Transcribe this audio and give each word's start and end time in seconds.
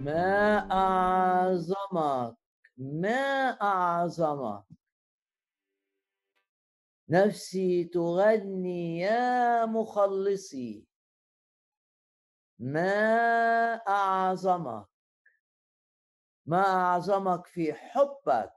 ما 0.00 0.58
أعظمك؟ 0.72 2.36
ما 2.76 3.50
أعظمك؟ 3.62 4.64
نفسي 7.08 7.84
تغني 7.84 8.98
يا 8.98 9.66
مخلصي. 9.66 10.86
ما 12.58 13.74
أعظمك؟ 13.88 14.86
ما 16.46 16.62
أعظمك 16.62 17.46
في 17.46 17.74
حبك؟ 17.74 18.52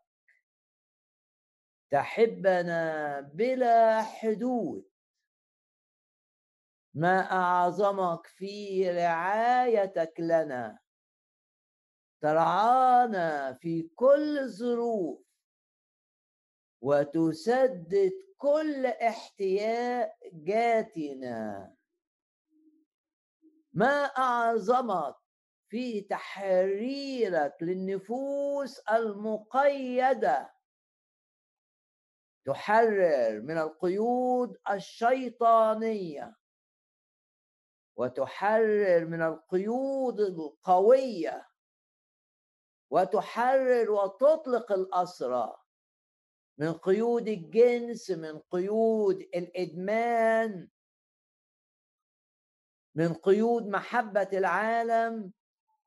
تحبنا 1.91 3.19
بلا 3.21 4.03
حدود. 4.03 4.89
ما 6.93 7.31
أعظمك 7.31 8.27
في 8.27 8.89
رعايتك 8.91 10.13
لنا؟ 10.19 10.79
ترعانا 12.21 13.53
في 13.53 13.89
كل 13.95 14.39
الظروف 14.39 15.19
وتسدد 16.81 18.11
كل 18.37 18.85
احتياجاتنا. 18.85 20.15
ما 23.73 24.03
أعظمك 24.05 25.15
في 25.69 26.01
تحريرك 26.01 27.55
للنفوس 27.61 28.79
المقيدة؟ 28.79 30.53
تحرر 32.45 33.41
من 33.41 33.57
القيود 33.57 34.57
الشيطانية. 34.71 36.35
وتحرر 37.95 39.05
من 39.05 39.21
القيود 39.21 40.19
القوية. 40.19 41.48
وتحرر 42.89 43.91
وتطلق 43.91 44.71
الأسرى 44.71 45.55
من 46.57 46.73
قيود 46.73 47.27
الجنس 47.27 48.11
من 48.11 48.39
قيود 48.39 49.19
الإدمان 49.35 50.67
من 52.95 53.13
قيود 53.13 53.67
محبة 53.67 54.29
العالم. 54.33 55.33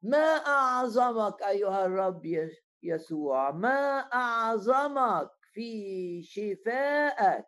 ما 0.03 0.37
أعظمك 0.37 1.43
أيها 1.43 1.87
الرب 1.87 2.51
يسوع؟ 2.83 3.51
ما 3.51 3.99
أعظمك 3.99 5.31
في 5.53 6.23
شفائك 6.23 7.47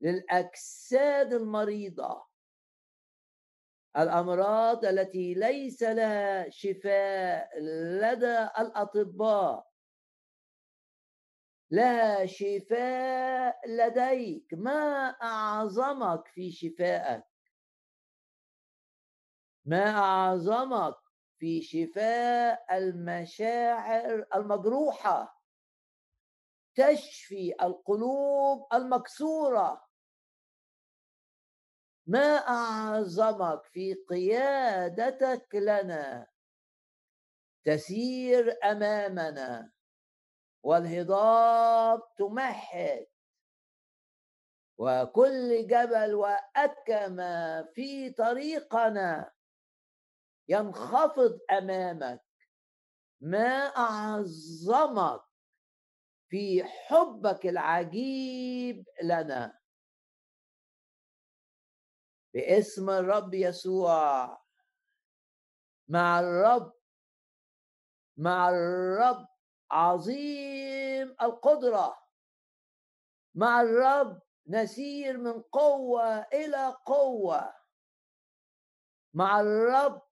للأجساد 0.00 1.32
المريضة؟ 1.32 2.25
الأمراض 3.98 4.84
التي 4.84 5.34
ليس 5.34 5.82
لها 5.82 6.50
شفاء 6.50 7.60
لدى 8.00 8.38
الأطباء. 8.58 9.66
لها 11.70 12.26
شفاء 12.26 13.68
لديك. 13.68 14.54
ما 14.54 15.08
أعظمك 15.22 16.26
في 16.28 16.50
شفائك؟ 16.50 17.24
ما 19.64 19.90
أعظمك 19.90 20.96
في 21.38 21.62
شفاء 21.62 22.76
المشاعر 22.78 24.26
المجروحة؟ 24.34 25.42
تشفي 26.74 27.54
القلوب 27.62 28.66
المكسورة. 28.72 29.85
ما 32.06 32.36
أعظمك 32.36 33.64
في 33.64 33.94
قيادتك 33.94 35.54
لنا؟ 35.54 36.26
تسير 37.64 38.58
أمامنا 38.64 39.72
والهضاب 40.62 42.02
تمهد 42.18 43.06
وكل 44.78 45.66
جبل 45.66 46.14
وأكمة 46.14 47.62
في 47.62 48.10
طريقنا 48.10 49.32
ينخفض 50.48 51.38
أمامك. 51.50 52.24
ما 53.20 53.66
أعظمك 53.66 55.22
في 56.28 56.64
حبك 56.64 57.46
العجيب 57.46 58.84
لنا؟ 59.02 59.58
باسم 62.36 62.90
الرب 62.90 63.34
يسوع. 63.34 64.38
مع 65.88 66.20
الرب 66.20 66.72
مع 68.16 68.50
الرب 68.50 69.28
عظيم 69.70 71.16
القدرة. 71.22 71.98
مع 73.34 73.60
الرب 73.60 74.20
نسير 74.46 75.18
من 75.18 75.42
قوة 75.42 76.18
إلى 76.20 76.76
قوة. 76.86 77.54
مع 79.14 79.40
الرب 79.40 80.02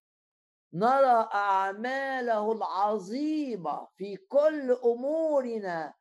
نرى 0.73 1.29
أعماله 1.35 2.53
العظيمة 2.53 3.89
في 3.97 4.17
كل 4.17 4.73
أمورنا. 4.73 5.95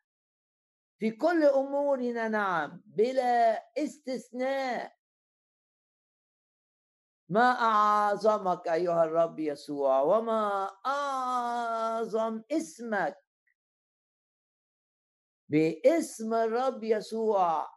في 1.00 1.12
كل 1.12 1.44
أمورنا 1.44 2.28
نعم 2.28 2.84
بلا 2.86 3.64
استثناء. 3.78 5.03
ما 7.34 7.52
أعظمك 7.52 8.68
أيها 8.68 9.04
الرب 9.04 9.40
يسوع 9.40 10.02
وما 10.02 10.72
أعظم 10.86 12.44
اسمك. 12.52 13.18
باسم 15.50 16.34
الرب 16.34 16.84
يسوع. 16.84 17.70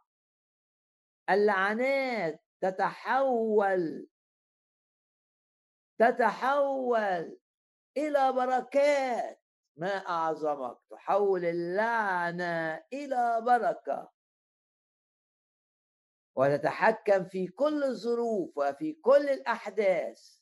اللعنات 1.29 2.43
تتحول. 2.61 4.07
تتحول 5.99 7.37
إلى 7.97 8.31
بركات. 8.33 9.41
ما 9.77 9.95
أعظمك؟ 9.97 10.77
تحول 10.89 11.45
اللعنة 11.45 12.83
إلى 12.93 13.41
بركة. 13.41 14.16
وتتحكم 16.37 17.25
في 17.25 17.47
كل 17.47 17.83
الظروف 17.83 18.57
وفي 18.57 18.93
كل 18.93 19.29
الأحداث. 19.29 20.37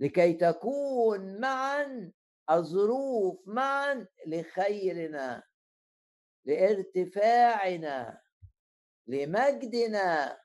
لكي 0.00 0.32
تكون 0.32 1.40
معا 1.40 2.12
الظروف 2.50 3.48
معا 3.48 4.06
لخيرنا 4.26 5.42
لارتفاعنا 6.44 8.22
لمجدنا. 9.06 10.40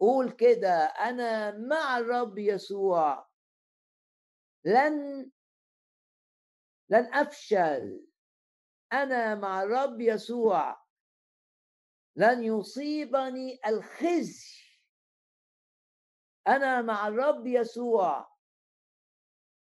قول 0.00 0.32
كده 0.32 0.84
أنا 0.84 1.58
مع 1.58 1.98
الرب 1.98 2.38
يسوع. 2.38 3.28
لن 4.64 5.30
لن 6.88 7.14
أفشل. 7.14 8.06
أنا 8.92 9.34
مع 9.34 9.62
الرب 9.62 10.00
يسوع. 10.00 10.81
لن 12.16 12.44
يصيبني 12.44 13.60
الخزي. 13.66 14.62
أنا 16.48 16.82
مع 16.82 17.08
الرب 17.08 17.46
يسوع. 17.46 18.32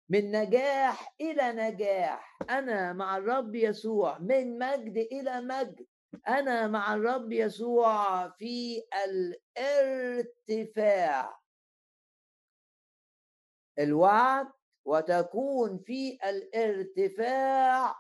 من 0.09 0.31
نجاح 0.31 1.15
إلى 1.21 1.53
نجاح. 1.53 2.38
أنا 2.50 2.93
مع 2.93 3.16
الرب 3.16 3.54
يسوع. 3.54 4.19
من 4.19 4.59
مجد 4.59 4.97
إلى 4.97 5.41
مجد. 5.41 5.87
أنا 6.28 6.66
مع 6.66 6.94
الرب 6.94 7.32
يسوع 7.32 8.28
في 8.28 8.82
الارتفاع. 9.59 11.41
الوعد 13.79 14.52
وتكون 14.84 15.79
في 15.79 16.19
الارتفاع 16.25 17.96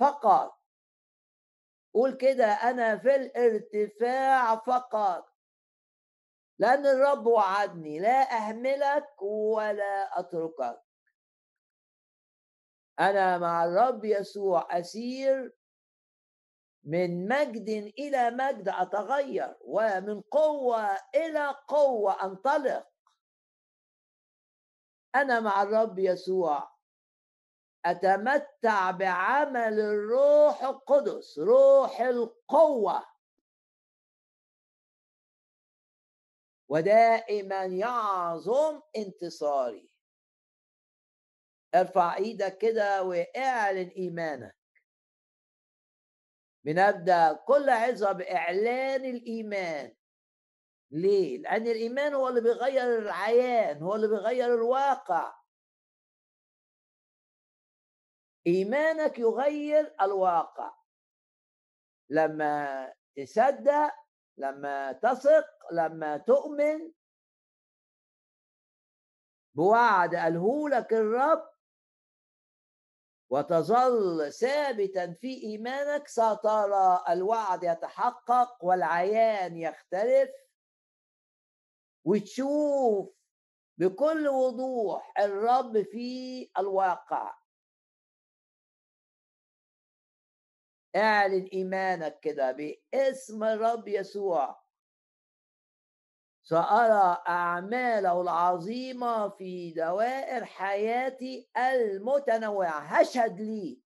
فقط. 0.00 0.55
قول 1.96 2.14
كده 2.16 2.46
أنا 2.46 2.98
في 2.98 3.14
الارتفاع 3.14 4.56
فقط. 4.56 5.24
لأن 6.58 6.86
الرب 6.86 7.26
وعدني 7.26 7.98
لا 7.98 8.36
أهملك 8.36 9.22
ولا 9.22 10.20
أتركك. 10.20 10.82
أنا 13.00 13.38
مع 13.38 13.64
الرب 13.64 14.04
يسوع 14.04 14.78
أسير 14.78 15.56
من 16.84 17.28
مجد 17.28 17.68
إلى 17.98 18.30
مجد 18.30 18.68
أتغير 18.68 19.56
ومن 19.60 20.20
قوة 20.20 20.98
إلى 21.14 21.54
قوة 21.68 22.24
أنطلق. 22.24 22.86
أنا 25.14 25.40
مع 25.40 25.62
الرب 25.62 25.98
يسوع. 25.98 26.75
أتمتع 27.90 28.90
بعمل 28.90 29.80
الروح 29.80 30.62
القدس 30.62 31.38
روح 31.38 32.00
القوة. 32.00 33.06
ودائما 36.68 37.64
يعظم 37.64 38.80
انتصاري. 38.96 39.90
ارفع 41.74 42.16
إيدك 42.16 42.58
كده 42.58 43.02
واعلن 43.02 43.88
إيمانك. 43.88 44.56
بنبدأ 46.64 47.32
كل 47.32 47.70
عظة 47.70 48.12
بإعلان 48.12 49.04
الإيمان. 49.04 49.96
ليه؟ 50.90 51.38
لأن 51.38 51.62
الإيمان 51.66 52.14
هو 52.14 52.28
اللي 52.28 52.40
بيغير 52.40 52.98
العيان 52.98 53.82
هو 53.82 53.94
اللي 53.94 54.08
بيغير 54.08 54.54
الواقع. 54.54 55.35
إيمانك 58.46 59.18
يغير 59.18 59.94
الواقع. 60.00 60.74
لما 62.10 62.92
تصدق 63.16 63.94
لما 64.36 64.92
تثق 64.92 65.46
لما 65.72 66.16
تؤمن. 66.16 66.92
بوعد 69.54 70.14
قاله 70.14 70.68
لك 70.68 70.92
الرب. 70.92 71.50
وتظل 73.30 74.32
ثابتا 74.32 75.12
في 75.12 75.42
إيمانك 75.42 76.08
سترى 76.08 77.04
الوعد 77.08 77.62
يتحقق 77.64 78.64
والعيان 78.64 79.56
يختلف. 79.56 80.30
وتشوف 82.04 83.16
بكل 83.78 84.28
وضوح 84.28 85.12
الرب 85.18 85.82
في 85.82 86.50
الواقع. 86.58 87.45
اعلن 90.96 91.48
إيمانك 91.52 92.20
كده 92.20 92.52
باسم 92.52 93.44
الرب 93.44 93.88
يسوع. 93.88 94.66
سأرى 96.42 97.22
أعماله 97.28 98.20
العظيمة 98.20 99.28
في 99.28 99.72
دوائر 99.72 100.44
حياتي 100.44 101.50
المتنوعة. 101.56 102.78
هشهد 102.80 103.40
لي. 103.40 103.82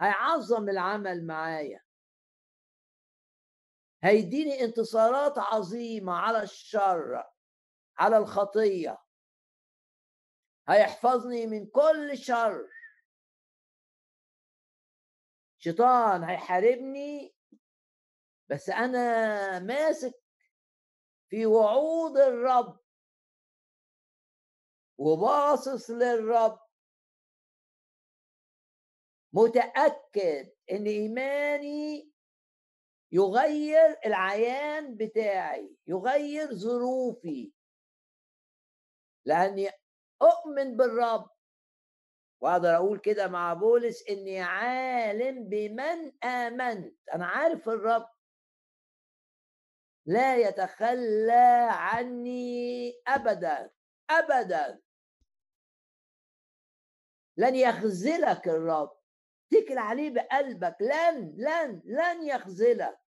هيعظم 0.00 0.68
العمل 0.68 1.26
معايا. 1.26 1.80
هيديني 4.04 4.64
انتصارات 4.64 5.38
عظيمة 5.38 6.12
على 6.12 6.42
الشر 6.42 7.24
على 7.98 8.16
الخطية. 8.16 8.98
هيحفظني 10.68 11.46
من 11.46 11.66
كل 11.66 12.18
شر. 12.18 12.68
شيطان 15.62 16.24
هيحاربني 16.24 17.34
بس 18.50 18.68
أنا 18.68 19.58
ماسك 19.58 20.14
في 21.28 21.46
وعود 21.46 22.16
الرب. 22.16 22.80
وباصص 24.98 25.90
للرب. 25.90 26.60
متأكد 29.32 30.52
إن 30.70 30.86
إيماني 30.86 32.10
يغير 33.12 33.96
العيان 34.06 34.96
بتاعي 34.96 35.76
يغير 35.86 36.54
ظروفي. 36.54 37.52
لأني 39.24 39.70
أؤمن 40.22 40.76
بالرب. 40.76 41.30
وأقدر 42.40 42.76
أقول 42.76 42.98
كده 42.98 43.28
مع 43.28 43.54
بولس 43.54 44.08
إني 44.08 44.40
عالم 44.40 45.48
بمن 45.48 46.24
آمنت. 46.24 46.98
أنا 47.14 47.26
عارف 47.26 47.68
الرب. 47.68 48.08
لا 50.06 50.36
يتخلى 50.36 51.68
عني 51.70 52.92
ابدا 53.06 53.70
ابدا. 54.10 54.80
لن 57.36 57.54
يخذلك 57.54 58.48
الرب. 58.48 59.00
اتكل 59.52 59.78
عليه 59.78 60.10
بقلبك. 60.10 60.76
لن 60.80 61.34
لن 61.36 61.82
لن 61.84 62.26
يخذلك. 62.26 63.00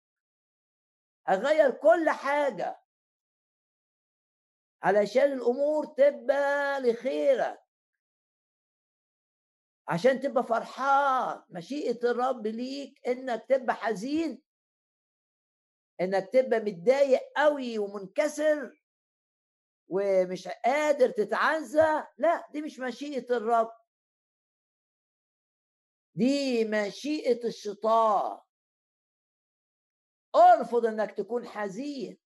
أغير 1.29 1.71
كل 1.71 2.11
حاجة. 2.11 2.81
علشان 4.83 5.33
الأمور 5.33 5.87
تبقى 5.87 6.81
لخيرك. 6.81 7.70
عشان 9.91 10.21
تبقى 10.21 10.45
فرحان. 10.45 11.43
مشيئة 11.49 12.11
الرب 12.11 12.47
ليك 12.47 13.09
إنك 13.09 13.47
تبقى 13.49 13.75
حزين. 13.75 14.43
إنك 16.01 16.31
تبقى 16.33 16.61
متضايق 16.61 17.21
قوي 17.37 17.79
ومنكسر 17.79 18.81
ومش 19.89 20.49
قادر 20.49 21.11
تتعزى 21.11 22.05
لا 22.19 22.49
دي 22.53 22.63
مش 22.63 22.79
مشيئة 22.79 23.37
الرب. 23.37 23.73
دي 26.15 26.65
مشيئة 26.65 27.47
الشيطان. 27.47 28.41
أرفض 30.37 30.87
إنك 30.87 31.13
تكون 31.17 31.49
حزين. 31.49 32.19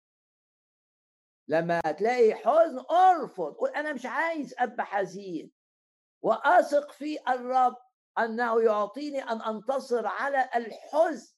لما 1.48 1.80
تلاقي 1.80 2.34
حزن 2.34 2.84
أرفض. 2.90 3.54
قول 3.54 3.70
أنا 3.70 3.92
مش 3.92 4.06
عايز 4.06 4.54
أبقى 4.58 4.86
حزين. 4.86 5.52
وأثق 6.24 6.92
في 6.92 7.20
الرب 7.28 7.76
أنه 8.18 8.62
يعطيني 8.62 9.22
أن 9.22 9.42
أنتصر 9.42 10.06
على 10.06 10.50
الحزن. 10.54 11.34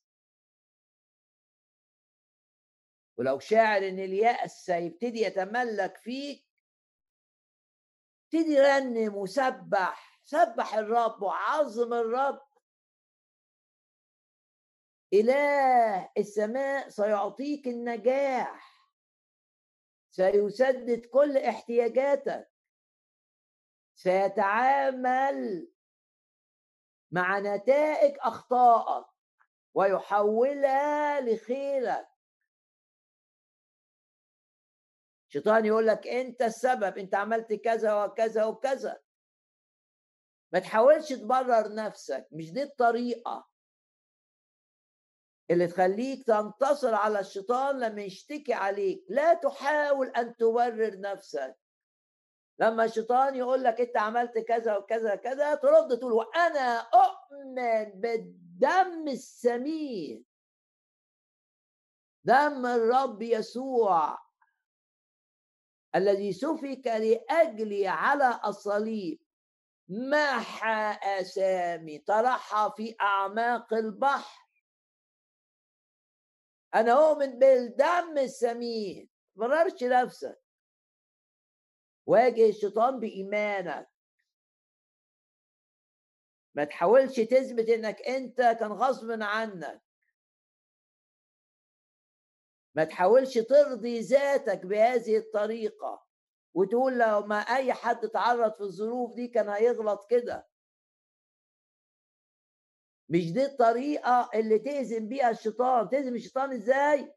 ولو 3.18 3.38
شاعر 3.38 3.88
إن 3.88 3.98
اليأس 3.98 4.64
سيبتدي 4.64 5.20
يتملك 5.20 5.96
فيك 5.96 6.46
ابتدي 8.24 8.60
رنم 8.60 9.16
وسبح 9.16 10.20
سبح 10.24 10.74
الرب 10.74 11.22
وعظم 11.22 11.92
الرب. 11.92 12.46
إله 15.12 16.10
السماء 16.18 16.88
سيعطيك 16.88 17.66
النجاح 17.66 18.90
سيسدد 20.10 21.06
كل 21.06 21.36
احتياجاتك. 21.36 22.55
سيتعامل 23.96 25.68
مع 27.10 27.38
نتائج 27.38 28.16
أخطائك 28.20 29.06
ويحولها 29.74 31.20
لخيرك 31.20 32.08
شيطان 35.28 35.66
يقول 35.66 35.86
لك 35.86 36.06
أنت 36.06 36.42
السبب 36.42 36.98
أنت 36.98 37.14
عملت 37.14 37.52
كذا 37.52 38.04
وكذا 38.04 38.44
وكذا. 38.44 39.00
ما 40.52 40.58
تحاولش 40.58 41.12
تبرر 41.12 41.74
نفسك 41.74 42.28
مش 42.32 42.52
دي 42.52 42.62
الطريقة 42.62 43.48
اللي 45.50 45.66
تخليك 45.66 46.26
تنتصر 46.26 46.94
على 46.94 47.20
الشيطان 47.20 47.80
لما 47.80 48.02
يشتكي 48.02 48.54
عليك. 48.54 49.04
لا 49.08 49.34
تحاول 49.34 50.08
أن 50.08 50.36
تبرر 50.36 51.00
نفسك. 51.00 51.56
لما 52.58 52.84
الشيطان 52.84 53.34
يقول 53.34 53.64
لك 53.64 53.80
انت 53.80 53.96
عملت 53.96 54.38
كذا 54.38 54.76
وكذا 54.76 55.14
كذا 55.14 55.54
ترد 55.54 55.98
تقول 55.98 56.12
وأنا 56.12 56.78
أؤمن 56.78 57.84
بالدم 58.00 59.08
السمين. 59.08 60.24
دم 62.24 62.66
الرب 62.66 63.22
يسوع 63.22 64.18
الذي 65.94 66.32
سفك 66.32 66.86
لاجلي 66.86 67.88
على 67.88 68.40
الصليب. 68.44 69.22
محى 69.88 70.98
أسامي 71.02 71.98
طرحها 71.98 72.68
في 72.68 72.96
أعماق 73.00 73.74
البحر. 73.74 74.46
أنا 76.74 76.92
أؤمن 76.92 77.38
بالدم 77.38 78.18
السمين. 78.18 79.10
مررش 79.36 79.82
نفسك. 79.82 80.45
واجه 82.06 82.48
الشيطان 82.48 83.00
بإيمانك. 83.00 83.88
ما 86.54 86.64
تحاولش 86.64 87.20
تثبت 87.20 87.68
إنك 87.68 88.02
أنت 88.02 88.36
كان 88.36 88.72
غصب 88.72 89.22
عنك. 89.22 89.82
ما 92.74 92.84
تحاولش 92.84 93.38
ترضي 93.38 94.00
ذاتك 94.00 94.66
بهذه 94.66 95.16
الطريقة 95.16 96.06
وتقول 96.54 96.98
لو 96.98 97.26
ما 97.26 97.38
أي 97.38 97.72
حد 97.72 98.08
تعرض 98.08 98.54
في 98.54 98.60
الظروف 98.60 99.14
دي 99.14 99.28
كان 99.28 99.48
هيغلط 99.48 100.10
كده. 100.10 100.48
مش 103.08 103.32
دي 103.32 103.44
الطريقة 103.44 104.30
اللي 104.34 104.58
تهزم 104.58 105.08
بيها 105.08 105.30
الشيطان. 105.30 105.88
تهزم 105.88 106.14
الشيطان 106.14 106.52
إزاي؟ 106.52 107.14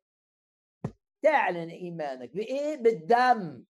تعلن 1.22 1.70
إيمانك 1.70 2.30
بإيه؟ 2.30 2.78
بالدم. 2.78 3.66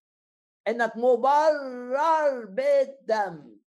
إنك 0.70 0.98
مبرر 0.98 2.46
بالدم. 2.46 3.60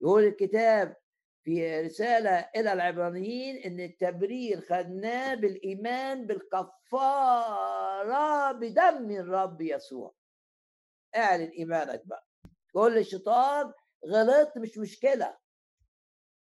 يقول 0.00 0.24
الكتاب 0.24 0.96
في 1.44 1.80
رسالة 1.80 2.50
إلى 2.56 2.72
العبرانيين 2.72 3.56
إن 3.56 3.80
التبرير 3.80 4.60
خدناه 4.60 5.34
بالإيمان 5.34 6.26
بالكفارة 6.26 7.52
بدم 8.52 9.10
الرب 9.10 9.60
يسوع. 9.60 10.14
اعلن 11.16 11.48
إيمانك 11.48 12.02
بقى. 12.06 12.26
كل 12.72 12.98
الشيطان 12.98 13.72
غلطت 14.06 14.58
مش 14.58 14.78
مشكلة. 14.78 15.36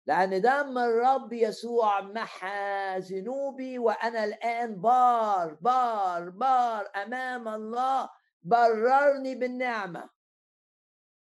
لأن 0.06 0.40
دم 0.40 0.78
الرب 0.78 1.32
يسوع 1.32 2.00
محى 2.00 2.98
ذنوبي 2.98 3.78
وأنا 3.78 4.24
الآن 4.24 4.80
بار 4.80 5.54
بار 5.54 6.30
بار 6.30 6.90
أمام 6.96 7.48
الله 7.48 8.10
بررني 8.42 9.34
بالنعمة. 9.34 10.10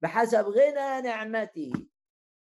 بحسب 0.03 0.45
غنى 0.45 1.01
نعمته 1.01 1.73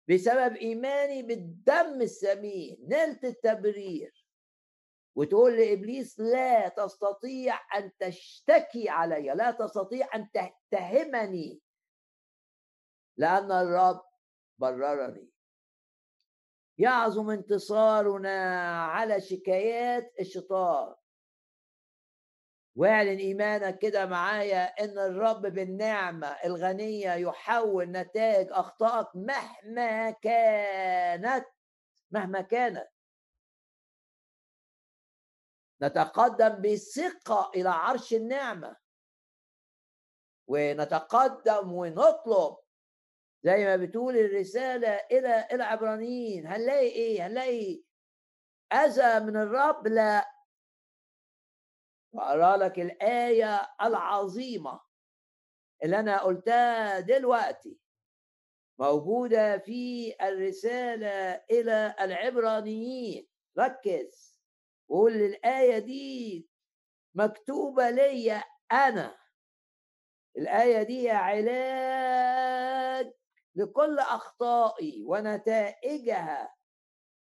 بسبب 0.08 0.56
إيماني 0.56 1.22
بالدم 1.22 2.02
الثمين 2.02 2.86
نلت 2.88 3.24
التبرير. 3.24 4.26
وتقول 5.16 5.56
لإبليس 5.56 6.20
لا 6.20 6.68
تستطيع 6.68 7.78
أن 7.78 7.90
تشتكي 7.98 8.88
علي 8.88 9.34
لا 9.34 9.50
تستطيع 9.50 10.08
أن 10.14 10.28
تتهمني 10.30 11.60
لأن 13.16 13.52
الرب 13.52 14.02
بررني. 14.58 15.30
يعظم 16.80 17.30
انتصارنا 17.30 18.38
على 18.84 19.20
شكايات 19.20 20.14
الشيطان 20.20 20.94
واعلن 22.76 23.18
إيمانك 23.18 23.78
كده 23.78 24.06
معايا 24.06 24.64
إن 24.64 24.98
الرب 24.98 25.42
بالنعمة 25.42 26.26
الغنية 26.26 27.12
يحول 27.14 27.84
نتائج 27.90 28.46
أخطائك 28.50 29.08
مهما 29.14 30.10
كانت 30.10 31.46
مهما 32.10 32.40
كانت. 32.40 32.88
نتقدم 35.82 36.62
بثقة 36.62 37.50
إلى 37.54 37.68
عرش 37.68 38.14
النعمة. 38.14 38.76
ونتقدم 40.46 41.72
ونطلب 41.72 42.56
زي 43.42 43.64
ما 43.64 43.76
بتقول 43.76 44.16
الرسالة 44.16 44.88
إلى 44.88 45.48
العبرانيين 45.52 46.46
هنلاقي 46.46 46.86
إيه؟ 46.88 47.26
هنلاقي 47.26 47.82
أذى 48.72 49.20
من 49.20 49.36
الرب؟ 49.36 49.86
لا 49.86 50.30
وأقرأ 52.12 52.56
لك 52.56 52.78
الآية 52.80 53.72
العظيمة 53.82 54.80
اللي 55.84 56.00
أنا 56.00 56.22
قلتها 56.22 57.00
دلوقتي 57.00 57.78
موجودة 58.80 59.58
في 59.58 60.14
الرسالة 60.22 61.34
إلى 61.50 61.94
العبرانيين 62.00 63.28
ركز 63.58 64.40
وقول 64.88 65.12
الآية 65.12 65.78
دي 65.78 66.48
مكتوبة 67.14 67.90
لي 67.90 68.42
أنا 68.72 69.16
الآية 70.36 70.82
دي 70.82 71.10
علاج 71.10 72.79
لكل 73.54 73.98
أخطائي 73.98 75.02
ونتائجها 75.06 76.54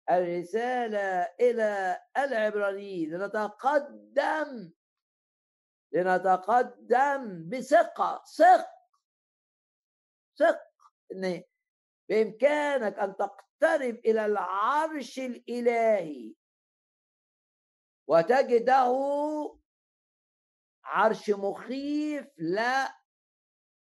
الرسالة 0.09 1.21
إلى 1.39 2.01
العبرانيين. 2.17 3.13
لنتقدم 3.13 4.71
لنتقدم 5.91 7.49
بثقة 7.49 8.23
ثق 8.37 8.69
ثق 10.37 10.61
إن 11.11 11.43
بإمكانك 12.09 12.99
أن 12.99 13.15
تقترب 13.17 13.95
إلى 14.05 14.25
العرش 14.25 15.19
الإلهي 15.19 16.33
وتجده 18.07 18.95
عرش 20.83 21.29
مخيف. 21.29 22.27
لا 22.37 22.99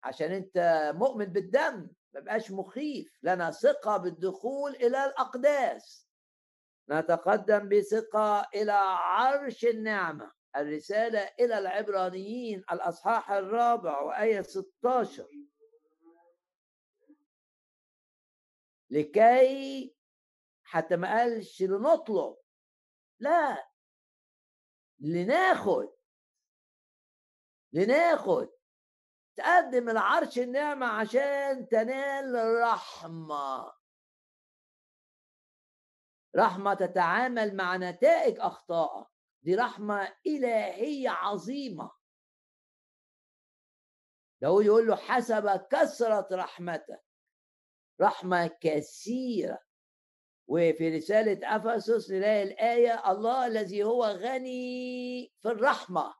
عشان 0.03 0.31
أنت 0.31 0.91
مؤمن 0.95 1.25
بالدم. 1.25 1.89
ما 2.13 2.19
بقاش 2.19 2.51
مخيف 2.51 3.17
لنا 3.23 3.51
ثقة 3.51 3.97
بالدخول 3.97 4.75
إلى 4.75 5.05
الأقداس. 5.05 6.07
نتقدم 6.89 7.69
بثقة 7.69 8.49
إلى 8.55 8.71
عرش 8.71 9.65
النعمة 9.65 10.31
الرسالة 10.55 11.19
إلى 11.39 11.57
العبرانيين 11.57 12.63
الأصحاح 12.71 13.31
الرابع 13.31 14.01
وآية 14.01 14.41
16 14.41 15.27
لكي 18.89 19.95
حتى 20.63 20.95
ما 20.95 21.19
قالش 21.19 21.61
لنطلب 21.61 22.37
لا 23.19 23.67
لناخد 24.99 25.93
لناخد 27.73 28.49
تقدم 29.35 29.89
العرش 29.89 30.39
النعمة 30.39 30.85
عشان 30.85 31.67
تنال 31.67 32.61
رحمة 32.61 33.73
رحمة 36.35 36.73
تتعامل 36.73 37.55
مع 37.55 37.77
نتائج 37.77 38.39
أخطائك. 38.39 39.07
دي 39.43 39.55
رحمة 39.55 40.15
إلهية 40.27 41.09
عظيمة. 41.09 41.91
داود 44.41 44.65
يقول 44.65 44.87
له 44.87 44.95
حسب 44.95 45.67
كثرة 45.71 46.27
رحمتك. 46.31 47.03
رحمة 48.01 48.47
كثيرة. 48.61 49.59
وفي 50.47 50.97
رسالة 50.97 51.55
أفسس 51.55 52.11
نلاقي 52.11 52.43
الآية 52.43 53.11
الله 53.11 53.47
الذي 53.47 53.83
هو 53.83 54.05
غني 54.05 55.33
في 55.41 55.47
الرحمة. 55.47 56.15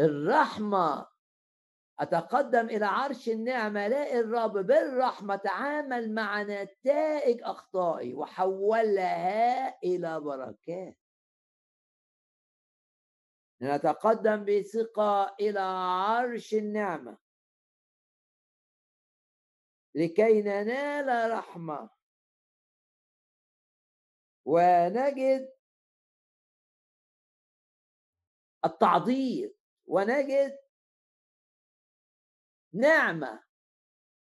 الرحمة. 0.00 1.06
أتقدم 2.00 2.66
إلى 2.66 2.86
عرش 2.86 3.28
النعمة 3.28 3.86
ألاقي 3.86 4.20
الرب 4.20 4.52
بالرحمة 4.52 5.36
تعامل 5.36 6.14
مع 6.14 6.42
نتائج 6.42 7.42
أخطائي 7.42 8.14
وحولها 8.14 9.78
إلى 9.84 10.20
بركات. 10.20 10.96
نتقدم 13.62 14.44
بثقة 14.44 15.36
إلى 15.40 15.60
عرش 15.60 16.54
النعمة. 16.54 17.18
لكي 19.94 20.42
ننال 20.42 21.32
رحمة. 21.32 21.90
ونجد 24.44 25.52
التعضيد. 28.64 29.57
ونجد 29.88 30.58
نعمة 32.74 33.44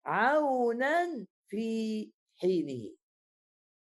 عونا 0.06 1.26
في 1.48 2.12
حينه. 2.36 2.96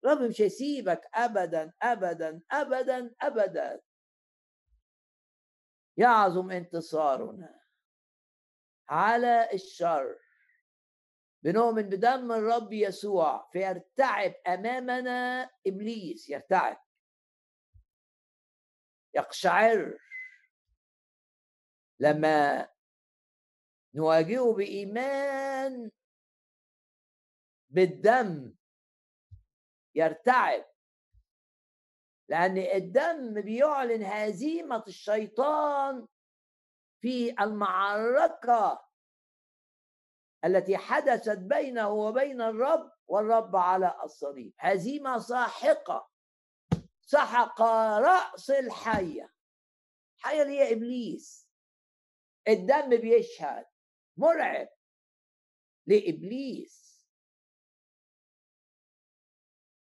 رب 0.05 0.21
مش 0.21 0.41
هيسيبك 0.41 1.01
أبدا 1.13 1.73
أبدا 1.81 2.41
أبدا 2.51 3.15
أبدا. 3.21 3.81
يعظم 5.97 6.51
انتصارنا 6.51 7.59
على 8.89 9.49
الشر. 9.53 10.19
بنؤمن 11.43 11.89
بدم 11.89 12.31
الرب 12.31 12.73
يسوع 12.73 13.49
فيرتعب 13.51 14.33
أمامنا 14.47 15.49
إبليس 15.67 16.29
يرتعب. 16.29 16.85
يقشعر 19.13 19.97
لما 21.99 22.69
نواجهه 23.95 24.53
بإيمان 24.53 25.91
بالدم 27.69 28.53
يرتعب. 29.95 30.65
لأن 32.29 32.57
الدم 32.57 33.41
بيعلن 33.41 34.03
هزيمة 34.03 34.83
الشيطان 34.87 36.07
في 37.01 37.43
المعركة 37.43 38.85
التي 40.45 40.77
حدثت 40.77 41.37
بينه 41.37 41.89
وبين 41.89 42.41
الرب 42.41 42.91
والرب 43.07 43.55
على 43.55 43.99
الصليب. 44.03 44.53
هزيمة 44.59 45.17
ساحقة. 45.17 46.09
سحق 47.01 47.61
رأس 47.61 48.49
الحية. 48.49 49.33
الحية 50.17 50.41
اللي 50.41 50.59
هي 50.59 50.73
إبليس. 50.73 51.44
الدم 52.47 52.89
بيشهد. 52.89 53.65
مرعب. 54.17 54.67
لإبليس. 55.87 56.85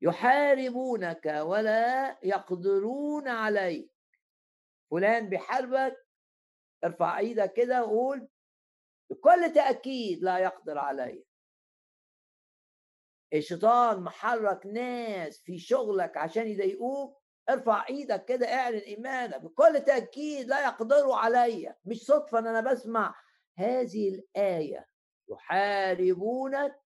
يحاربونك 0.02 1.26
ولا 1.26 2.18
يقدرون 2.24 3.28
عليك. 3.28 3.92
فلان 4.92 5.30
بيحاربك 5.30 6.08
ارفع 6.84 7.18
إيدك 7.20 7.54
كده 7.54 7.84
وقول 7.86 8.28
بكل 9.10 9.54
تأكيد 9.54 10.24
لا 10.24 10.38
يقدر 10.38 10.78
علي 10.78 11.26
الشيطان 13.34 14.00
محرك 14.04 14.66
ناس 14.66 15.42
في 15.42 15.60
شغلك 15.60 16.18
عشان 16.18 16.48
يضايقوك. 16.48 17.25
ارفع 17.50 17.86
إيدك 17.90 18.26
كده 18.26 18.54
اعلن 18.54 18.78
ايمانك. 18.78 19.42
بكل 19.42 19.80
تأكيد 19.86 20.48
لا 20.48 20.64
يقدروا 20.66 21.16
عليا 21.16 21.76
مش 21.86 22.06
صدفة 22.06 22.40
إن 22.40 22.48
أنا 22.48 22.72
بسمع. 22.72 23.16
هذه 23.58 24.10
الآية 24.10 24.88
يحاربونك 25.30 26.82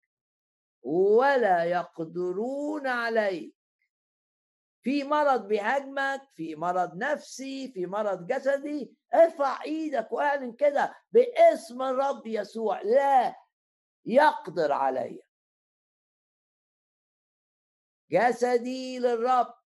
ولا 0.82 1.64
يقدرون 1.64 2.88
عليك. 2.88 3.56
في 4.82 5.04
مرض 5.04 5.48
بيهاجمك 5.48 6.22
في 6.34 6.56
مرض 6.56 6.98
نفسي 6.98 7.72
في 7.72 7.86
مرض 7.86 8.28
جسدي. 8.28 8.96
ارفع 9.14 9.64
إيدك 9.64 10.12
واعلن 10.12 10.54
كده 10.54 10.96
باسم 11.12 11.82
الرب 11.82 12.28
يسوع. 12.28 12.82
لا 12.82 13.36
يقدر 14.06 14.72
علي. 14.72 15.22
جسدي 18.12 19.00
للرب. 19.00 19.57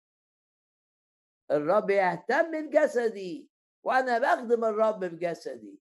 الرب 1.52 1.90
يهتم 1.90 2.68
بجسدي 2.70 3.50
وأنا 3.84 4.20
بخدم 4.20 4.66
الرب 4.66 5.00
بجسدي. 5.00 5.80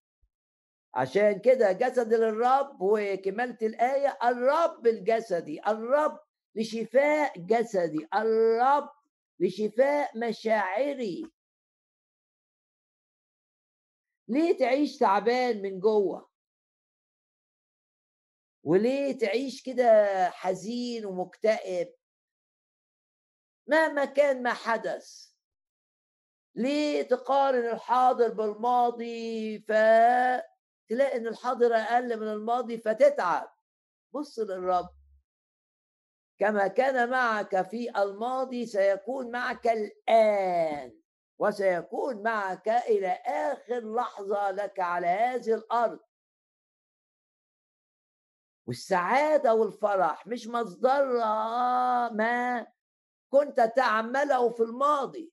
عشان 0.95 1.41
كده 1.41 1.73
جسد 1.73 2.15
للرب 2.15 2.77
وكمالة 2.81 3.59
الآية 3.63 4.19
الرب 4.25 4.87
الجسدي 4.87 5.61
الرب 5.67 6.21
لشفاء 6.55 7.39
جسدي 7.39 8.09
الرب 8.15 8.91
لشفاء 9.41 10.19
مشاعري. 10.19 11.31
ليه 14.29 14.59
تعيش 14.59 14.99
تعبان 14.99 15.63
من 15.63 15.81
جوه؟ 15.81 16.31
وليه 18.65 19.19
تعيش 19.19 19.63
كده 19.63 20.31
حزين 20.31 21.07
ومكتئب؟ 21.07 21.95
مهما 23.67 24.05
كان 24.05 24.43
ما 24.43 24.53
حدث. 24.53 25.30
ليه 26.55 27.03
تقارن 27.03 27.69
الحاضر 27.69 28.29
بالماضي 28.29 29.59
فتلاقي 29.59 31.17
إن 31.17 31.27
الحاضر 31.27 31.75
أقل 31.75 32.21
من 32.21 32.29
الماضي 32.29 32.79
فتتعب. 32.79 33.53
بص 34.13 34.39
للرب. 34.39 34.89
كما 36.39 36.67
كان 36.67 37.11
معك 37.11 37.63
في 37.63 38.03
الماضي 38.03 38.67
سيكون 38.67 39.31
معك 39.31 39.67
الآن 39.69 41.01
وسيكون 41.39 42.23
معك 42.23 42.69
إلى 42.69 43.09
آخر 43.27 43.95
لحظة 43.95 44.51
لك 44.51 44.81
على 44.81 45.07
هذه 45.07 45.55
الأرض. 45.55 46.01
والسعادة 48.67 49.55
والفرح 49.55 50.27
مش 50.27 50.47
مصدرها 50.47 52.09
ما 52.09 52.67
كنت 53.31 53.61
تعمله 53.77 54.51
في 54.51 54.63
الماضي. 54.63 55.33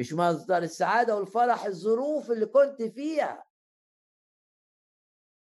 مش 0.00 0.12
مصدر 0.12 0.58
السعادة 0.58 1.16
والفرح 1.16 1.64
الظروف 1.64 2.30
اللي 2.30 2.46
كنت 2.46 2.82
فيها. 2.82 3.44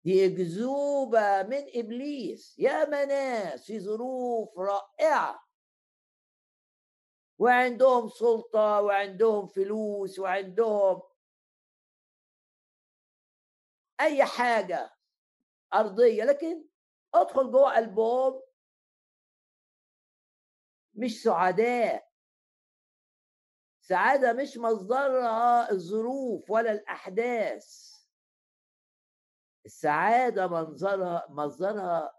دي 0.04 0.26
أكذوبة 0.26 1.42
من 1.42 1.64
إبليس. 1.74 2.58
يا 2.58 2.84
ناس 2.84 3.66
في 3.66 3.80
ظروف 3.80 4.58
رائعة. 4.58 5.46
وعندهم 7.38 8.08
سلطة 8.08 8.80
وعندهم 8.80 9.46
فلوس 9.46 10.18
وعندهم 10.18 11.02
أي 14.00 14.24
حاجة 14.24 14.90
أرضية 15.74 16.24
لكن 16.24 16.64
أدخل 17.14 17.50
جوه 17.50 17.76
قلبهم 17.76 18.42
مش 20.94 21.22
سعداء. 21.22 22.05
سعادة 23.88 24.32
مش 24.32 24.58
مصدرها 24.58 25.70
الظروف 25.70 26.50
ولا 26.50 26.72
الأحداث. 26.72 27.92
السعادة 29.66 30.46
منظرها 30.46 31.26
مصدرها 31.28 32.14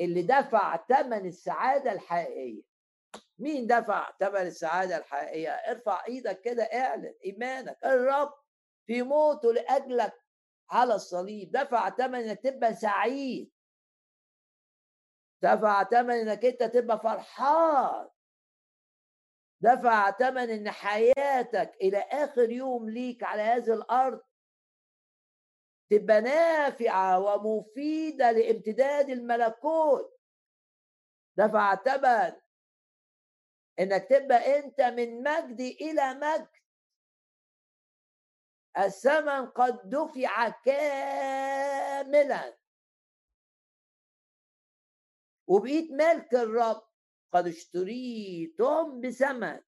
اللي 0.00 0.22
دفع 0.22 0.86
ثمن 0.86 1.26
السعادة 1.26 1.92
الحقيقية. 1.92 2.62
مين 3.38 3.66
دفع 3.66 4.12
ثمن 4.20 4.40
السعادة 4.40 4.96
الحقيقية؟ 4.96 5.50
ارفع 5.50 6.04
إيدك 6.08 6.40
كده 6.40 6.62
اعلن 6.62 7.14
ايمانك. 7.24 7.78
الرب 7.84 8.34
في 8.86 9.02
موته 9.02 9.52
لأجلك 9.52 10.24
على 10.70 10.94
الصليب. 10.94 11.50
دفع 11.50 11.90
ثمن 11.90 12.14
انك 12.20 12.40
تبقى 12.40 12.74
سعيد. 12.74 13.52
دفع 15.42 15.84
ثمن 15.84 16.14
انك 16.14 16.44
انت 16.44 16.62
تبقى 16.62 17.00
فرحان. 17.00 18.08
دفع 19.60 20.10
ثمن 20.10 20.50
إن 20.50 20.70
حياتك 20.70 21.74
إلى 21.80 21.98
آخر 21.98 22.50
يوم 22.50 22.90
ليك 22.90 23.22
على 23.22 23.42
هذه 23.42 23.74
الأرض 23.74 24.22
تبقى 25.90 26.20
نافعة 26.20 27.18
ومفيدة 27.18 28.30
لامتداد 28.30 29.10
الملكوت. 29.10 30.20
دفع 31.36 31.74
ثمن 31.74 32.40
إنك 33.78 34.06
تبقى 34.10 34.58
أنت 34.58 34.80
من 34.80 35.22
مجد 35.22 35.60
إلى 35.60 36.14
مجد. 36.14 36.48
الثمن 38.78 39.46
قد 39.46 39.90
دفع 39.90 40.48
كاملا. 40.48 42.56
وبقيت 45.46 45.90
ملك 45.90 46.34
الرب. 46.34 46.89
قد 47.32 47.46
اشتريتم 47.46 49.00
بثمن. 49.00 49.60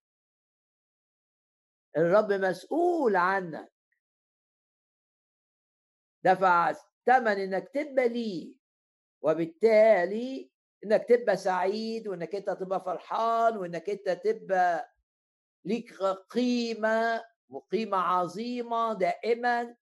الرب 1.96 2.32
مسؤول 2.32 3.16
عنك. 3.16 3.72
دفع 6.24 6.72
ثمن 7.06 7.28
إنك 7.28 7.68
تبقى 7.68 8.08
ليه 8.08 8.54
وبالتالي 9.22 10.50
إنك 10.84 11.06
تبقى 11.08 11.36
سعيد 11.36 12.08
وإنك 12.08 12.34
أنت 12.34 12.50
تبقى 12.50 12.84
فرحان 12.84 13.56
وإنك 13.56 13.90
أنت 13.90 14.08
تبقى 14.08 14.94
ليك 15.64 16.02
قيمة 16.30 17.24
وقيمة 17.48 17.96
عظيمة 17.98 18.92
دائما. 18.92 19.76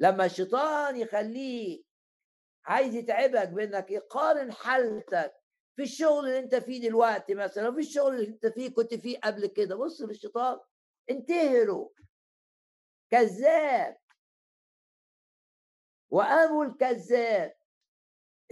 لما 0.00 0.24
الشيطان 0.26 0.96
يخليك 0.96 1.89
عايز 2.70 2.94
يتعبك 2.94 3.48
بانك 3.48 3.90
يقارن 3.90 4.52
حالتك 4.52 5.32
في 5.76 5.82
الشغل 5.82 6.28
اللي 6.28 6.38
انت 6.38 6.54
فيه 6.54 6.88
دلوقتي 6.88 7.34
مثلا 7.34 7.72
في 7.72 7.78
الشغل 7.80 8.14
اللي 8.14 8.28
انت 8.28 8.46
فيه 8.46 8.74
كنت 8.74 8.94
فيه 8.94 9.18
قبل 9.18 9.46
كده. 9.46 9.76
بص 9.76 10.00
للشيطان 10.00 10.58
انتهروا 11.10 11.88
كذاب. 13.10 13.96
وابو 16.10 16.62
الكذاب. 16.62 17.54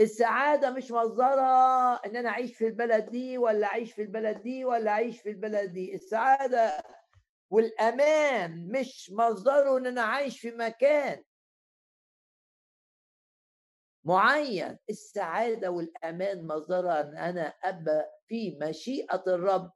السعادة 0.01 0.71
مش 0.71 0.91
مصدرها 0.91 1.95
إن 2.07 2.17
أنا 2.17 2.29
أعيش 2.29 2.57
في 2.57 2.67
البلد 2.67 3.11
دي 3.11 3.39
ولا 3.39 3.67
أعيش 3.67 3.93
في 3.93 4.03
البلد 4.03 4.43
دي 4.43 4.65
ولا 4.65 4.91
أعيش 4.91 5.21
في 5.21 5.31
البلد 5.31 5.73
دي. 5.73 5.95
السعادة 5.95 6.83
والأمان 7.51 8.69
مش 8.73 9.11
مصدره 9.13 9.79
إن 9.79 9.87
أنا 9.87 10.03
عايش 10.03 10.41
في 10.41 10.51
مكان. 10.51 11.25
معين 14.05 14.79
السعادة 14.91 15.71
والأمان 15.71 16.47
مصدرها 16.47 17.01
أن 17.01 17.17
أنا 17.17 17.47
أبقى 17.49 18.11
في 18.27 18.59
مشيئة 18.63 19.25
الرب. 19.27 19.73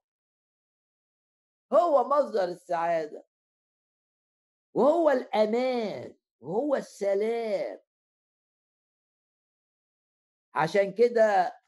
هو 1.73 2.09
مصدر 2.09 2.45
السعادة. 2.45 3.25
وهو 4.75 5.11
الأمان 5.11 6.17
وهو 6.41 6.77
السلام. 6.77 7.79
عشان 10.55 10.95
كده 10.95 11.59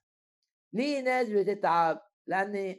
ليه 0.73 1.01
ناس 1.01 1.29
بتتعب؟ 1.29 2.03
لأن 2.27 2.77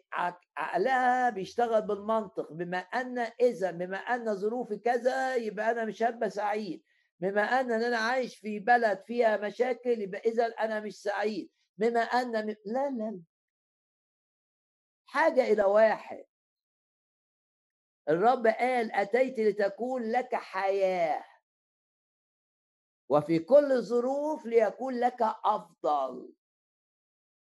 عقلها 0.58 1.30
بيشتغل 1.30 1.82
بالمنطق 1.82 2.54
بما 2.54 2.78
أن 2.78 3.20
اذا 3.20 3.72
بما 3.72 3.98
أن 3.98 4.36
ظروفي 4.36 4.78
كذا 4.78 5.36
يبقى 5.36 5.72
أنا 5.72 5.86
مش 5.86 6.04
هبقى 6.04 6.30
سعيد. 6.30 6.84
بما 7.20 7.42
أن 7.42 7.72
أنا 7.72 7.98
عايش 7.98 8.38
في 8.38 8.60
بلد 8.60 9.04
فيها 9.08 9.38
مشاكل 9.38 10.02
يبقى 10.02 10.20
إذا 10.20 10.46
أنا 10.46 10.80
مش 10.80 11.02
سعيد. 11.02 11.52
بما 11.78 12.00
أن 12.00 12.48
م... 12.48 12.56
لا 12.66 12.90
لا 12.90 13.22
حاجة 15.06 15.42
إلى 15.44 15.64
واحد. 15.64 16.26
الرب 18.10 18.48
قال 18.48 18.92
أتيت 18.92 19.40
لتكون 19.40 20.12
لك 20.12 20.36
حياة. 20.36 21.26
وفي 23.10 23.40
كل 23.40 23.82
ظروف 23.82 24.46
ليكون 24.46 25.00
لك 25.00 25.22
أفضل. 25.46 26.34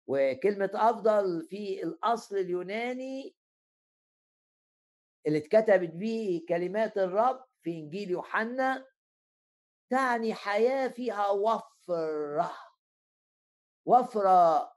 وكلمة 0.06 0.70
أفضل 0.74 1.46
في 1.48 1.82
الأصل 1.82 2.36
اليوناني 2.36 3.36
اللي 5.26 5.38
اتكتبت 5.38 5.90
به 5.90 6.42
كلمات 6.48 6.98
الرب 6.98 7.44
في 7.62 7.70
إنجيل 7.70 8.10
يوحنا 8.10 8.86
تعني 9.92 10.34
حياة 10.34 10.88
فيها 10.88 11.28
وفرة. 11.28 12.56
وفرة 13.84 14.72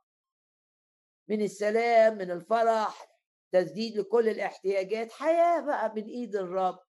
من 1.30 1.42
السلام 1.42 2.18
من 2.18 2.32
الفرح 2.32 3.08
تسديد 3.52 3.98
لكل 3.98 4.30
الاحتياجات 4.30 5.12
حياة 5.12 5.60
بقى 5.62 5.94
من 5.96 6.04
إيد 6.04 6.36
الرب. 6.36 6.80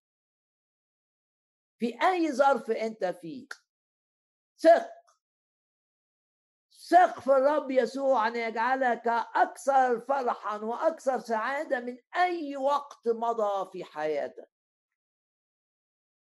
في 1.78 1.98
أي 2.02 2.32
ظرف 2.32 2.70
أنت 2.70 3.04
فيه 3.04 3.46
ثق. 4.58 4.90
ثق 6.90 7.20
في 7.20 7.30
الرب 7.30 7.70
يسوع 7.70 8.26
أن 8.26 8.36
يجعلك 8.36 9.08
أكثر 9.34 10.00
فرحا 10.00 10.56
وأكثر 10.56 11.18
سعادة 11.18 11.80
من 11.80 11.98
أي 12.16 12.56
وقت 12.56 13.08
مضى 13.08 13.70
في 13.72 13.84
حياتك. 13.84 14.55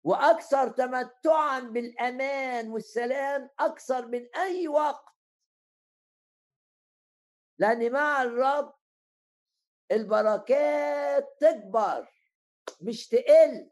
وأكثر 0.04 0.68
تمتعا 0.68 1.60
بالأمان 1.60 2.70
والسلام 2.70 3.50
أكثر 3.58 4.06
من 4.06 4.28
أي 4.36 4.68
وقت. 4.68 5.04
لأن 7.58 7.92
مع 7.92 8.22
الرب 8.22 8.74
البركات 9.92 11.36
تكبر 11.40 12.08
مش 12.80 13.08
تقل. 13.08 13.70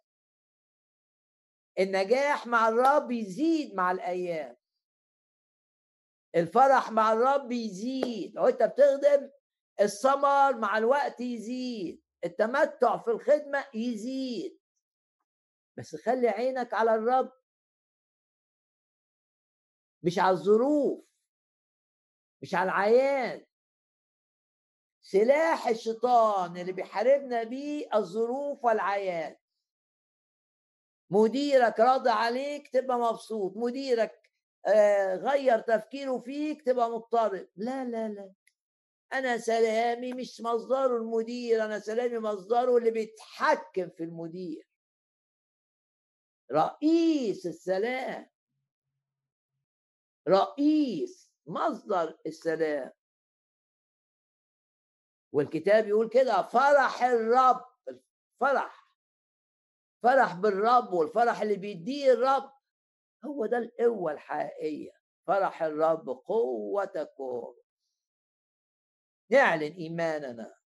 النجاح 1.79 2.47
مع 2.47 2.69
الرب 2.69 3.11
يزيد 3.11 3.75
مع 3.75 3.91
الأيام. 3.91 4.57
الفرح 6.35 6.91
مع 6.91 7.13
الرب 7.13 7.53
يزيد. 7.53 8.35
لو 8.35 8.49
أنت 8.49 8.63
بتخدم 8.63 9.31
الثمر 9.81 10.57
مع 10.57 10.79
الوقت 10.79 11.21
يزيد. 11.21 12.03
التمتع 12.25 12.99
في 12.99 13.11
الخدمة 13.11 13.65
يزيد. 13.75 14.60
بس 15.77 15.97
خلي 15.97 16.29
عينك 16.29 16.75
على 16.75 16.95
الرب. 16.95 17.33
مش 20.03 20.19
على 20.19 20.31
الظروف. 20.31 21.05
مش 22.43 22.55
على 22.55 22.65
العيان. 22.71 23.47
سلاح 25.03 25.69
الشيطان 25.69 26.57
اللي 26.57 26.73
بيحاربنا 26.73 27.43
بيه 27.43 27.89
الظروف 27.95 28.65
والعيان. 28.65 29.37
مديرك 31.11 31.81
راضي 31.81 32.11
عليك 32.11 32.69
تبقى 32.69 32.99
مبسوط. 32.99 33.57
مديرك 33.57 34.31
آه 34.67 35.15
غير 35.17 35.59
تفكيره 35.61 36.19
فيك 36.19 36.63
تبقى 36.63 36.91
مضطرب. 36.91 37.49
لا 37.57 37.85
لا 37.85 38.09
لا. 38.09 38.33
أنا 39.13 39.39
سلامي 39.39 40.13
مش 40.13 40.41
مصدره 40.41 40.97
المدير 40.97 41.65
أنا 41.65 41.79
سلامي 41.79 42.19
مصدره 42.19 42.77
اللي 42.77 42.91
بيتحكم 42.91 43.89
في 43.91 44.05
المدير. 44.05 44.70
رئيس 46.53 47.47
السلام. 47.47 48.31
رئيس 50.29 51.33
مصدر 51.47 52.19
السلام. 52.27 52.93
والكتاب 55.33 55.87
يقول 55.89 56.09
كده 56.09 56.43
فرح 56.43 57.03
الرب 57.03 57.67
الفرح 57.89 58.91
فرح 60.03 60.35
بالرب 60.35 60.93
والفرح 60.93 61.41
اللي 61.41 61.57
بيديه 61.57 62.13
الرب. 62.13 62.53
هو 63.25 63.47
ده 63.47 63.59
القوة 63.59 64.13
الحقيقية. 64.13 64.93
فرح 65.27 65.63
الرب 65.63 66.09
قوتكم 66.09 67.55
نعلن 69.31 69.73
إيماننا. 69.73 70.60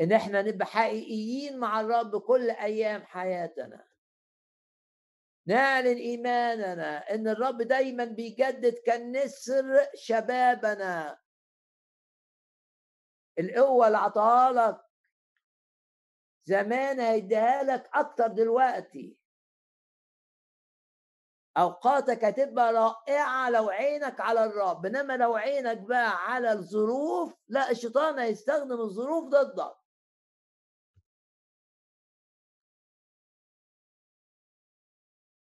إن 0.00 0.12
إحنا 0.12 0.42
نبقى 0.42 0.66
حقيقيين 0.66 1.58
مع 1.58 1.80
الرب 1.80 2.20
كل 2.20 2.50
أيام 2.50 3.02
حياتنا. 3.02 3.88
نعلن 5.46 5.96
إيماننا 5.96 7.14
إن 7.14 7.28
الرب 7.28 7.62
دايما 7.62 8.04
بيجدد 8.04 8.74
كالنسر 8.74 9.86
شبابنا. 9.94 11.18
القوة 13.38 13.86
اللي 13.86 13.98
عطاها 13.98 14.52
لك 14.52 14.80
زمان 16.44 17.00
هيديها 17.00 17.62
لك 17.62 17.90
أكتر 17.94 18.26
دلوقتي. 18.26 19.16
أوقاتك 21.56 22.24
هتبقى 22.24 22.72
رائعة 22.72 23.50
لو 23.50 23.68
عينك 23.70 24.20
على 24.20 24.44
الرب 24.44 24.86
إنما 24.86 25.16
لو 25.16 25.34
عينك 25.34 25.78
بقى 25.78 26.32
على 26.32 26.52
الظروف 26.52 27.34
لا 27.48 27.70
الشيطان 27.70 28.18
هيستخدم 28.18 28.80
الظروف 28.80 29.28
ضدك. 29.28 29.81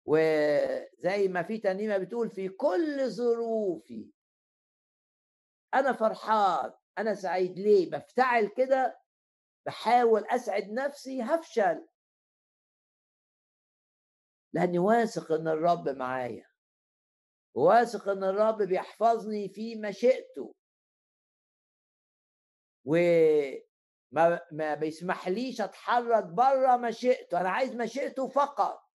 وزي 0.07 1.27
ما 1.27 1.43
في 1.43 1.57
ترنيمه 1.57 1.97
بتقول 1.97 2.29
في 2.29 2.49
كل 2.49 3.09
ظروفي. 3.09 4.11
أنا 5.73 5.93
فرحان 5.93 6.73
أنا 6.97 7.13
سعيد. 7.13 7.59
ليه؟ 7.59 7.91
بفتعل 7.91 8.47
كده 8.57 8.99
بحاول 9.65 10.25
أسعد 10.25 10.71
نفسي 10.71 11.21
هفشل. 11.21 11.87
لأني 14.53 14.79
واثق 14.79 15.31
إن 15.31 15.47
الرب 15.47 15.89
معايا. 15.89 16.47
واثق 17.55 18.09
إن 18.09 18.23
الرب 18.23 18.61
بيحفظني 18.61 19.49
في 19.49 19.75
مشيئته 19.75 20.55
وما 22.85 24.41
ما 24.51 24.75
بيسمحليش 24.75 25.61
أتحرك 25.61 26.23
بره 26.23 26.77
مشيئته 26.77 27.41
أنا 27.41 27.49
عايز 27.49 27.75
مشيئته 27.75 28.27
فقط. 28.27 28.86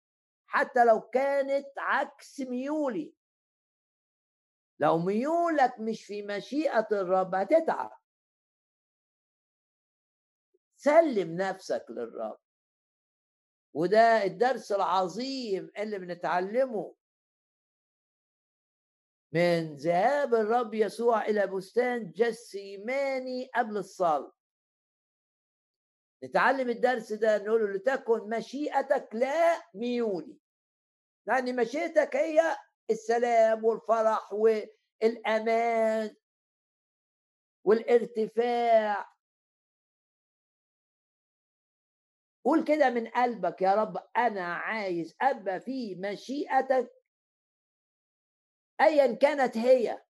حتى 0.53 0.85
لو 0.85 1.01
كانت 1.01 1.67
عكس 1.79 2.41
ميولي. 2.41 3.15
لو 4.79 4.99
ميولك 4.99 5.81
مش 5.81 6.05
في 6.05 6.23
مشيئة 6.23 6.89
الرب 6.93 7.35
هتتعب. 7.35 7.99
سلم 10.77 11.37
نفسك 11.37 11.87
للرب. 11.91 12.39
وده 13.75 14.25
الدرس 14.25 14.73
العظيم 14.73 15.71
اللي 15.79 15.99
بنتعلمه. 15.99 16.95
من 19.33 19.77
ذهاب 19.77 20.35
الرب 20.35 20.75
يسوع 20.75 21.27
إلى 21.27 21.47
بستان 21.47 22.13
جسيماني 22.13 23.51
قبل 23.55 23.77
الصلاة. 23.77 24.33
نتعلم 26.25 26.69
الدرس 26.69 27.13
ده 27.13 27.39
نقول 27.39 27.61
له 27.61 27.73
لتكن 27.73 28.29
مشيئتك 28.29 29.09
لا 29.13 29.71
ميولي. 29.75 30.42
لأن 31.27 31.57
مشيئتك 31.57 32.17
هي 32.17 32.57
السلام 32.91 33.65
والفرح 33.65 34.33
والأمان 34.33 36.17
والارتفاع. 37.65 39.13
قول 42.45 42.65
كده 42.65 42.91
من 42.91 43.07
قلبك 43.09 43.63
يا 43.63 43.75
رب 43.75 43.97
أنا 44.17 44.55
عايز 44.55 45.17
أبقى 45.23 45.61
في 45.61 45.95
مشيئتك 45.95 46.91
أيا 48.81 49.15
كانت 49.15 49.57
هي. 49.57 50.03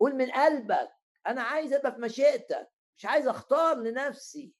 قول 0.00 0.14
من 0.14 0.30
قلبك 0.30 0.90
أنا 1.26 1.42
عايز 1.42 1.72
أبقى 1.72 1.92
في 1.94 2.00
مشيئتك 2.00 2.70
مش 2.96 3.06
عايز 3.06 3.26
أختار 3.28 3.76
لنفسي. 3.76 4.57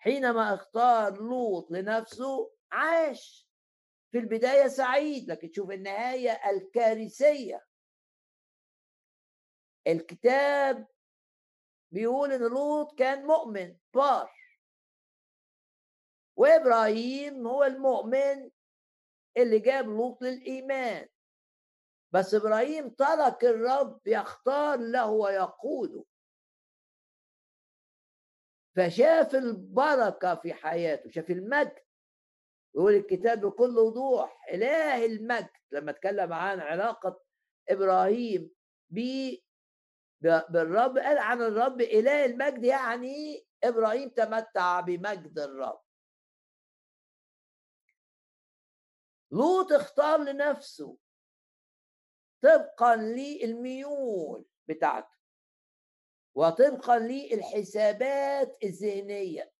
حينما 0.00 0.54
اختار 0.54 1.22
لوط 1.22 1.70
لنفسه 1.70 2.52
عاش. 2.72 3.50
في 4.12 4.18
البداية 4.18 4.68
سعيد 4.68 5.30
لكن 5.30 5.52
شوف 5.52 5.70
النهاية 5.70 6.30
الكارثية. 6.50 7.66
الكتاب 9.86 10.86
بيقول 11.92 12.32
إن 12.32 12.40
لوط 12.40 12.98
كان 12.98 13.26
مؤمن 13.26 13.76
بار. 13.94 14.32
وإبراهيم 16.36 17.46
هو 17.46 17.64
المؤمن 17.64 18.50
اللي 19.36 19.58
جاب 19.58 19.86
لوط 19.88 20.22
للإيمان. 20.22 21.08
بس 22.12 22.34
إبراهيم 22.34 22.88
ترك 22.88 23.44
الرب 23.44 24.00
يختار 24.06 24.78
له 24.78 25.10
ويقوده. 25.10 26.04
فشاف 28.76 29.34
البركة 29.34 30.34
في 30.34 30.54
حياته 30.54 31.10
شاف 31.10 31.30
المجد. 31.30 31.78
يقول 32.74 32.94
الكتاب 32.94 33.40
بكل 33.40 33.78
وضوح 33.78 34.48
إله 34.52 35.06
المجد. 35.06 35.50
لما 35.72 35.90
اتكلم 35.90 36.32
عن 36.32 36.60
علاقة 36.60 37.22
إبراهيم 37.68 38.50
ب 38.90 39.00
بالرب 40.22 40.98
قال 40.98 41.18
عن 41.18 41.42
الرب 41.42 41.80
إله 41.80 42.24
المجد 42.24 42.64
يعني 42.64 43.46
إبراهيم 43.64 44.08
تمتع 44.08 44.80
بمجد 44.80 45.38
الرب. 45.38 45.82
لوط 49.32 49.72
اختار 49.72 50.18
لنفسه 50.18 50.98
طبقا 52.42 52.96
للميول 52.96 54.46
بتاعته. 54.68 55.19
وطبقا 56.34 56.98
للحسابات 56.98 58.56
الذهنية. 58.64 59.52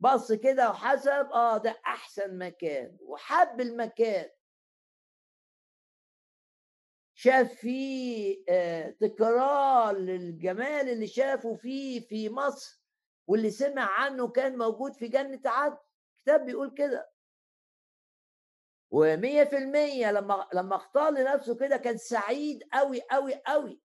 بص 0.00 0.32
كده 0.32 0.70
وحسب 0.70 1.28
آه 1.32 1.58
ده 1.58 1.80
أحسن 1.86 2.38
مكان 2.38 2.98
وحب 3.00 3.60
المكان. 3.60 4.30
شاف 7.16 7.54
فيه 7.54 8.44
آه 8.48 8.90
تكرار 8.90 9.96
للجمال 9.96 10.88
اللي 10.88 11.06
شافه 11.06 11.54
فيه 11.54 12.00
في 12.00 12.28
مصر 12.30 12.84
واللي 13.26 13.50
سمع 13.50 14.00
عنه 14.00 14.28
كان 14.28 14.58
موجود 14.58 14.92
في 14.94 15.08
جنة 15.08 15.40
عدن. 15.46 15.76
الكتاب 16.18 16.46
بيقول 16.46 16.74
كده. 16.74 17.10
ومية 18.90 19.44
في 19.44 19.56
المية 19.56 20.12
لما 20.12 20.48
لما 20.54 20.76
اختار 20.76 21.10
لنفسه 21.10 21.56
كده 21.56 21.76
كان 21.76 21.96
سعيد 21.96 22.62
قوي 22.72 23.00
قوي 23.10 23.34
قوي 23.46 23.83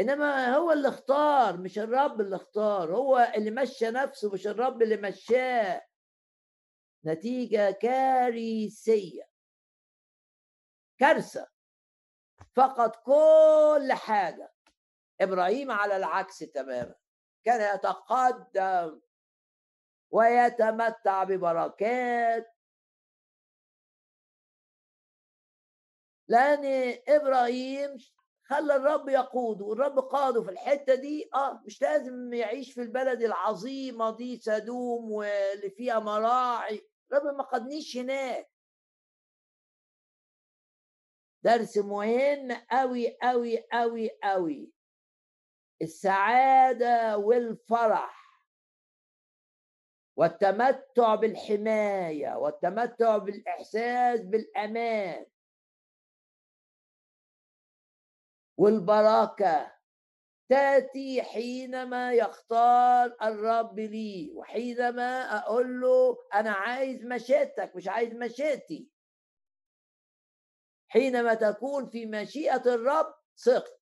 إنما 0.00 0.56
هو 0.56 0.72
اللي 0.72 0.88
اختار 0.88 1.56
مش 1.56 1.78
الرب 1.78 2.20
اللي 2.20 2.36
اختار 2.36 2.96
هو 2.96 3.32
اللي 3.36 3.50
مشى 3.50 3.90
نفسه 3.90 4.32
مش 4.32 4.46
الرب 4.46 4.82
اللي 4.82 4.96
مشاه. 4.96 5.86
نتيجة 7.04 7.70
كارثية. 7.70 9.22
كارثة. 10.98 11.46
فقد 12.56 12.90
كل 12.90 13.92
حاجة. 13.92 14.52
إبراهيم 15.20 15.70
على 15.70 15.96
العكس 15.96 16.38
تماما. 16.38 16.94
كان 17.44 17.74
يتقدم 17.74 19.00
ويتمتع 20.10 21.24
ببركات. 21.24 22.56
لأن 26.28 26.98
إبراهيم 27.08 27.96
خلى 28.50 28.76
الرب 28.76 29.08
يقوده 29.08 29.64
والرب 29.64 29.98
قاده 29.98 30.42
في 30.42 30.50
الحتة 30.50 30.94
دي. 30.94 31.30
آه 31.34 31.62
مش 31.66 31.82
لازم 31.82 32.34
يعيش 32.34 32.72
في 32.72 32.82
البلد 32.82 33.22
العظيمة 33.22 34.16
دي 34.16 34.36
سدوم 34.36 35.12
واللي 35.12 35.70
فيها 35.70 35.98
مراعي. 35.98 36.88
الرب 37.12 37.34
ما 37.34 37.42
قدنيش 37.44 37.96
هناك. 37.96 38.50
درس 41.42 41.78
مهم 41.78 42.52
قوي 42.70 43.16
قوي 43.22 43.66
قوي 43.72 44.10
قوي 44.22 44.72
السعادة 45.82 47.18
والفرح. 47.18 48.20
والتمتع 50.16 51.14
بالحماية. 51.14 52.36
والتمتع 52.36 53.16
بالإحساس 53.18 54.20
بالأمان. 54.20 55.26
والبركة 58.60 59.72
تأتي 60.50 61.22
حينما 61.22 62.12
يختار 62.12 63.16
الرب 63.22 63.78
لي 63.78 64.32
وحينما 64.34 65.38
أقول 65.38 65.80
له 65.80 66.18
أنا 66.34 66.50
عايز 66.50 67.04
مشيتك 67.04 67.72
مش 67.76 67.88
عايز 67.88 68.14
مشيتي 68.14 68.90
حينما 70.88 71.34
تكون 71.34 71.86
في 71.86 72.06
مشيئة 72.06 72.74
الرب 72.74 73.14
ثق 73.36 73.80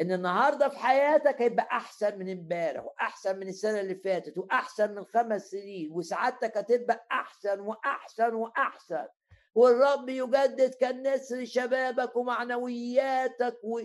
إن 0.00 0.12
النهارده 0.12 0.68
في 0.68 0.78
حياتك 0.78 1.42
هيبقى 1.42 1.68
أحسن 1.72 2.18
من 2.18 2.30
إمبارح 2.30 2.84
وأحسن 2.84 3.38
من 3.38 3.48
السنة 3.48 3.80
اللي 3.80 3.94
فاتت 3.94 4.38
وأحسن 4.38 4.94
من 4.94 5.04
خمس 5.04 5.42
سنين 5.50 5.92
وسعادتك 5.92 6.56
هتبقى 6.56 7.06
أحسن 7.12 7.60
وأحسن 7.60 8.34
وأحسن. 8.34 9.06
والرب 9.54 10.08
يجدد 10.08 10.74
كالنسر 10.74 11.44
شبابك 11.44 12.16
ومعنوياتك 12.16 13.58
و... 13.64 13.80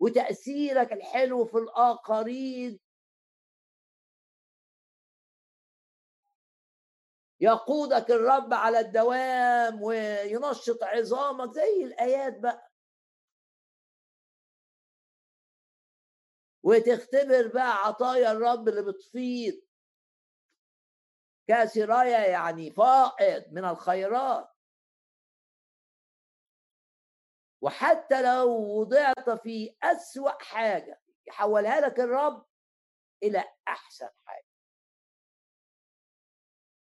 وتأثيرك 0.00 0.92
الحلو 0.92 1.44
في 1.44 1.58
الآخرين. 1.58 2.80
يقودك 7.40 8.10
الرب 8.10 8.54
على 8.54 8.80
الدوام 8.80 9.82
وينشط 9.82 10.82
عظامك 10.82 11.52
زي 11.54 11.84
الآيات 11.84 12.38
بقى. 12.38 12.70
وتختبر 16.62 17.48
بقى 17.54 17.86
عطايا 17.86 18.32
الرب 18.32 18.68
اللي 18.68 18.82
بتفيض. 18.82 19.62
كاس 21.48 21.78
راية 21.78 22.16
يعني 22.30 22.70
فائض 22.70 23.52
من 23.52 23.64
الخيرات. 23.64 24.55
وحتى 27.60 28.22
لو 28.22 28.80
وضعت 28.80 29.30
في 29.30 29.76
أسوأ 29.82 30.42
حاجة 30.42 31.00
يحولها 31.26 31.80
لك 31.80 32.00
الرب 32.00 32.46
إلى 33.22 33.44
أحسن 33.68 34.08
حاجة. 34.24 34.46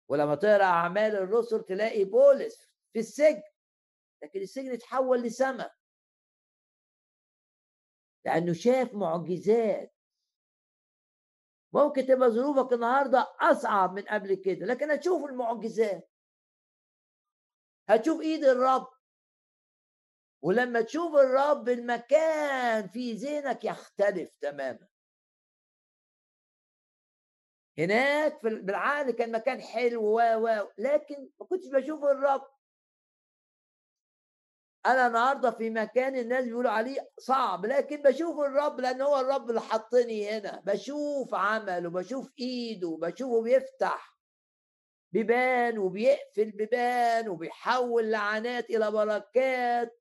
ولما 0.10 0.36
تقرأ 0.36 0.64
أعمال 0.64 1.16
الرسل 1.16 1.64
تلاقي 1.64 2.04
بولس 2.04 2.58
في 2.94 3.00
السجن 3.00 3.44
لكن 4.24 4.40
السجن 4.42 4.72
اتحول 4.72 5.22
لسماء 5.22 5.76
لأنه 8.26 8.54
شاف 8.54 8.94
معجزات. 8.94 9.96
ممكن 11.74 12.06
تبقى 12.06 12.30
ظروفك 12.30 12.74
النهارده 12.74 13.28
أصعب 13.42 13.94
من 13.94 14.02
قبل 14.04 14.36
كده 14.36 14.66
لكن 14.66 14.92
هتشوف 14.92 15.26
المعجزات. 15.26 16.12
هتشوف 17.90 18.22
إيد 18.22 18.44
الرب. 18.44 18.99
ولما 20.42 20.82
تشوف 20.82 21.16
الرب 21.16 21.70
المكان 21.70 22.88
في 22.88 23.14
ذهنك 23.14 23.66
يختلف 23.66 24.36
تماما. 24.42 24.88
هناك 27.78 28.44
بالعقل 28.44 29.12
كان 29.12 29.32
مكان 29.32 29.62
حلو 29.62 30.04
و 30.04 30.22
و 30.22 30.72
لكن 30.78 31.30
ما 31.40 31.46
كنتش 31.46 31.68
بشوف 31.68 32.04
الرب. 32.04 32.48
أنا 34.86 35.08
النهارده 35.08 35.52
في 35.52 35.70
مكان 35.70 36.16
الناس 36.16 36.46
بيقولوا 36.46 36.72
عليه 36.72 37.12
صعب 37.18 37.66
لكن 37.66 38.02
بشوف 38.02 38.40
الرب 38.40 38.80
لأن 38.80 39.02
هو 39.02 39.20
الرب 39.20 39.50
اللي 39.50 39.62
حطني 39.62 40.30
هنا. 40.30 40.62
بشوف 40.66 41.34
عمله 41.36 41.90
بشوف 41.90 42.32
إيده 42.40 42.98
بشوفه 43.02 43.42
بيفتح 43.44 44.20
بيبان 45.12 45.78
وبيقفل 45.78 46.52
بيبان 46.52 47.30
وبيحول 47.30 48.12
لعنات 48.12 48.70
إلى 48.70 48.92
بركات. 48.92 49.99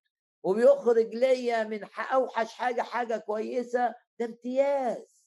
وبيخرج 0.48 1.14
ليا 1.14 1.64
من 1.64 1.84
أوحش 1.98 2.52
حاجة 2.52 2.82
حاجة 2.82 3.16
كويسة 3.16 3.94
ده 4.18 4.26
امتياز. 4.26 5.26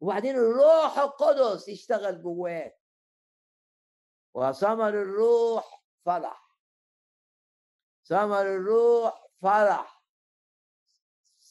وبعدين 0.00 0.36
الروح 0.36 0.98
القدس 0.98 1.68
يشتغل 1.68 2.22
جواك 2.22 2.80
وثمر 4.34 4.88
الروح 4.88 5.84
فرح. 6.04 6.56
ثمر 8.04 8.42
الروح 8.42 9.26
فرح. 9.42 10.02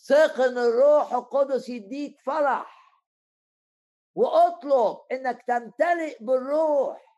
ثق 0.06 0.42
ان 0.42 0.58
الروح 0.58 1.14
القدس 1.14 1.70
يديك 1.70 2.22
فرح. 2.22 2.94
وأطلب 4.16 4.98
إنك 5.12 5.44
تمتلئ 5.48 6.24
بالروح. 6.24 7.09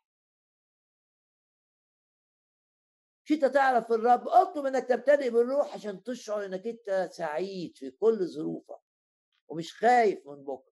انت 3.32 3.46
تعرف 3.46 3.92
الرب 3.92 4.28
اطلب 4.28 4.66
انك 4.66 4.88
تبتدئ 4.88 5.30
بالروح 5.30 5.74
عشان 5.74 6.04
تشعر 6.04 6.46
انك 6.46 6.68
انت 6.68 7.10
سعيد 7.12 7.78
في 7.78 7.92
كل 7.92 8.28
ظروفك 8.28 8.82
ومش 9.50 9.74
خايف 9.74 10.28
من 10.28 10.44
بكرة. 10.44 10.72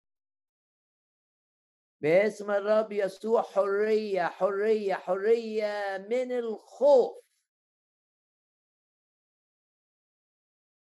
باسم 2.02 2.52
الرب 2.52 2.92
يسوع 2.92 3.42
حرية 3.42 4.22
حرية 4.24 4.94
حرية 4.94 5.98
من 6.10 6.32
الخوف. 6.32 7.30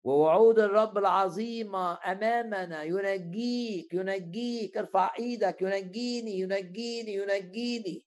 ووعود 0.04 0.60
الرب 0.60 0.98
العظيمة 0.98 2.12
أمامنا 2.12 2.84
ينجيك 2.84 3.94
ينجيك 3.94 4.78
ارفع 4.78 5.16
إيدك 5.20 5.62
ينجيني 5.62 6.40
ينجيني 6.40 7.14
ينجيني. 7.14 8.07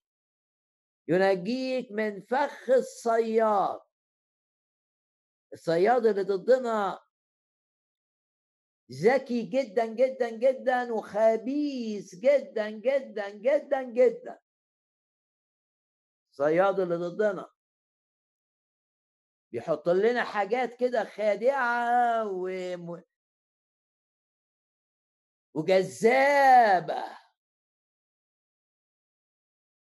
ينجيك 1.11 1.91
من 1.91 2.21
فخ 2.21 2.69
الصياد. 2.69 3.79
الصياد 5.53 6.05
اللي 6.05 6.23
ضدنا 6.23 6.99
ذكي 8.91 9.41
جدا 9.41 9.85
جدا 9.85 10.29
جدا 10.29 10.93
وخبيث 10.93 12.15
جدا 12.15 12.69
جدا 12.69 13.29
جدا 13.29 13.81
جدا. 13.81 14.39
الصياد 16.31 16.79
اللي 16.79 16.95
ضدنا 16.95 17.51
بيحط 19.51 19.89
لنا 19.89 20.23
حاجات 20.23 20.73
كده 20.73 21.03
خادعة 21.03 22.27
و 22.27 22.49
وجذابة. 25.53 27.20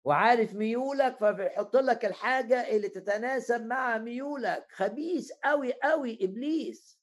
وعارف 0.05 0.53
ميولك 0.53 1.17
فبيحط 1.17 1.75
لك 1.75 2.05
الحاجة 2.05 2.75
اللي 2.75 2.89
تتناسب 2.89 3.65
مع 3.65 3.97
ميولك. 3.97 4.67
خبيث 4.71 5.31
قوي 5.43 5.73
قوي 5.73 6.17
إبليس. 6.21 6.99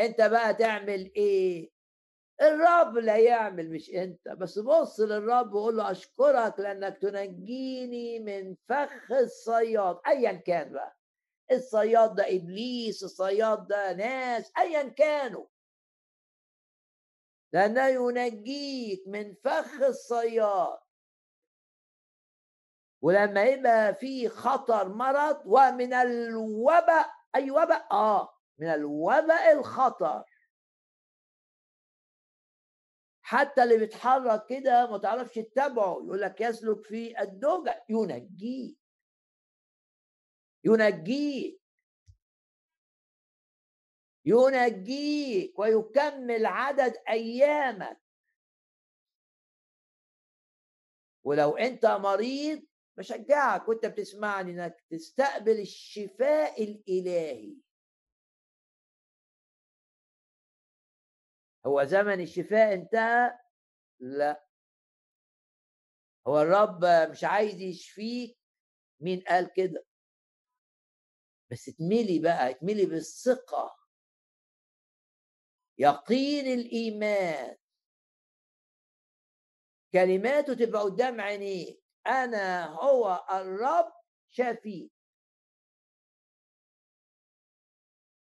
أنت 0.00 0.20
بقى 0.20 0.54
تعمل 0.54 1.12
إيه؟ 1.16 1.70
الرب 2.42 2.96
لا 2.98 3.16
يعمل 3.16 3.70
مش 3.70 3.90
أنت. 3.90 4.28
بس 4.28 4.58
بص 4.58 5.00
للرب 5.00 5.54
وقول 5.54 5.76
له 5.76 5.90
أشكرك 5.90 6.60
لأنك 6.60 6.98
تنجيني 6.98 8.18
من 8.20 8.56
فخ 8.68 9.12
الصياد. 9.12 10.00
ايا 10.06 10.32
كان 10.32 10.72
بقى. 10.72 10.96
الصياد 11.52 12.14
ده 12.14 12.24
إبليس 12.36 13.04
الصياد 13.04 13.66
ده 13.66 13.92
ناس 13.92 14.52
ايا 14.58 14.82
كانوا. 14.88 15.46
لأنه 17.52 17.86
ينجيك 17.86 19.02
من 19.08 19.34
فخ 19.34 19.82
الصياد. 19.82 20.83
ولما 23.04 23.44
يبقى 23.44 23.94
في 23.94 24.28
خطر 24.28 24.88
مرض 24.88 25.42
ومن 25.46 25.92
الوباء 25.92 27.10
أي 27.34 27.50
وباء؟ 27.50 27.92
آه 27.92 28.38
من 28.58 28.66
الوباء 28.68 29.52
الخطر. 29.52 30.24
حتى 33.22 33.62
اللي 33.62 33.78
بيتحرك 33.78 34.46
كده 34.46 34.90
ما 34.90 34.98
تعرفش 34.98 35.34
تتابعه 35.34 35.92
يقول 35.92 36.20
لك 36.20 36.40
يسلك 36.40 36.82
في 36.84 37.20
الدجى 37.20 37.74
ينجيه. 37.88 38.74
ينجيك 40.64 41.60
ينجيك 44.24 45.58
ويكمل 45.58 46.46
عدد 46.46 46.96
أيامك. 47.08 48.00
ولو 51.24 51.56
أنت 51.56 51.86
مريض 51.86 52.73
بشجعك 52.98 53.68
وأنت 53.68 53.86
بتسمعني 53.86 54.50
إنك 54.50 54.84
تستقبل 54.90 55.60
الشفاء 55.60 56.64
الإلهي. 56.64 57.56
هو 61.66 61.84
زمن 61.84 62.20
الشفاء 62.20 62.74
انتهى؟ 62.74 63.38
لا. 64.00 64.46
هو 66.26 66.40
الرب 66.42 67.10
مش 67.10 67.24
عايز 67.24 67.60
يشفيك 67.60 68.38
مين 69.00 69.20
قال 69.20 69.52
كده. 69.56 69.86
بس 71.50 71.68
اتملي 71.68 72.18
بقى 72.18 72.50
اتملي 72.50 72.86
بالثقة. 72.86 73.76
يقين 75.78 76.46
الإيمان. 76.60 77.56
كلماته 79.92 80.54
تبقى 80.54 80.82
قدام 80.82 81.20
عينيك. 81.20 81.83
أنا 82.06 82.66
هو 82.66 83.26
الرب 83.30 83.92
شفيك 84.30 84.92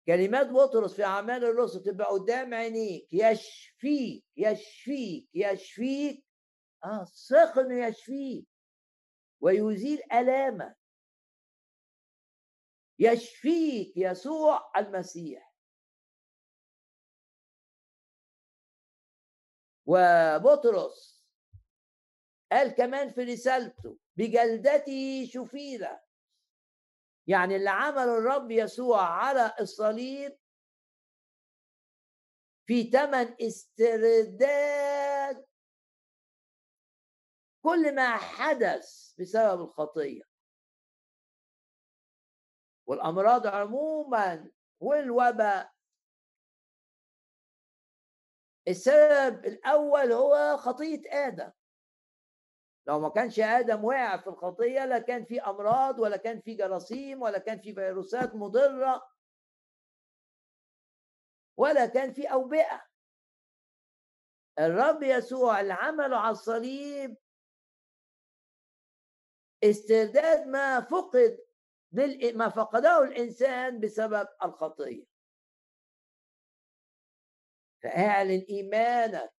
كلمات 0.08 0.48
بطرس 0.48 0.96
في 0.96 1.04
أعمال 1.04 1.44
الرسل 1.46 1.84
تبقى 1.84 2.08
قدام 2.08 2.54
عينيك. 2.54 3.08
يشفيك 3.14 4.26
يشفيك 4.38 5.30
يشفيك. 5.34 6.26
آه 6.86 7.04
ثق 7.04 7.60
انه 7.60 7.88
يشفيك. 7.88 8.48
ويزيل 9.42 10.00
ألامك. 10.14 10.78
يشفيك 13.00 13.94
يسوع 13.98 14.72
المسيح. 14.78 15.54
وبطرس 19.86 21.19
قال 22.52 22.72
كمان 22.72 23.10
في 23.10 23.24
رسالته 23.24 23.98
بجلدته 24.18 25.30
شفينا 25.34 26.02
يعني 27.28 27.56
اللي 27.56 27.70
عمله 27.70 28.18
الرب 28.18 28.52
يسوع 28.52 29.02
على 29.02 29.54
الصليب 29.60 30.38
في 32.68 32.84
ثمن 32.84 33.36
استرداد 33.42 35.46
كل 37.62 37.96
ما 37.96 38.18
حدث 38.18 39.14
بسبب 39.20 39.62
الخطية. 39.62 40.22
والأمراض 42.88 43.48
عموما 43.48 44.52
والوباء. 44.80 45.74
السبب 48.68 49.46
الأول 49.46 50.12
هو 50.12 50.58
خطية 50.58 51.28
آدم. 51.28 51.52
لو 52.90 53.00
ما 53.00 53.10
كانش 53.10 53.40
آدم 53.40 53.84
واقع 53.84 54.18
في 54.18 54.28
الخطية 54.28 54.86
لا 54.86 55.00
كان 55.00 55.26
في 55.26 55.42
أمراض 55.42 56.00
ولا 56.00 56.18
كان 56.18 56.42
في 56.42 56.54
جراثيم 56.54 57.22
ولا 57.22 57.40
كان 57.40 57.62
في 57.62 57.74
فيروسات 57.74 58.36
مضرة. 58.36 59.12
ولا 61.58 61.86
كان 61.86 62.14
في 62.14 62.32
أوبئة. 62.32 62.86
الرب 64.60 65.04
يسوع 65.04 65.62
اللي 65.62 65.74
عمله 65.74 66.18
على 66.18 66.32
الصليب 66.32 67.18
استرداد 69.64 70.48
ما 70.48 70.82
فقد 70.82 71.38
ما 72.36 72.50
فقده 72.50 73.04
الإنسان 73.04 73.80
بسبب 73.80 74.28
الخطية. 74.44 75.06
فاعلن 77.84 78.46
إيمانك 78.50 79.39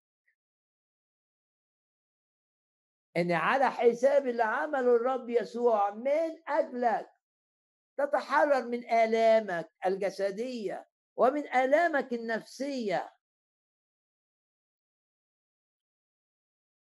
إن 3.17 3.33
على 3.33 3.71
حساب 3.71 4.27
اللي 4.27 4.43
عمله 4.43 4.97
الرب 4.97 5.31
يسوع 5.31 5.91
من 5.91 6.43
اجلك 6.49 7.11
تتحرر 7.99 8.69
من 8.69 8.85
آلامك 8.91 9.71
الجسدية 9.87 10.89
ومن 11.17 11.49
آلامك 11.49 12.13
النفسية. 12.13 13.13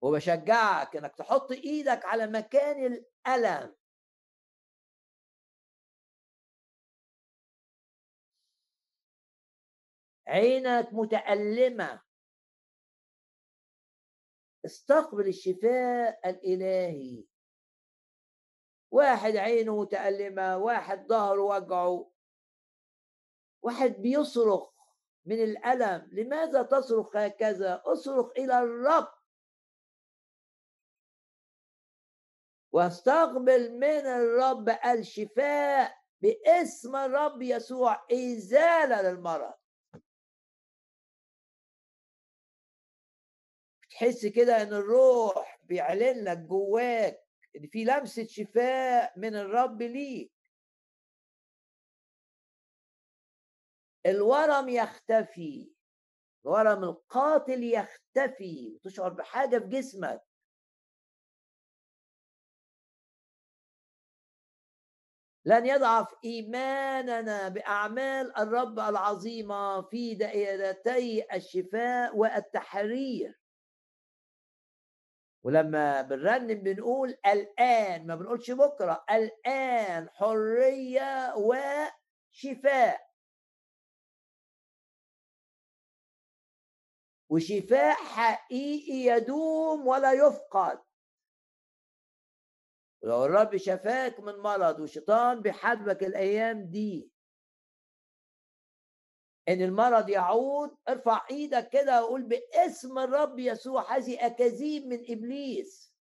وبشجعك 0.01 0.95
إنك 0.95 1.15
تحط 1.15 1.51
إيدك 1.51 2.05
على 2.05 2.27
مكان 2.27 2.85
الألم. 3.27 3.75
عينك 10.27 10.89
متألمة. 10.93 12.06
استقبل 14.67 15.27
الشفاء 15.27 16.29
الإلهي. 16.29 17.25
واحد 18.91 19.35
عينه 19.35 19.81
متألمة 19.81 20.57
واحد 20.57 21.07
ظهره 21.07 21.41
وجعه. 21.41 22.11
واحد 23.61 23.91
بيصرخ 23.91 24.73
من 25.25 25.43
الألم. 25.43 26.09
لماذا 26.11 26.63
تصرخ 26.63 27.15
هكذا؟ 27.15 27.81
اصرخ 27.85 28.31
إلى 28.37 28.59
الرب. 28.59 29.07
واستقبل 32.71 33.71
من 33.73 34.05
الرب 34.19 34.69
الشفاء 34.69 35.97
باسم 36.21 36.95
الرب 36.95 37.41
يسوع 37.41 38.05
إزالة 38.11 39.01
للمرض. 39.01 39.53
تحس 43.97 44.25
كده 44.25 44.61
إن 44.61 44.73
الروح 44.73 45.59
بيعلن 45.63 46.23
لك 46.23 46.37
جواك 46.37 47.27
إن 47.55 47.67
في 47.67 47.83
لمسة 47.83 48.25
شفاء 48.27 49.19
من 49.19 49.35
الرب 49.35 49.81
ليك. 49.81 50.31
الورم 54.05 54.69
يختفي 54.69 55.71
الورم 56.45 56.83
القاتل 56.83 57.63
يختفي 57.63 58.73
وتشعر 58.75 59.09
بحاجة 59.13 59.59
في 59.59 59.67
جسمك. 59.67 60.21
لن 65.45 65.65
يضعف 65.65 66.07
إيماننا 66.25 67.47
بأعمال 67.49 68.37
الرب 68.37 68.79
العظيمة 68.79 69.81
في 69.81 70.15
دائرتي 70.15 71.35
الشفاء 71.35 72.17
والتحرير. 72.17 73.46
ولما 75.43 76.01
بنرنم 76.01 76.63
بنقول 76.63 77.09
الآن 77.25 78.07
ما 78.07 78.15
بنقولش 78.15 78.51
بكرة 78.51 79.05
الآن 79.11 80.09
حرية 80.09 81.35
وشفاء. 81.35 83.07
وشفاء 87.29 87.95
حقيقي 87.95 88.93
يدوم 88.93 89.87
ولا 89.87 90.13
يفقد. 90.13 90.79
ولو 93.03 93.25
الرب 93.25 93.57
شفاك 93.57 94.19
من 94.19 94.33
مرض 94.35 94.79
وشيطان 94.79 95.41
بيحاربك 95.41 96.03
الأيام 96.03 96.65
دي. 96.69 97.16
إن 99.49 99.61
المرض 99.61 100.09
يعود 100.09 100.77
ارفع 100.89 101.25
إيدك 101.31 101.69
كده 101.69 102.03
وقول 102.03 102.23
باسم 102.23 102.99
الرب 102.99 103.39
يسوع 103.39 103.97
هذه 103.97 104.25
أكاذيب 104.25 104.85
من 104.85 105.11
إبليس. 105.11 105.93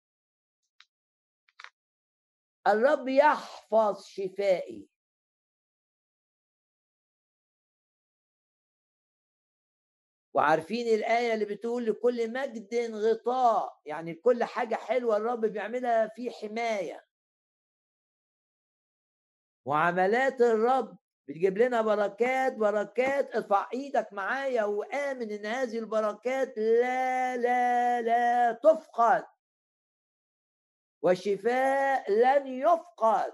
الرب 2.68 3.08
يحفظ 3.08 4.06
شفائي. 4.06 4.89
وعارفين 10.34 10.88
الآية 10.88 11.34
اللي 11.34 11.46
بتقول 11.46 11.86
لكل 11.86 12.34
مجد 12.34 12.76
غطاء 12.91 13.82
يعني 13.86 14.14
كل 14.14 14.43
حاجة 14.43 14.76
حلوة 14.76 15.18
الرب 15.18 15.46
بيعملها 15.46 16.08
في 16.08 16.32
حماية. 16.32 17.06
وعملات 19.66 20.41
الرب 20.41 20.98
بتجيب 21.28 21.57
لنا 21.57 21.82
بركات 21.82 22.53
بركات. 22.55 23.36
ارفع 23.36 23.69
إيدك 23.73 24.13
معايا 24.13 24.63
وآمن 24.63 25.32
إن 25.32 25.45
هذه 25.45 25.80
البركات 25.80 26.57
لا 26.57 27.38
لا 27.38 28.01
لا 28.01 28.51
تفقد. 28.51 29.26
والشفاء 31.01 32.11
لن 32.11 32.47
يفقد. 32.47 33.34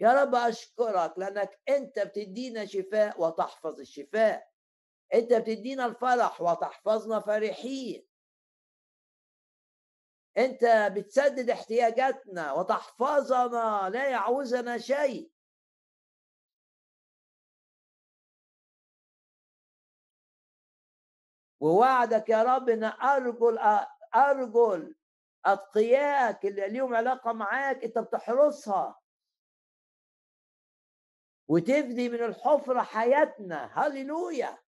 يا 0.00 0.22
رب 0.22 0.34
أشكرك 0.34 1.18
لأنك 1.18 1.60
أنت 1.68 1.98
بتدينا 1.98 2.64
شفاء 2.66 3.20
وتحفظ 3.20 3.80
الشفاء. 3.80 4.50
أنت 5.14 5.32
بتدينا 5.32 5.86
الفرح 5.86 6.40
وتحفظنا 6.40 7.20
فرحين. 7.20 8.05
أنت 10.38 10.92
بتسدد 10.96 11.50
احتياجاتنا 11.50 12.52
وتحفظنا 12.52 13.90
لا 13.92 14.10
يعوزنا 14.10 14.78
شيء. 14.78 15.30
ووعدك 21.60 22.28
يا 22.28 22.42
رب 22.42 22.68
إن 22.68 22.84
أرجل 22.84 23.58
أرجل 24.14 24.96
أتقياك 25.44 26.46
اللي 26.46 26.68
ليهم 26.68 26.94
علاقة 26.94 27.32
معاك 27.32 27.84
أنت 27.84 27.98
بتحرسها. 27.98 29.00
وتفدي 31.48 32.08
من 32.08 32.22
الحفرة 32.24 32.82
حياتنا. 32.82 33.70
هللويا. 33.72 34.58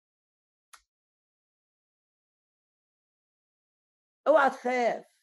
اوعى 4.26 4.50
تخاف. 4.50 5.17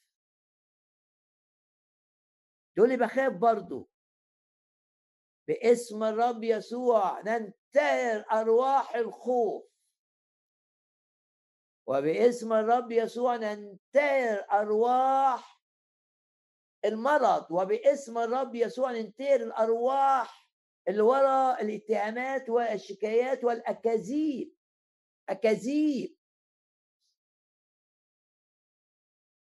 تقول 2.75 2.89
لي 2.89 2.97
بخاف 2.97 3.33
برضه 3.33 3.87
باسم 5.47 6.03
الرب 6.03 6.43
يسوع 6.43 7.21
ننتهر 7.21 8.25
أرواح 8.31 8.95
الخوف. 8.95 9.63
وباسم 11.87 12.53
الرب 12.53 12.91
يسوع 12.91 13.35
ننتهر 13.35 14.45
أرواح 14.51 15.61
المرض. 16.85 17.51
وباسم 17.51 18.17
الرب 18.17 18.55
يسوع 18.55 18.91
ننتهر 18.91 19.39
الأرواح 19.39 20.49
اللي 20.87 21.01
وراء 21.01 21.61
الاتهامات 21.61 22.49
والشكايات 22.49 23.43
والأكاذيب. 23.43 24.55
أكاذيب. 25.29 26.17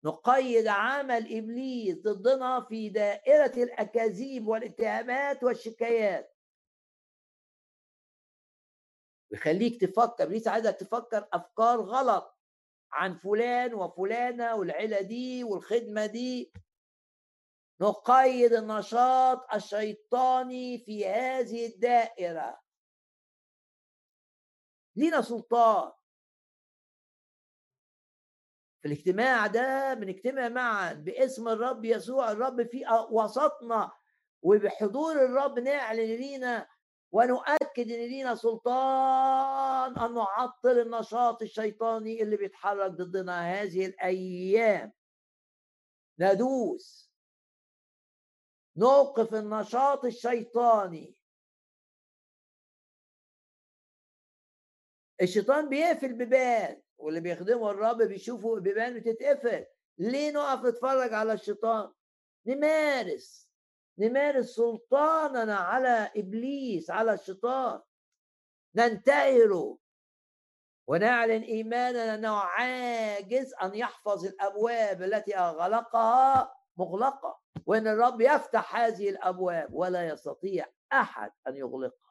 نقيد 0.08 0.68
عمل 0.68 1.38
إبليس 1.38 1.98
ضدنا 1.98 2.62
في 2.62 2.90
دائرة 2.90 3.64
الأكاذيب 3.64 4.48
والاتهامات 4.48 5.44
والشكايات. 5.44 6.38
ويخليك 9.32 9.82
تفكر 9.82 10.24
إبليس 10.24 10.48
عايزك 10.48 10.76
تفكر 10.76 11.28
أفكار 11.34 11.82
غلط 11.82 12.40
عن 12.92 13.18
فلان 13.18 13.74
وفلانة 13.74 14.56
والعيلة 14.56 15.02
دي 15.02 15.44
والخدمة 15.44 16.06
دي. 16.06 16.54
نقيد 17.82 18.54
النشاط 18.54 19.54
الشيطاني 19.54 20.78
في 20.78 21.08
هذه 21.08 21.66
الدائرة. 21.66 22.62
لينا 24.96 25.22
سلطان. 25.22 25.97
الاجتماع 28.88 29.48
ده 29.48 29.94
بنجتمع 29.94 30.50
معا 30.50 30.94
باسم 30.94 31.48
الرب 31.48 31.86
يسوع 31.86 32.32
الرب 32.32 32.64
في 32.68 32.86
وسطنا 33.12 33.92
وبحضور 34.42 35.12
الرب 35.26 35.60
نعلن 35.60 36.00
لينا 36.16 36.68
ونؤكد 37.12 37.92
إن 37.92 38.08
لينا 38.08 38.36
سلطان 38.36 39.98
أن 39.98 40.14
نعطل 40.14 40.80
النشاط 40.80 41.42
الشيطاني 41.42 42.22
اللي 42.24 42.38
بيتحرك 42.38 42.92
ضدنا 42.92 43.62
هذه 43.62 43.86
الأيام. 43.86 44.94
ندوس. 46.20 47.12
نوقف 48.78 49.34
النشاط 49.36 50.06
الشيطاني. 50.06 51.16
الشيطان 55.22 55.70
بيقفل 55.70 56.14
بيبان 56.14 56.82
واللي 56.98 57.20
بيخدموا 57.20 57.72
الرب 57.72 58.02
بيشوفوا 58.02 58.60
بيبان 58.60 59.00
بتتقفل. 59.00 59.66
ليه 59.98 60.32
نقف 60.32 60.66
نتفرج 60.66 61.14
على 61.14 61.34
الشيطان؟ 61.34 61.92
نمارس. 62.46 63.50
نمارس 63.98 64.46
سلطاننا 64.46 65.56
على 65.56 66.12
إبليس 66.16 66.90
على 66.90 67.14
الشيطان. 67.14 67.82
ننتهره 68.76 69.78
ونعلن 70.88 71.42
إيماننا 71.42 72.16
أنه 72.16 72.38
عاجز 72.38 73.54
أن 73.64 73.76
يحفظ 73.76 74.26
الأبواب 74.26 75.04
التي 75.04 75.38
أغلقها 75.38 76.56
مغلقة 76.78 77.40
وأن 77.66 77.88
الرب 77.88 78.22
يفتح 78.22 78.76
هذه 78.76 79.10
الأبواب 79.10 79.74
ولا 79.74 80.08
يستطيع 80.08 80.66
أحد 80.94 81.32
أن 81.48 81.56
يغلقها. 81.56 82.07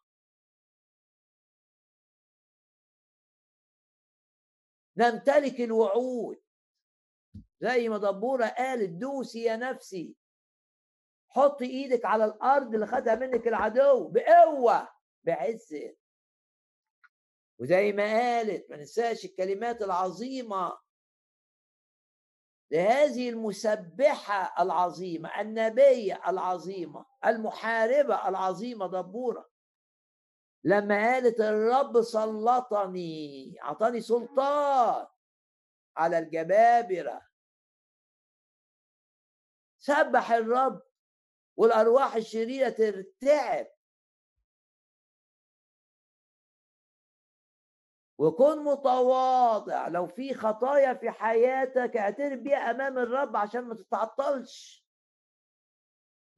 نمتلك 4.97 5.61
الوعود. 5.61 6.40
زي 7.61 7.88
ما 7.88 7.99
دبورة 7.99 8.47
قالت 8.47 8.90
دوسي 8.90 9.42
يا 9.42 9.57
نفسي. 9.57 10.16
حط 11.28 11.62
إيدك 11.62 12.05
على 12.05 12.24
الأرض 12.24 12.74
اللي 12.74 12.86
خدها 12.86 13.14
منك 13.14 13.49
العدو 13.49 14.09
بقوة 14.09 14.88
بعز. 15.24 15.74
وزي 17.59 17.92
ما 17.92 18.05
قالت 18.05 18.70
ما 18.70 18.76
ننساش 18.76 19.24
الكلمات 19.24 19.82
العظيمة. 19.82 20.78
لهذه 22.70 23.28
المسبحة 23.28 24.62
العظيمة 24.62 25.40
النبية 25.40 26.22
العظيمة 26.28 27.07
المحاربة 27.26 28.28
العظيمة 28.28 28.86
دبورة. 28.86 29.55
لما 30.67 31.12
قالت 31.12 31.41
الرب 31.41 32.03
سلطني 32.03 33.57
أعطاني 33.62 34.01
سلطان 34.01 35.07
على 35.97 36.19
الجبابرة. 36.19 37.29
سبح 39.79 40.33
الرب 40.33 40.83
والأرواح 41.57 42.14
الشريرة 42.14 42.69
ترتعب. 42.69 43.67
وكن 48.19 48.64
متواضع. 48.64 49.89
لو 49.89 50.07
في 50.07 50.35
خطايا 50.35 50.95
في 50.95 51.11
حياتك 51.11 51.97
اعترف 51.97 52.41
بيها 52.41 52.71
أمام 52.71 52.99
الرب 52.99 53.37
عشان 53.37 53.61
ما 53.61 53.75
تتعطلش. 53.75 54.87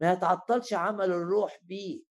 ما 0.00 0.12
يتعطلش 0.12 0.74
عمل 0.74 1.10
الروح 1.10 1.58
بيك. 1.62 2.07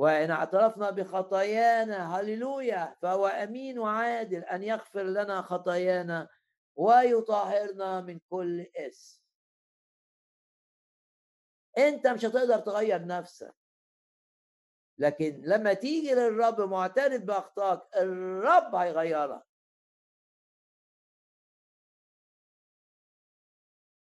وإن 0.00 0.30
اعترفنا 0.30 0.90
بخطايانا 0.90 2.16
هللويا 2.20 2.96
فهو 3.02 3.26
أمين 3.26 3.78
وعادل 3.78 4.44
أن 4.44 4.62
يغفر 4.62 5.02
لنا 5.02 5.42
خطايانا 5.42 6.28
ويطهرنا 6.76 8.00
من 8.00 8.18
كل 8.30 8.66
اسم 8.76 9.22
أنت 11.78 12.06
مش 12.06 12.24
هتقدر 12.24 12.58
تغير 12.58 13.06
نفسك. 13.06 13.54
لكن 14.98 15.40
لما 15.44 15.72
تيجي 15.72 16.14
للرب 16.14 16.60
معترف 16.60 17.22
بأخطائك 17.22 17.80
الرب 17.96 18.74
هيغيرك. 18.74 19.42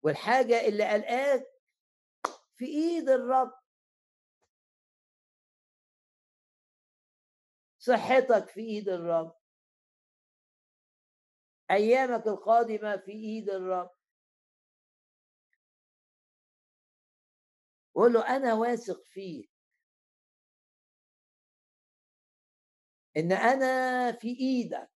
والحاجة 0.03 0.67
اللي 0.67 0.89
قلقاك 0.89 1.47
في 2.55 2.65
إيد 2.65 3.09
الرب 3.09 3.60
صحتك 7.81 8.49
في 8.49 8.61
إيد 8.61 8.89
الرب. 8.89 9.35
أيامك 11.71 12.27
القادمة 12.27 12.97
في 12.97 13.11
إيد 13.11 13.49
الرب. 13.49 13.91
قول 17.95 18.13
له 18.13 18.35
أنا 18.35 18.53
واثق 18.53 19.03
فيك. 19.05 19.51
إن 23.17 23.31
أنا 23.31 24.11
في 24.11 24.27
إيدك. 24.39 24.91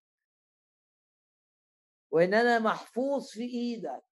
وإن 2.12 2.34
أنا 2.34 2.60
محفوظ 2.60 3.30
في 3.30 3.42
إيدك. 3.44 4.06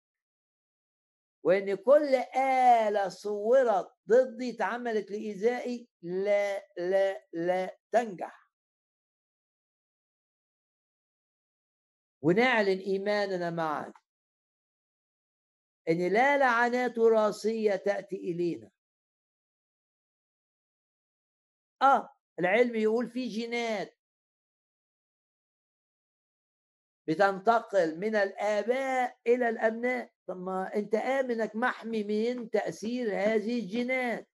وإن 1.42 1.74
كل 1.74 2.14
آلة 2.36 3.08
صورت 3.08 3.92
ضدي 4.08 4.50
اتعملت 4.50 5.10
لإيذائي 5.10 5.88
لا 6.02 6.66
لا 6.78 7.26
لا 7.32 7.78
تنجح. 7.92 8.41
ونعلن 12.22 12.78
إيماننا 12.78 13.50
معا 13.50 13.92
إن 15.88 16.12
لا 16.12 16.38
لعنات 16.38 16.98
وراثيه 16.98 17.76
تأتي 17.76 18.16
إلينا. 18.16 18.70
آه 21.82 22.14
العلم 22.38 22.76
يقول 22.76 23.10
في 23.10 23.28
جينات. 23.28 23.98
بتنتقل 27.08 27.98
من 27.98 28.16
الآباء 28.16 29.18
إلى 29.26 29.48
الأبناء. 29.48 30.12
طب 30.26 30.36
ما 30.36 30.74
أنت 30.74 30.94
آمنك 30.94 31.56
محمي 31.56 32.04
من 32.04 32.50
تأثير 32.50 33.06
هذه 33.06 33.60
الجينات. 33.60 34.28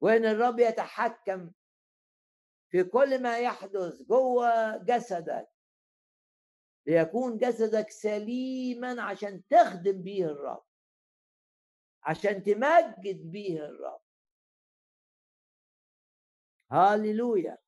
وإن 0.00 0.24
الرب 0.24 0.58
يتحكم 0.58 1.52
في 2.70 2.84
كل 2.84 3.22
ما 3.22 3.38
يحدث 3.38 4.02
جوه 4.02 4.76
جسدك. 4.76 5.48
ليكون 6.86 7.38
جسدك 7.38 7.90
سليما 7.90 9.02
عشان 9.02 9.42
تخدم 9.48 10.02
به 10.02 10.24
الرب. 10.24 10.64
عشان 12.02 12.42
تمجد 12.42 13.30
به 13.32 13.58
الرب. 13.58 14.02
هاليلويا. 16.72 17.58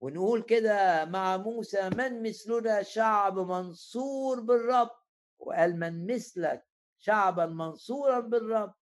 ونقول 0.00 0.42
كده 0.42 1.04
مع 1.04 1.36
موسى 1.36 1.90
من 1.90 2.22
مثلنا 2.22 2.82
شعب 2.82 3.38
منصور 3.38 4.40
بالرب؟ 4.40 4.90
وقال 5.38 5.78
من 5.78 6.14
مثلك 6.14 6.66
شعبا 6.98 7.46
منصورا 7.46 8.20
بالرب. 8.20 8.74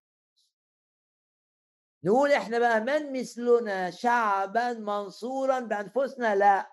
نقول 2.07 2.31
إحنا 2.31 2.59
بقى 2.59 2.79
من 2.79 3.19
مثلنا 3.19 3.91
شعبا 3.91 4.73
منصورا 4.73 5.59
بأنفسنا؟ 5.59 6.35
لا. 6.35 6.71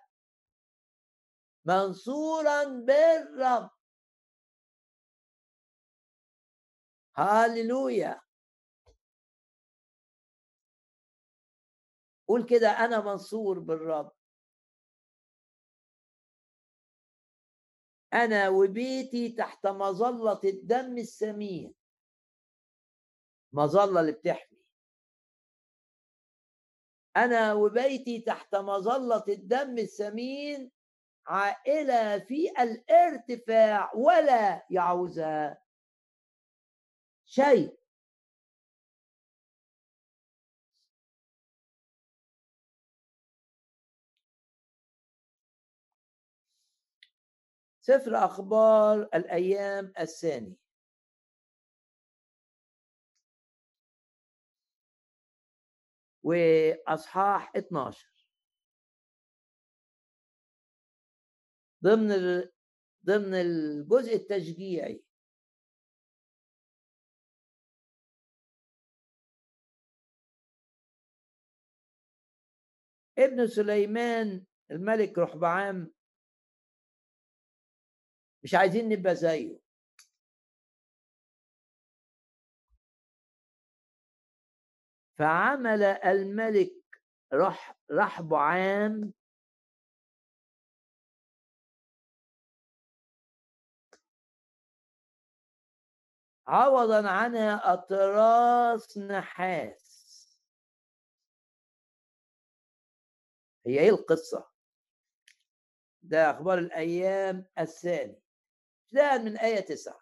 منصورا 1.65 2.65
بالرب. 2.65 3.71
هاليلويا 7.17 8.21
قول 12.29 12.47
كده 12.47 12.69
أنا 12.71 13.01
منصور 13.01 13.59
بالرب. 13.59 14.13
أنا 18.13 18.49
وبيتي 18.49 19.29
تحت 19.33 19.67
مظلة 19.67 20.41
الدم 20.45 20.99
السمين. 20.99 21.75
مظلة 23.53 24.01
اللي 24.01 24.13
بتحمي. 24.13 24.54
أنا 27.17 27.53
وبيتي 27.53 28.21
تحت 28.21 28.55
مظلة 28.55 29.25
الدم 29.29 29.79
السمين 29.79 30.71
عائلة 31.27 32.19
في 32.19 32.51
الارتفاع 32.61 33.93
ولا 33.95 34.67
يعوزها 34.71 35.59
شيء. 37.27 37.79
سفر 47.81 48.17
أخبار 48.25 49.09
الأيام 49.15 49.93
الثاني 50.01 50.57
وأصحاح 56.25 57.53
12 57.57 58.09
ضمن 61.85 62.43
ضمن 63.07 63.35
الجزء 63.35 64.15
التشجيعي. 64.15 65.05
ابن 73.19 73.47
سليمان 73.47 74.45
الملك 74.71 75.19
رحبعام. 75.19 75.93
مش 78.45 78.55
عايزين 78.55 78.89
نبقى 78.89 79.17
زيه. 79.17 79.64
فعمل 85.19 85.83
الملك 85.83 86.73
رح 87.33 87.77
رحبعام 87.93 89.13
عوضا 96.49 97.09
عنها 97.09 97.73
أطراس 97.73 98.99
نحاس. 98.99 99.85
هي 103.67 103.81
إيه 103.81 103.91
القصة؟ 103.91 104.51
ده 106.03 106.31
أخبار 106.31 106.59
الأيام 106.59 107.47
الثاني. 107.59 108.23
ابتداء 108.85 109.19
من 109.19 109.37
آية 109.37 109.61
تسعة. 109.61 110.01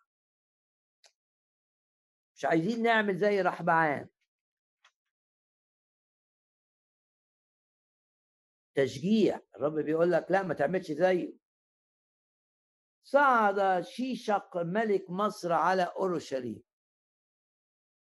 مش 2.37 2.45
عايزين 2.45 2.83
نعمل 2.83 3.17
زي 3.17 3.41
رحبعان 3.41 4.09
تشجيع. 8.75 9.41
الرب 9.57 9.75
بيقول 9.75 10.13
لك 10.13 10.27
لا 10.31 10.43
ما 10.43 10.55
تعملش 10.55 10.93
زيه. 10.93 11.33
صعد 13.05 13.85
شيشق 13.85 14.57
ملك 14.57 15.11
مصر 15.11 15.53
على 15.53 15.83
أورشليم. 15.83 16.63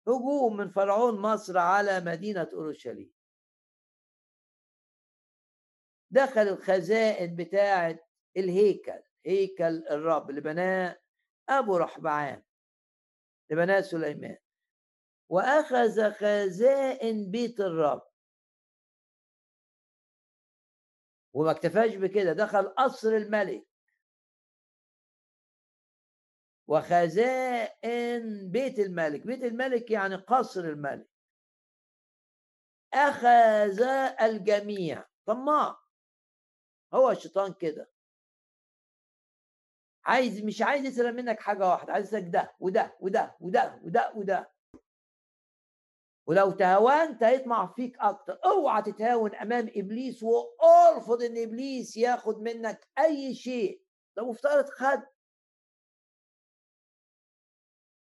هجوم 0.08 0.56
من 0.56 0.70
فرعون 0.70 1.20
مصر 1.20 1.58
على 1.58 2.00
مدينة 2.00 2.48
أورشليم. 2.52 3.12
دخل 6.10 6.40
الخزائن 6.40 7.36
بتاعة 7.36 7.98
الهيكل 8.36 9.02
هيكل 9.26 9.86
الرب 9.90 10.30
اللي 10.30 10.40
بناه 10.40 11.00
أبو 11.48 11.76
رحبعام 11.76 12.44
اللي 13.50 13.64
بناه 13.64 13.80
سليمان. 13.80 14.36
وأخذ 15.28 16.12
خزائن 16.12 17.30
بيت 17.30 17.60
الرب. 17.60 18.02
وما 21.36 21.50
اكتفاش 21.50 21.94
بكده 21.96 22.32
دخل 22.32 22.68
قصر 22.68 23.08
الملك. 23.08 23.66
وخزائن 26.68 28.50
بيت 28.50 28.78
الملك 28.78 29.26
بيت 29.26 29.42
الملك 29.44 29.90
يعني 29.90 30.14
قصر 30.16 30.60
الملك. 30.60 31.08
أخذ 32.94 33.82
الجميع 34.22 35.04
طماع. 35.26 35.76
هو 36.94 37.10
الشيطان 37.10 37.52
كده. 37.52 37.90
عايز 40.04 40.44
مش 40.44 40.62
عايز 40.62 40.84
يسرق 40.86 41.10
منك 41.12 41.40
حاجة 41.40 41.68
واحدة 41.68 41.92
عايزك 41.92 42.24
ده 42.28 42.56
وده 42.60 42.96
وده 43.00 43.36
وده 43.40 43.80
وده 43.84 44.12
وده. 44.16 44.55
ولو 46.26 46.50
تهاونت 46.50 47.22
هيطمع 47.22 47.66
فيك 47.66 47.96
أكتر. 48.00 48.38
أوعى 48.44 48.82
تتهاون 48.82 49.34
أمام 49.34 49.70
إبليس 49.76 50.22
وأرفض 50.22 51.22
إن 51.22 51.42
إبليس 51.42 51.96
ياخد 51.96 52.38
منك 52.38 52.88
أي 52.98 53.34
شيء. 53.34 53.82
ده 54.16 54.30
مفترض 54.30 54.68
خد. 54.68 55.02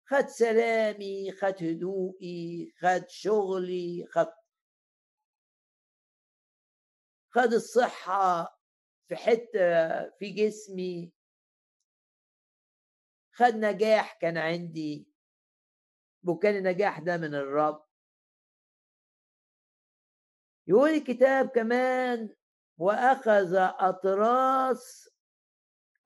خد 0.09 0.27
سلامي 0.29 1.33
خد 1.33 1.55
هدوئي 1.65 2.73
خد 2.81 3.09
شغلي 3.09 4.07
خد. 4.11 4.33
خد 7.31 7.53
الصحة 7.53 8.59
في 9.09 9.17
حتة 9.17 10.11
في 10.19 10.31
جسمي. 10.31 11.13
خد 13.33 13.55
نجاح 13.55 14.19
كان 14.21 14.37
عندي. 14.39 15.09
وكان 16.25 16.57
النجاح 16.57 16.99
ده 16.99 17.17
من 17.17 17.35
الرب. 17.35 17.86
يقول 20.69 20.91
الكتاب 20.91 21.49
كمان 21.49 22.37
وأخذ 22.79 23.55
أطراس 23.57 25.09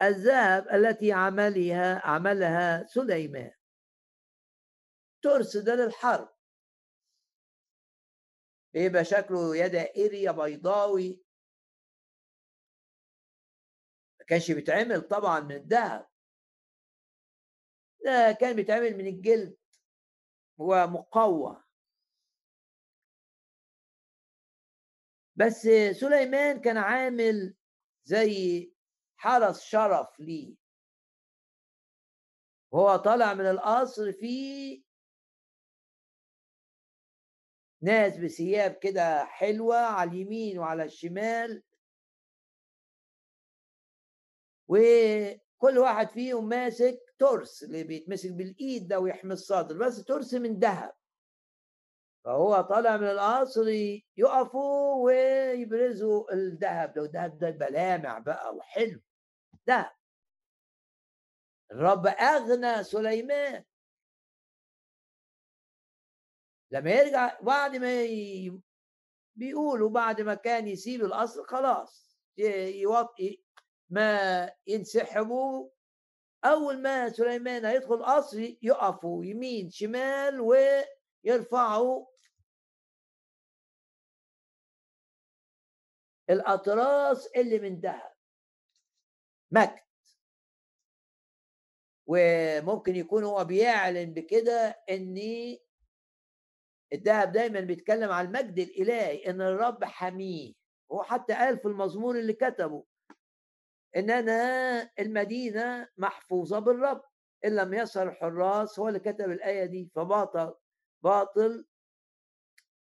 الذهب 0.03 0.69
التي 0.69 1.13
عملها 1.13 2.07
عملها 2.07 2.87
سليمان. 2.87 3.53
ترس 5.23 5.57
ده 5.57 5.75
للحرب. 5.75 6.29
بيبقى 8.75 9.05
شكله 9.05 9.57
يا 9.57 9.67
دائري 9.67 10.23
يا 10.23 10.33
بيضاوي. 10.33 11.25
ما 14.21 14.27
كانش 14.27 14.51
بيتعمل 14.51 15.01
طبعا 15.01 15.41
من 15.41 15.53
الذهب. 15.57 16.07
ده 18.05 18.33
كان 18.41 18.57
بيتعمل 18.57 18.97
من 18.97 19.07
الجلد. 19.07 19.57
ومقوى 20.59 21.65
بس 25.41 25.69
سليمان 26.01 26.61
كان 26.61 26.77
عامل 26.77 27.55
زي 28.05 28.73
حرس 29.17 29.61
شرف 29.61 30.21
ليه. 30.21 30.57
وهو 32.73 32.97
طالع 32.97 33.35
من 33.35 33.47
القصر 33.47 34.13
في 34.13 34.85
ناس 37.83 38.17
بثياب 38.17 38.75
كده 38.83 39.25
حلوة 39.25 39.77
على 39.77 40.11
اليمين 40.11 40.59
وعلى 40.59 40.85
الشمال. 40.85 41.63
وكل 44.69 45.79
واحد 45.79 46.09
فيهم 46.11 46.49
ماسك 46.49 46.99
ترس 47.19 47.63
اللي 47.63 47.85
بيتمسك 47.85 48.33
بالإيد 48.33 48.89
ده 48.89 49.01
ويحمي 49.01 49.33
الصدر 49.33 49.79
بس 49.79 50.05
ترس 50.05 50.35
من 50.35 50.59
ذهب. 50.59 51.00
فهو 52.25 52.61
طالع 52.61 52.97
من 52.97 53.07
القصر 53.11 53.69
يقفوا 54.17 55.05
ويبرزوا 55.05 56.33
الذهب. 56.33 56.93
ده 56.93 57.03
والذهب 57.03 57.39
ده 57.39 57.49
يبقى 57.49 57.71
لامع 57.71 58.19
بقى 58.19 58.55
وحلو. 58.57 59.01
ذهب. 59.69 59.91
الرب 61.73 62.07
أغنى 62.07 62.85
سليمان. 62.85 63.65
لما 66.73 66.91
يرجع 66.91 67.41
بعد 67.41 67.77
ما 67.77 68.03
ي... 68.03 68.61
بيقولوا 69.37 69.91
بعد 69.91 70.21
ما 70.21 70.35
كان 70.35 70.69
يسيب 70.69 71.01
القصر 71.05 71.45
خلاص 71.45 72.17
يوطي 72.37 73.43
ما 73.91 74.53
ينسحبوا 74.67 75.69
أول 76.45 76.83
ما 76.83 77.09
سليمان 77.09 77.65
هيدخل 77.65 77.95
القصر 77.95 78.39
يقفوا 78.63 79.25
يمين 79.25 79.71
شمال 79.71 80.41
ويرفعوا 80.41 82.07
الأطراس 86.31 87.27
اللي 87.27 87.59
من 87.59 87.81
ذهب. 87.81 88.13
مجد. 89.51 89.81
وممكن 92.07 92.97
يكون 92.97 93.25
هو 93.25 93.45
بيعلن 93.45 94.15
بكده 94.15 94.83
إن 94.91 95.17
الذهب 96.93 97.33
دايما 97.33 97.61
بيتكلم 97.61 98.11
عن 98.11 98.27
المجد 98.27 98.59
الإلهي 98.59 99.27
إن 99.31 99.41
الرب 99.41 99.85
حميه. 99.85 100.53
هو 100.93 101.03
حتى 101.03 101.35
قال 101.35 101.59
في 101.59 101.69
المزمور 101.69 102.19
اللي 102.19 102.33
كتبه 102.33 102.85
إن 103.97 104.11
أنا 104.11 104.91
المدينة 104.99 105.89
محفوظة 105.97 106.59
بالرب. 106.59 107.03
إن 107.45 107.57
لم 107.57 107.75
يسهر 107.75 108.09
الحراس 108.09 108.79
هو 108.79 108.89
اللي 108.89 108.99
كتب 109.01 109.31
الآية 109.31 109.65
دي 109.65 109.91
فباطل 109.95 110.55
باطل. 111.03 111.67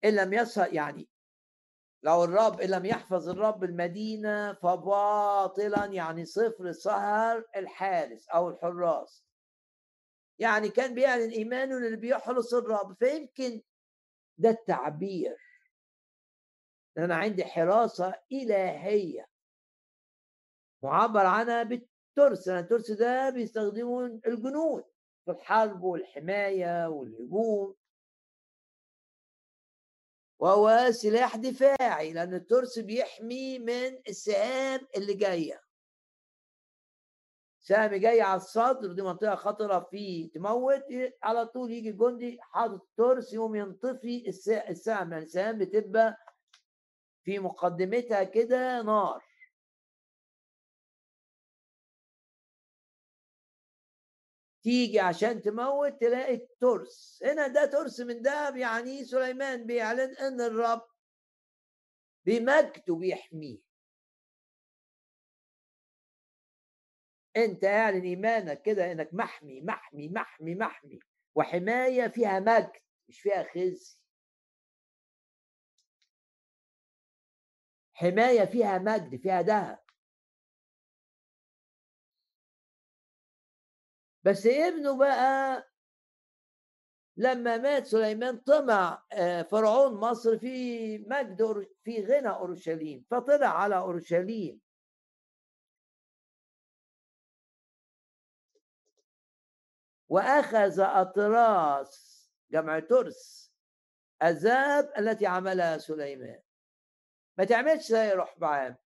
إن 0.05 0.15
لم 0.15 0.33
يسهر 0.33 0.73
يعني 0.73 1.09
لو 2.06 2.24
الرب 2.24 2.62
لم 2.62 2.86
يحفظ 2.86 3.30
الرب 3.30 3.64
المدينة 3.64 4.53
فباطلا 4.53 5.86
يعني 5.86 6.26
صفر 6.26 6.72
سهر 6.72 7.43
الحارس 7.56 8.30
أو 8.30 8.49
الحراس. 8.49 9.26
يعني 10.39 10.70
كان 10.70 10.95
بيعلن 10.95 11.30
إيمانه 11.30 11.78
اللي 11.78 11.97
بيحرس 11.97 12.53
الرب 12.53 12.95
فيمكن 12.99 13.62
ده 14.38 14.49
التعبير. 14.49 15.38
أنا 16.97 17.16
عندي 17.16 17.45
حراسة 17.45 18.14
إلهية. 18.32 19.28
معبر 20.84 21.26
عنها 21.26 21.64
بالترس 21.64 22.47
يعني 22.47 22.60
الترس 22.60 22.91
ده 22.91 23.30
بيستخدمه 23.30 24.06
الجنود 24.06 24.84
في 25.26 25.32
الحرب 25.32 25.84
والحماية 25.84 26.88
والهجوم. 26.88 27.76
وهو 30.45 30.91
سلاح 30.91 31.35
دفاعي 31.35 32.13
لأن 32.13 32.33
الترس 32.33 32.79
بيحمي 32.79 33.59
من 33.59 33.97
السهام 34.09 34.79
اللي 34.97 35.13
جاية. 35.13 35.61
سهم 37.59 37.95
جاي 37.95 38.21
على 38.21 38.37
الصدر 38.37 38.93
دي 38.93 39.01
منطقة 39.01 39.35
خطرة 39.35 39.79
فيه 39.91 40.31
تموت 40.31 40.83
على 41.23 41.45
طول 41.45 41.71
يجي 41.71 41.89
الجندي 41.89 42.37
حاطط 42.41 42.87
ترس 42.97 43.33
يقوم 43.33 43.55
ينطفي 43.55 44.29
السهم 44.69 45.11
يعني 45.11 45.23
السهام 45.23 45.57
بتبقى 45.57 46.17
في 47.23 47.39
مقدمتها 47.39 48.23
كده 48.23 48.81
نار. 48.81 49.23
تيجي 54.66 54.99
عشان 54.99 55.41
تموت 55.41 56.01
تلاقي 56.01 56.34
الترس. 56.34 57.24
هنا 57.26 57.47
ده 57.47 57.66
ترس 57.66 57.99
من 57.99 58.22
دهب 58.22 58.57
يعني 58.57 59.05
سليمان 59.05 59.66
بيعلن 59.66 60.16
إن 60.18 60.41
الرب 60.41 60.88
بمجده 62.26 62.95
بيحميه. 62.95 63.57
أنت 67.38 67.63
اعلن 67.63 68.01
إيمانك 68.01 68.61
كده 68.61 68.91
إنك 68.91 69.09
محمي 69.13 69.61
محمي 69.61 70.09
محمي 70.09 70.55
محمي 70.55 70.99
وحماية 71.36 72.07
فيها 72.07 72.39
مجد 72.39 72.72
مش 73.09 73.20
فيها 73.22 73.43
خزي. 73.43 73.99
حماية 77.93 78.45
فيها 78.45 78.78
مجد 78.78 79.16
فيها 79.22 79.41
ذهب. 79.41 79.84
بس 84.26 84.45
ابنه 84.47 84.97
بقى 84.97 85.63
لما 87.17 87.57
مات 87.57 87.86
سليمان 87.88 88.38
طمع 88.38 89.03
آه، 89.13 89.41
فرعون 89.41 89.93
مصر 89.93 90.38
في 90.38 90.97
مجد 90.97 91.67
في 91.84 92.05
غنى 92.05 92.30
أورشليم 92.30 93.05
فطلع 93.11 93.47
على 93.47 93.78
أورشليم. 93.78 94.61
وأخذ 100.09 100.80
أطراس 100.80 102.15
جمع 102.51 102.80
ترس 102.80 103.53
الذهب 104.23 104.91
التي 104.97 105.26
عملها 105.26 105.78
سليمان. 105.78 106.39
ما 107.38 107.43
تعملش 107.45 107.88
زي 107.88 108.11
رحبعام 108.11 108.78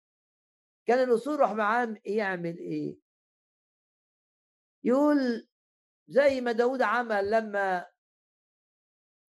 كان 0.85 1.09
الأصول 1.09 1.39
رحبعام 1.39 1.97
يعمل 2.05 2.57
إيه؟ 2.57 3.08
يقول 4.83 5.47
زي 6.07 6.41
ما 6.41 6.51
داود 6.51 6.81
عمل 6.81 7.31
لما 7.31 7.85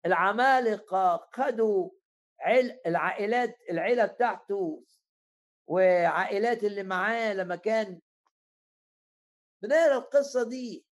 العمالقة 0.06 1.30
خدوا 1.34 1.91
عل 2.39 2.80
العائلات 2.86 3.58
العيلة 3.70 4.06
بتاعته 4.06 4.86
وعائلات 5.68 6.64
اللي 6.64 6.84
معاه 6.84 7.34
لما 7.34 7.56
كان 7.56 8.02
بنقرأ 9.62 9.98
القصة 9.98 10.50
دي. 10.50 10.86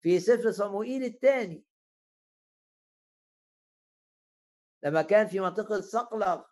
في 0.00 0.20
سفر 0.20 0.50
صموئيل 0.50 1.04
الثاني 1.04 1.64
لما 4.82 5.02
كان 5.02 5.26
في 5.26 5.40
منطقة 5.40 5.80
صقلغ 5.80 6.44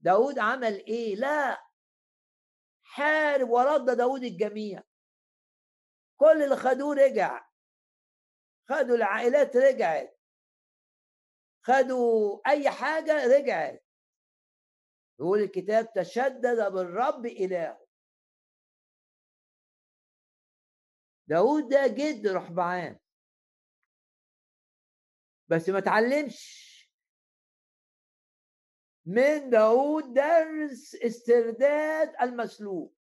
داود 0.00 0.38
عمل 0.38 0.84
إيه؟ 0.86 1.16
لا. 1.16 1.71
حارب 2.92 3.48
ورد 3.50 3.96
داود 3.96 4.22
الجميع. 4.24 4.82
كل 6.16 6.42
اللي 6.42 6.56
خدوه 6.56 6.94
رجع. 6.94 7.48
خدوا 8.68 8.96
العائلات 8.96 9.56
رجعت. 9.56 10.18
خدوا 11.62 12.40
أي 12.50 12.70
حاجة 12.70 13.26
رجعت. 13.26 13.84
يقول 15.20 15.38
الكتاب 15.42 15.92
تشدد 15.92 16.72
بالرب 16.72 17.26
الهه 17.26 17.86
داود 21.26 21.68
ده 21.68 21.86
جد 21.86 22.26
رحبعان 22.26 22.98
بس 25.48 25.68
ما 25.68 25.80
تعلمش 25.80 26.71
من 29.06 29.50
داود 29.50 30.14
درس 30.14 30.94
استرداد 30.94 32.14
المسلوب 32.22 32.94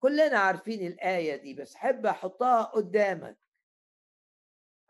كلنا 0.00 0.38
عارفين 0.38 0.86
الآية 0.86 1.36
دي 1.36 1.54
بس 1.54 1.74
حب 1.74 2.06
أحطها 2.06 2.62
قدامك. 2.62 3.38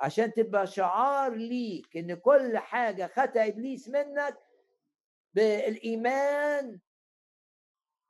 عشان 0.01 0.33
تبقى 0.33 0.67
شعار 0.67 1.35
ليك 1.35 1.97
إن 1.97 2.15
كل 2.15 2.59
حاجة 2.59 3.07
خدها 3.07 3.47
إبليس 3.49 3.89
منك 3.89 4.39
بالإيمان 5.35 6.81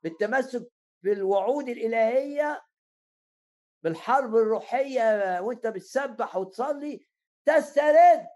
بالتمسك 0.03 0.71
بالوعود 1.03 1.69
الإلهية 1.69 2.65
بالحرب 3.83 4.35
الروحية 4.35 5.39
وأنت 5.41 5.67
بتسبح 5.67 6.35
وتصلي 6.35 7.07
تسترد. 7.45 8.27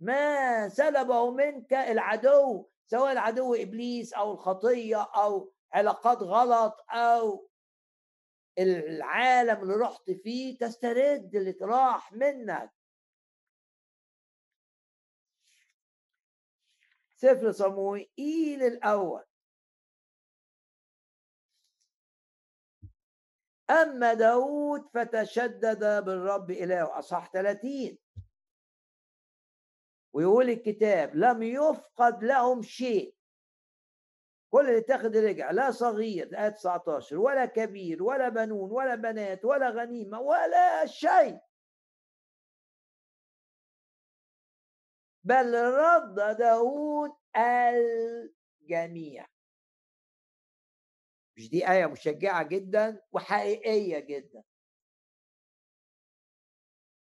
ما 0.00 0.68
سلبه 0.68 1.30
منك 1.30 1.72
العدو 1.72 2.68
سواء 2.86 3.12
العدو 3.12 3.54
إبليس 3.54 4.12
أو 4.14 4.32
الخطية 4.32 5.02
أو 5.02 5.52
علاقات 5.72 6.18
غلط 6.22 6.84
أو 6.90 7.48
العالم 8.58 9.62
اللي 9.62 9.74
رحت 9.74 10.10
فيه 10.10 10.58
تسترد 10.58 11.36
اللي 11.36 11.56
راح 11.60 12.12
منك. 12.12 12.72
سفر 17.16 17.52
صموئيل 17.52 18.62
الأول. 18.62 19.27
أما 23.70 24.14
داود 24.14 24.88
فتشدد 24.94 26.04
بالرب 26.04 26.50
إلهه 26.50 26.98
أصح 26.98 27.30
30 27.32 27.98
ويقول 30.12 30.50
الكتاب 30.50 31.16
لم 31.16 31.42
يفقد 31.42 32.24
لهم 32.24 32.62
شيء. 32.62 33.14
كل 34.50 34.68
اللي 34.68 34.78
اتخذ 34.78 35.24
رجع 35.24 35.50
لا 35.50 35.70
صغير 35.70 36.38
آية 36.38 36.48
19 36.48 37.18
ولا 37.18 37.46
كبير 37.46 38.02
ولا 38.02 38.28
بنون 38.28 38.70
ولا 38.72 38.94
بنات 38.94 39.44
ولا 39.44 39.70
غنيمة 39.70 40.20
ولا 40.20 40.86
شيء. 40.86 41.38
بل 45.24 45.54
رد 45.54 46.36
داود 46.38 47.10
الجميع. 47.36 49.26
مش 51.38 51.50
دي 51.50 51.70
آية 51.70 51.86
مشجعة 51.86 52.42
جدا 52.48 53.02
وحقيقية 53.12 53.98
جدا. 53.98 54.42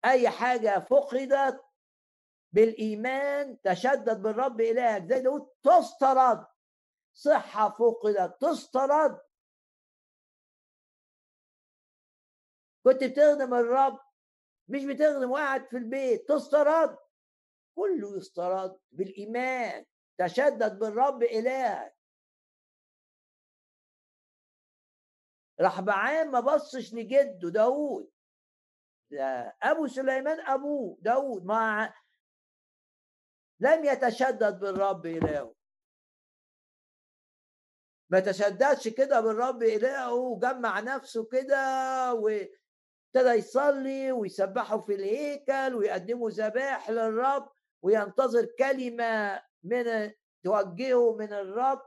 أي 0.06 0.30
حاجة 0.30 0.80
فقدت 0.80 1.62
بالإيمان 2.54 3.62
تشدد 3.62 4.22
بالرب 4.22 4.62
إلهك 4.62 5.04
زي 5.04 5.22
داود 5.22 5.50
تسترد. 5.64 6.46
صحة 7.14 7.70
فقدت 7.70 8.42
تسترد. 8.42 9.22
كنت 12.84 13.04
بتخدم 13.04 13.54
الرب 13.54 14.00
مش 14.68 14.86
بتخدم 14.86 15.32
وقعد 15.32 15.68
في 15.70 15.78
البيت 15.78 16.28
تسترد. 16.30 16.98
كله 17.76 18.18
يسترد 18.18 18.80
بالإيمان 18.92 19.86
تشدد 20.18 20.80
بالرب 20.80 21.24
إلهك 21.24 21.96
راح 25.60 25.82
بعام 25.82 26.32
ما 26.32 26.40
بصش 26.40 26.94
لجده 26.94 27.50
داود. 27.50 28.12
أبو 29.64 29.88
سليمان 29.88 30.40
أبوه 30.40 30.98
داود 31.02 31.46
ما 31.46 31.94
لم 33.60 33.86
يتشدد 33.86 34.60
بالرب 34.60 35.06
إلهه. 35.06 35.56
ما 38.10 38.20
تشددش 38.20 38.88
كده 38.88 39.22
بالرب 39.22 39.64
إلهه 39.64 40.14
وجمع 40.14 40.80
نفسه 40.80 41.26
كده 41.26 42.14
وابتدى 42.14 43.30
يصلي 43.38 44.12
ويسبحوا 44.12 44.82
في 44.82 44.96
الهيكل 44.96 45.76
ويقدموا 45.76 46.30
ذبائح 46.30 46.90
للرب 46.90 47.50
وينتظر 47.82 48.46
كلمة 48.60 49.42
من 49.64 50.12
توجهه 50.44 51.16
من 51.16 51.34
الرب 51.34 51.82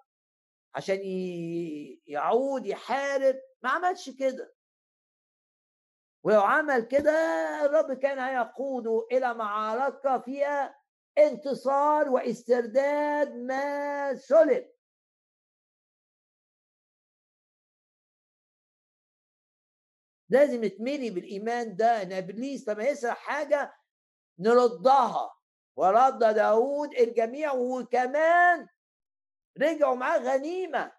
عشان 0.74 0.98
يعود 2.06 2.66
يحارب. 2.66 3.36
ما 3.66 3.72
عملش 3.72 4.10
كده. 4.10 4.54
ولو 6.24 6.40
عمل 6.40 6.80
كده 6.84 7.10
الرب 7.64 7.92
كان 7.92 8.18
هيقوده 8.18 9.06
إلى 9.12 9.34
معركة 9.34 10.18
فيها 10.18 10.78
انتصار 11.18 12.08
واسترداد 12.08 13.34
ما 13.34 14.14
سلب 14.14 14.68
لازم 20.30 20.64
نتملي 20.64 21.10
بالإيمان 21.10 21.76
ده 21.76 22.02
إن 22.02 22.12
إبليس 22.12 22.68
لما 22.68 22.84
يسرق 22.84 23.16
حاجة 23.16 23.74
نردها. 24.38 25.32
ورد 25.76 26.18
داود 26.18 26.94
الجميع 26.94 27.52
وكمان 27.52 28.68
رجعوا 29.58 29.94
معاه 29.96 30.18
غنيمة. 30.18 30.95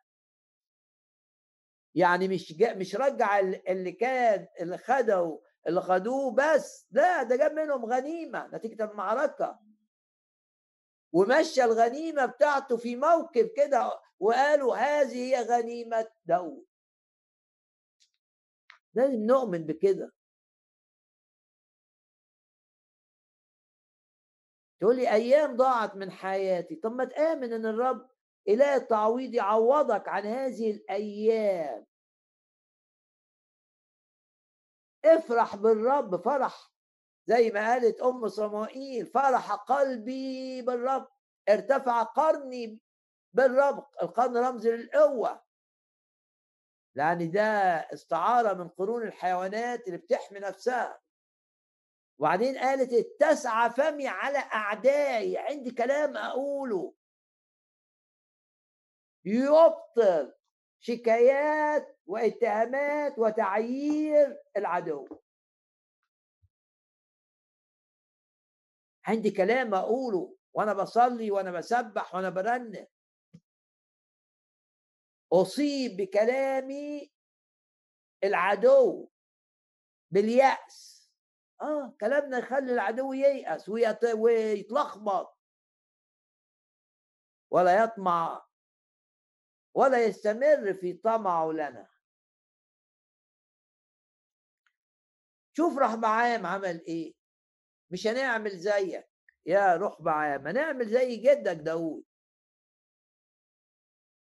يعني 1.97 2.27
مش 2.27 2.53
مش 2.61 2.95
رجع 2.95 3.39
اللي 3.39 3.91
كان 3.91 4.47
اللي 4.61 4.77
خدوا 4.77 5.39
اللي 5.67 5.81
خدوه 5.81 6.35
بس. 6.35 6.87
لا 6.91 7.23
ده 7.23 7.35
جاب 7.35 7.51
منهم 7.53 7.85
غنيمة 7.85 8.47
نتيجة 8.53 8.83
المعركة. 8.91 9.59
ومشى 11.13 11.63
الغنيمة 11.63 12.25
بتاعته 12.25 12.77
في 12.77 12.95
موكب 12.95 13.49
كده 13.57 13.99
وقالوا 14.19 14.75
هذه 14.77 15.15
هي 15.15 15.43
غنيمة 15.43 16.07
داود 16.25 16.65
لازم 18.93 19.23
نؤمن 19.25 19.65
بكده. 19.65 20.13
تقول 24.81 24.95
لي 24.95 25.11
أيام 25.11 25.55
ضاعت 25.57 25.95
من 25.95 26.11
حياتي. 26.11 26.75
طب 26.75 26.91
ما 26.91 27.05
تآمن 27.05 27.53
إن 27.53 27.65
الرب 27.65 28.09
إله 28.47 28.75
التعويض 28.75 29.33
يعوضك 29.33 30.07
عن 30.07 30.25
هذه 30.25 30.71
الأيام. 30.71 31.86
افرح 35.15 35.55
بالرب 35.55 36.21
فرح. 36.21 36.71
زي 37.27 37.51
ما 37.51 37.67
قالت 37.69 38.01
أم 38.01 38.27
صمائيل 38.27 39.05
فرح 39.05 39.51
قلبي 39.51 40.61
بالرب. 40.61 41.07
ارتفع 41.49 42.03
قرني 42.03 42.81
بالرب. 43.33 43.87
القرن 44.01 44.37
رمز 44.37 44.67
للقوة. 44.67 45.43
لأن 46.95 47.31
ده 47.31 47.41
استعارة 47.93 48.53
من 48.53 48.69
قرون 48.69 49.03
الحيوانات 49.03 49.87
اللي 49.87 49.97
بتحمي 49.97 50.39
نفسها. 50.39 51.01
وبعدين 52.19 52.57
قالت 52.57 52.93
اتسع 52.93 53.69
فمي 53.69 54.07
على 54.07 54.37
أعدائي. 54.37 55.37
عندي 55.37 55.71
كلام 55.71 56.17
أقوله. 56.17 56.93
يبطل 59.25 60.33
شكايات 60.79 61.96
واتهامات 62.07 63.19
وتعيير 63.19 64.43
العدو. 64.57 65.07
عندي 69.05 69.31
كلام 69.31 69.73
أقوله 69.73 70.37
وأنا 70.53 70.73
بصلي 70.73 71.31
وأنا 71.31 71.51
بسبح 71.51 72.15
وأنا 72.15 72.29
برنم 72.29 72.87
أصيب 75.33 75.97
بكلامي 75.97 77.11
العدو 78.23 79.09
باليأس. 80.11 80.97
آه 81.61 81.95
كلامنا 82.01 82.37
يخلي 82.37 82.73
العدو 82.73 83.13
ييأس 83.13 83.69
ويتلخبط. 84.15 85.37
ولا 87.51 87.83
يطمع 87.83 88.47
ولا 89.73 90.05
يستمر 90.05 90.73
في 90.73 90.93
طمعه 90.93 91.51
لنا. 91.51 91.96
شوف 95.57 95.77
رحبعام 95.77 96.45
عمل 96.45 96.81
إيه. 96.87 97.13
مش 97.91 98.07
هنعمل 98.07 98.57
زيك. 98.57 99.07
يا 99.45 99.75
رحبعام 99.75 100.47
هنعمل 100.47 100.89
زي 100.89 101.15
جدك 101.15 101.55
داود 101.55 102.03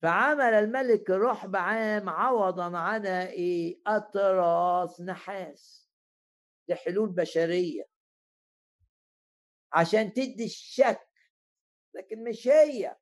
فعمل 0.02 0.54
الملك 0.54 1.10
رحبعام 1.10 2.08
عوضا 2.08 2.78
عن 2.78 3.06
إيه؟ 3.06 3.80
أطراس 3.86 5.00
نحاس 5.00 5.90
دي 6.68 6.74
حلول 6.74 7.08
بشرية. 7.08 7.84
عشان 9.72 10.12
تدي 10.12 10.44
الشك. 10.44 11.08
لكن 11.94 12.24
مش 12.24 12.48
هي. 12.48 12.96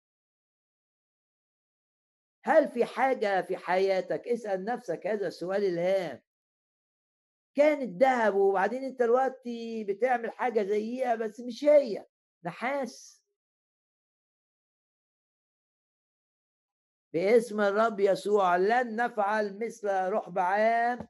هل 2.45 2.69
في 2.69 2.85
حاجة 2.85 3.43
في 3.43 3.57
حياتك؟ 3.57 4.29
اسأل 4.29 4.65
نفسك 4.65 5.07
هذا 5.07 5.27
السؤال 5.27 5.65
الهام. 5.65 6.23
كان 7.55 7.83
الذهب 7.83 8.35
وبعدين 8.35 8.85
أنت 8.85 8.99
دلوقتي 8.99 9.85
بتعمل 9.85 10.31
حاجة 10.31 10.63
زيها 10.63 11.15
بس 11.15 11.41
مش 11.41 11.65
هي. 11.65 12.07
نحاس. 12.45 13.25
باسم 17.13 17.61
الرب 17.61 18.01
يسوع 18.01 18.57
لن 18.57 18.97
نفعل 18.97 19.59
مثل 19.59 19.89
رحب 20.09 20.39
عام. 20.39 21.09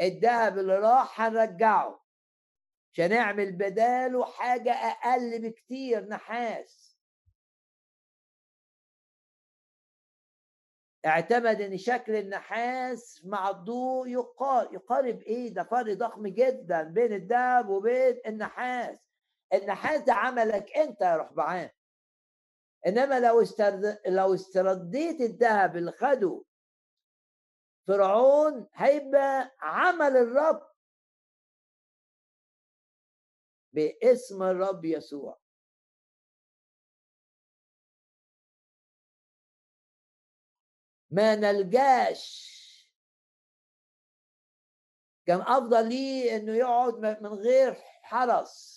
الذهب 0.00 0.58
اللي 0.58 0.78
راح 0.78 1.20
هنرجعه. 1.20 2.04
مش 2.92 3.00
هنعمل 3.00 3.52
بداله 3.52 4.24
حاجة 4.24 4.72
أقل 4.72 5.38
بكتير 5.42 6.08
نحاس. 6.08 6.85
اعتمد 11.06 11.60
إن 11.60 11.78
شكل 11.78 12.14
النحاس 12.16 13.24
مع 13.24 13.50
الضوء 13.50 14.08
يقارب 14.08 14.72
يقارب 14.74 15.22
إيه؟ 15.22 15.54
ده 15.54 15.62
فرق 15.62 15.92
ضخم 15.96 16.26
جدا 16.26 16.82
بين 16.82 17.12
الذهب 17.12 17.68
وبين 17.68 18.20
النحاس. 18.26 18.98
النحاس 19.54 20.00
ده 20.00 20.12
عملك 20.12 20.76
أنت 20.76 21.00
يا 21.00 21.16
رحبعان 21.16 21.70
إنما 22.86 23.20
لو 23.20 23.42
استرد... 23.42 23.98
لو 24.06 24.34
استرديت 24.34 25.20
الذهب 25.20 25.76
اللي 25.76 25.92
خده 25.92 26.42
فرعون 27.86 28.68
هيبقى 28.74 29.56
عمل 29.60 30.16
الرب 30.16 30.66
باسم 33.72 34.42
الرب 34.42 34.84
يسوع. 34.84 35.38
ما 41.10 41.34
نلجاش. 41.34 42.56
كان 45.26 45.40
أفضل 45.40 45.88
ليه 45.88 46.36
إنه 46.36 46.54
يقعد 46.54 46.94
من 46.94 47.26
غير 47.26 47.74
حرس. 48.02 48.76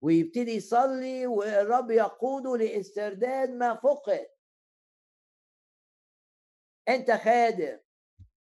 ويبتدي 0.00 0.50
يصلي 0.50 1.26
والرب 1.26 1.90
يقوده 1.90 2.56
لاسترداد 2.56 3.50
ما 3.50 3.74
فقد. 3.74 4.28
أنت 6.88 7.10
خادم. 7.10 7.80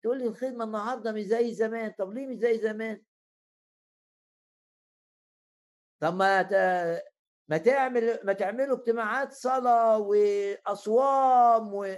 تقول 0.01 0.17
لي 0.17 0.27
الخدمة 0.27 0.63
النهارده 0.63 1.11
مش 1.11 1.21
زي 1.23 1.53
زمان. 1.53 1.91
طب 1.91 2.13
ليه 2.13 2.27
مش 2.27 2.35
زي 2.35 2.59
زمان؟ 2.59 3.03
طب 5.99 6.13
ما 6.15 6.41
ما 7.47 7.57
تعمل 7.57 8.19
ما 8.23 8.33
تعملوا 8.33 8.77
اجتماعات 8.77 9.31
صلاة 9.31 9.97
وأصوام 9.97 11.73
و... 11.73 11.95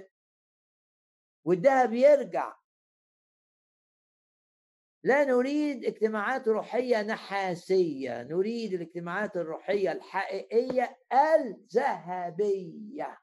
والذهب 1.46 1.94
يرجع. 1.94 2.56
لا 5.04 5.24
نريد 5.24 5.86
اجتماعات 5.86 6.48
روحية 6.48 7.02
نحاسية 7.02 8.24
نريد 8.24 8.74
الاجتماعات 8.74 9.38
الروحية 9.38 9.92
الحقيقية 9.92 10.98
الذهبية. 11.14 13.18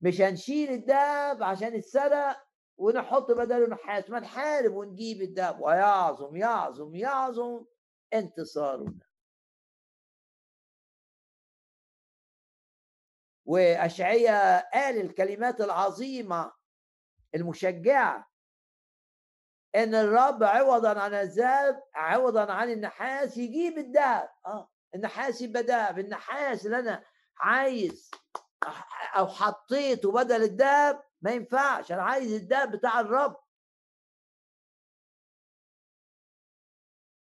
مش 0.00 0.20
هنشيل 0.20 0.70
الدهب 0.70 1.42
عشان 1.42 1.74
اتسرق 1.74 2.46
ونحط 2.76 3.30
بداله 3.30 3.68
نحاس 3.68 4.10
ما 4.10 4.20
نحارب 4.20 4.74
ونجيب 4.74 5.22
الدهب 5.22 5.60
ويعظم 5.60 6.36
يعظم 6.36 6.94
يعظم 6.94 7.64
انتصارنا. 8.14 9.09
وأشعية 13.50 14.58
قال 14.58 15.00
الكلمات 15.00 15.60
العظيمة 15.60 16.52
المشجعة 17.34 18.30
إن 19.74 19.94
الرب 19.94 20.42
عوضا 20.42 21.00
عن 21.00 21.14
الذهب 21.14 21.82
عوضا 21.94 22.52
عن 22.52 22.70
النحاس 22.70 23.36
يجيب 23.36 23.78
الذهب. 23.78 24.28
آه 24.46 24.70
النحاس 24.94 25.42
يبقى 25.42 25.62
ذهب. 25.62 25.98
النحاس 25.98 26.66
اللي 26.66 26.78
أنا 26.78 27.04
عايز 27.38 28.10
أو 29.16 29.26
حطيته 29.26 30.12
بدل 30.12 30.42
الذهب 30.42 31.02
ما 31.22 31.30
ينفعش. 31.30 31.92
أنا 31.92 32.02
عايز 32.02 32.32
الذهب 32.32 32.76
بتاع 32.76 33.00
الرب. 33.00 33.36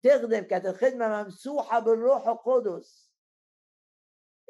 تخدم 0.04 0.44
كانت 0.44 0.66
الخدمة 0.66 1.24
ممسوحة 1.24 1.80
بالروح 1.80 2.28
القدس. 2.28 3.07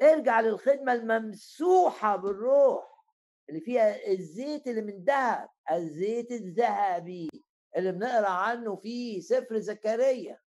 ارجع 0.02 0.40
للخدمة 0.40 0.92
الممسوحة 0.92 2.16
بالروح 2.16 3.04
اللي 3.48 3.60
فيها 3.60 4.06
الزيت 4.06 4.66
اللي 4.66 4.82
من 4.82 5.04
ذهب 5.04 5.48
الزيت 5.70 6.32
الذهبي 6.32 7.28
اللي 7.76 7.92
بنقرأ 7.92 8.28
عنه 8.28 8.76
في 8.76 9.20
سفر 9.20 9.58
زكريا. 9.58 10.40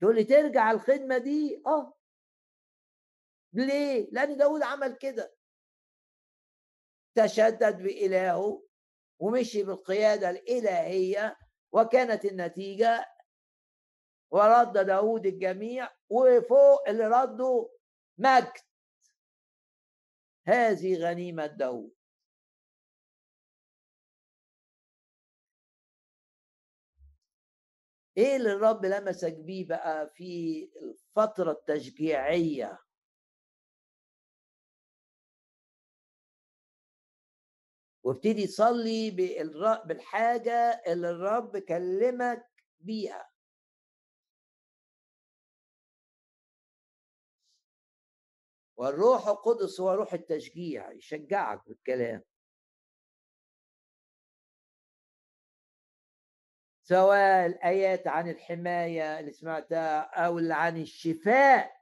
تقول 0.00 0.16
لي 0.16 0.24
ترجع 0.24 0.70
الخدمة 0.70 1.18
دي؟ 1.18 1.62
آه. 1.66 1.94
ليه؟ 3.52 4.08
لأن 4.12 4.36
داود 4.36 4.62
عمل 4.62 4.96
كده. 4.96 5.34
تشدد 7.14 7.82
بإلهه 7.82 8.62
ومشي 9.18 9.62
بالقيادة 9.62 10.30
الإلهية 10.30 11.36
وكانت 11.72 12.24
النتيجة 12.24 13.06
ورد 14.30 14.72
داود 14.72 15.26
الجميع 15.26 15.90
وفوق 16.08 16.88
اللي 16.88 17.06
ردوا 17.06 17.68
مجد. 18.18 18.52
هذه 20.46 20.96
غنيمة 20.98 21.46
داود. 21.46 21.94
إيه 28.16 28.36
اللي 28.36 28.52
الرب 28.52 28.84
لمسك 28.84 29.34
بيه 29.34 29.66
بقى 29.68 30.10
في 30.14 30.64
الفترة 30.82 31.50
التشجيعية؟ 31.52 32.78
وابتدي 38.04 38.46
تصلي 38.46 39.10
بالحاجة 39.84 40.82
اللي 40.86 41.10
الرب 41.10 41.58
كلمك 41.58 42.46
بيها. 42.80 43.29
والروح 48.80 49.28
القدس 49.28 49.80
هو 49.80 49.92
روح 49.92 50.12
التشجيع 50.12 50.92
يشجعك 50.92 51.68
بالكلام. 51.68 52.24
سواء 56.82 57.46
الآيات 57.46 58.06
عن 58.06 58.30
الحماية 58.30 59.20
اللي 59.20 59.32
سمعتها 59.32 60.00
أو 60.00 60.38
عن 60.38 60.80
الشفاء. 60.80 61.80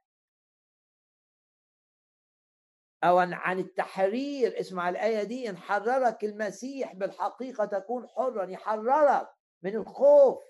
أو 3.04 3.18
عن 3.18 3.58
التحرير. 3.58 4.60
اسمع 4.60 4.88
الآية 4.88 5.22
دي 5.22 5.50
إن 5.50 5.56
حررك 5.56 6.24
المسيح 6.24 6.94
بالحقيقة 6.94 7.64
تكون 7.64 8.08
حرا 8.08 8.44
يحررك 8.44 9.34
من 9.62 9.76
الخوف. 9.76 10.44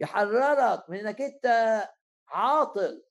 يحررك 0.00 0.90
من 0.90 0.98
إنك 0.98 1.20
أنت 1.20 1.46
عاطل. 2.28 3.07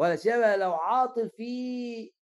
ولا 0.00 0.16
سيما 0.16 0.56
لو 0.56 0.74
عاطل 0.74 1.30
في 1.30 2.14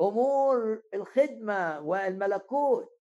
أمور 0.00 0.82
الخدمة 0.94 1.80
والملكوت. 1.80 3.00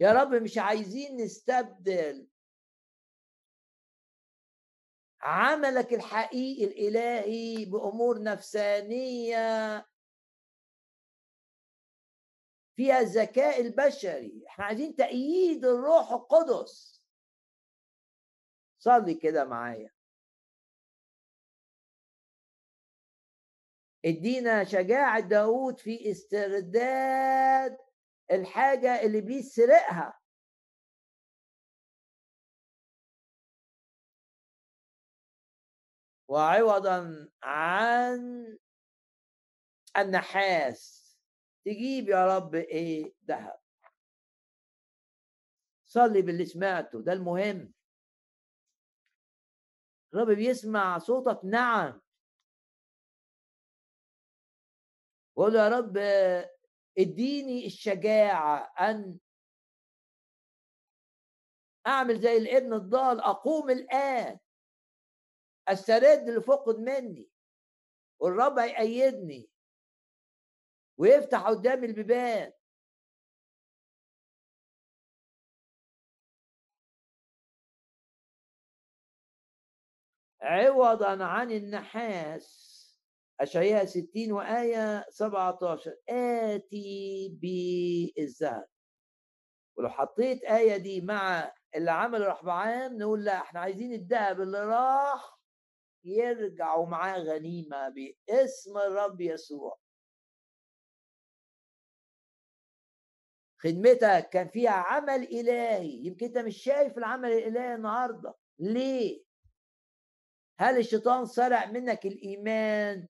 يا 0.00 0.12
رب 0.12 0.34
مش 0.34 0.58
عايزين 0.58 1.16
نستبدل 1.16 2.28
عملك 5.20 5.92
الحقيقي 5.92 6.64
الإلهي 6.64 7.64
بأمور 7.64 8.22
نفسانية. 8.22 9.86
فيها 12.76 13.00
الذكاء 13.00 13.60
البشري. 13.60 14.44
إحنا 14.46 14.64
عايزين 14.64 14.96
تأييد 14.96 15.64
الروح 15.64 16.10
القدس. 16.12 16.99
صلي 18.80 19.14
كده 19.14 19.44
معايا 19.44 19.90
ادينا 24.04 24.64
شجاعة 24.64 25.20
داود 25.20 25.78
في 25.78 26.10
استرداد 26.10 27.78
الحاجة 28.32 29.02
اللي 29.02 29.18
ابليس 29.18 29.54
سرقها 29.54 30.20
وعوضا 36.28 37.28
عن 37.42 38.20
النحاس 39.98 41.00
تجيب 41.64 42.08
يا 42.08 42.36
رب 42.36 42.54
إيه 42.54 43.14
ذهب 43.28 43.60
صلي 45.86 46.22
باللي 46.22 46.44
سمعته 46.46 47.02
ده 47.02 47.12
المهم 47.12 47.72
الرب 50.14 50.30
بيسمع 50.30 50.98
صوتك. 50.98 51.44
نعم. 51.44 52.00
قول 55.36 55.54
يا 55.56 55.68
رب 55.68 55.96
اديني 56.98 57.66
الشجاعة 57.66 58.72
أن 58.80 59.18
أعمل 61.86 62.20
زي 62.20 62.36
الابن 62.36 62.74
الضال 62.74 63.20
أقوم 63.20 63.70
الآن 63.70 64.38
أسترد 65.68 66.28
اللي 66.28 66.40
فقد 66.40 66.76
مني 66.78 67.30
والرب 68.20 68.58
هيأيدني 68.58 69.50
ويفتح 70.98 71.46
قدامي 71.46 71.86
البيبان. 71.86 72.52
عوضا 80.42 81.24
عن 81.24 81.50
النحاس. 81.50 82.70
أشعياء 83.40 83.84
60 83.84 84.32
وآية 84.32 85.06
17 85.10 85.96
آتي 86.08 87.28
بالذهب 87.42 88.66
ولو 89.76 89.88
حطيت 89.88 90.44
آية 90.44 90.76
دي 90.76 91.00
مع 91.00 91.52
اللي 91.74 91.90
عمله 91.90 92.26
رحبعام 92.28 92.98
نقول 92.98 93.24
لا 93.24 93.36
إحنا 93.40 93.60
عايزين 93.60 93.92
الذهب 93.92 94.40
اللي 94.40 94.60
راح 94.64 95.40
يرجعوا 96.04 96.86
معاه 96.86 97.18
غنيمة 97.18 97.88
باسم 97.88 98.78
الرب 98.78 99.20
يسوع. 99.20 99.78
خدمتك 103.58 104.28
كان 104.32 104.48
فيها 104.48 104.70
عمل 104.70 105.22
إلهي. 105.22 106.06
يمكن 106.06 106.26
أنت 106.26 106.38
مش 106.38 106.56
شايف 106.62 106.98
العمل 106.98 107.32
الإلهي 107.32 107.74
النهاردة. 107.74 108.34
ليه؟ 108.58 109.29
هل 110.60 110.78
الشيطان 110.78 111.26
سرق 111.26 111.66
منك 111.66 112.06
الإيمان؟ 112.06 113.08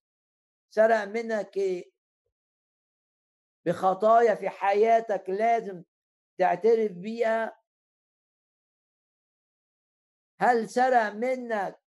سرق 0.71 1.05
منك 1.05 1.59
بخطايا 3.67 4.35
في 4.35 4.49
حياتك 4.49 5.25
لازم 5.29 5.85
تعترف 6.39 6.93
بيها؟ 6.93 7.61
هل 10.41 10.71
سرق 10.71 11.13
منك 11.13 11.81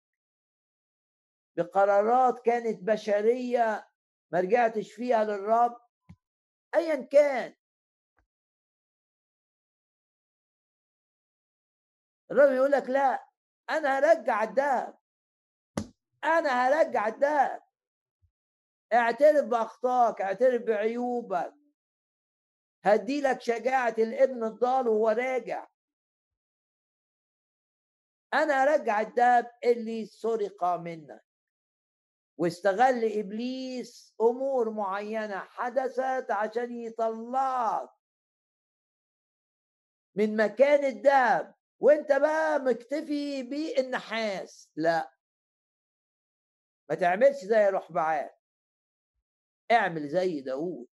بقرارات 1.57 2.45
كانت 2.45 2.83
بشرية 2.83 3.89
ما 4.31 4.39
رجعتش 4.39 4.91
فيها 4.93 5.23
للرب؟ 5.23 5.81
ايا 6.75 7.07
كان. 7.11 7.55
الرب 12.31 12.51
يقول 12.51 12.71
لك 12.71 12.89
لا 12.89 13.27
أنا 13.69 13.99
هرجع 13.99 14.43
الذهب 14.43 15.00
أنا 16.23 16.49
هرجع 16.67 17.07
الذهب 17.07 17.63
اعترف 18.93 19.45
بأخطائك 19.45 20.21
اعترف 20.21 20.61
بعيوبك. 20.61 21.53
هدي 22.83 23.21
لك 23.21 23.41
شجاعة 23.41 23.95
الابن 23.97 24.43
الضال 24.43 24.87
وهو 24.87 25.09
راجع. 25.09 25.67
أنا 28.33 28.53
أرجع 28.53 29.01
الدهب 29.01 29.51
اللي 29.63 30.05
سرق 30.05 30.65
منك. 30.65 31.23
واستغل 32.37 33.19
إبليس 33.19 34.15
أمور 34.21 34.69
معينة 34.69 35.39
حدثت 35.39 36.31
عشان 36.31 36.71
يطلعك. 36.71 37.89
من 40.15 40.35
مكان 40.37 40.85
الدهب 40.85 41.55
وأنت 41.79 42.11
بقى 42.11 42.59
مكتفي 42.59 43.43
بالنحاس 43.43 44.69
لا. 44.75 45.11
ما 46.89 46.95
تعملش 46.95 47.37
زي 47.45 47.69
رحبعان 47.69 48.29
اعمل 49.71 50.07
زي 50.09 50.41
داود 50.41 50.87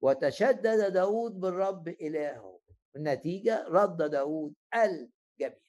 وتشدد 0.00 0.92
داود 0.92 1.40
بالرب 1.40 1.88
إلهه. 1.88 2.60
النتيجة 2.96 3.64
رد 3.68 3.96
داود 3.96 4.54
الجميع. 4.74 5.60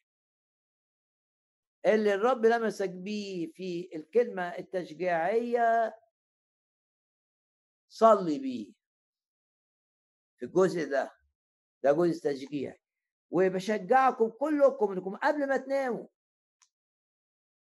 اللي 1.85 2.13
الرب 2.13 2.45
لمسك 2.45 2.89
بيه 2.89 3.51
في 3.51 3.89
الكلمة 3.95 4.43
التشجيعية 4.57 5.99
صلي 7.89 8.39
بيه. 8.39 8.73
في 10.37 10.45
الجزء 10.45 10.89
ده 10.89 11.11
ده 11.83 11.91
جزء 11.91 12.31
تشجيعي. 12.31 12.79
وبشجعكم 13.31 14.29
كلكم 14.29 14.91
إنكم 14.91 15.15
قبل 15.15 15.47
ما 15.47 15.57
تناموا. 15.57 16.07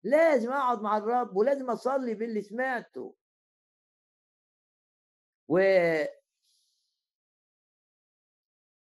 لازم 0.05 0.53
أقعد 0.53 0.80
مع 0.82 0.96
الرب 0.96 1.36
ولازم 1.36 1.70
أصلي 1.70 2.14
باللي 2.14 2.42
سمعته. 2.42 3.14
و 5.49 5.59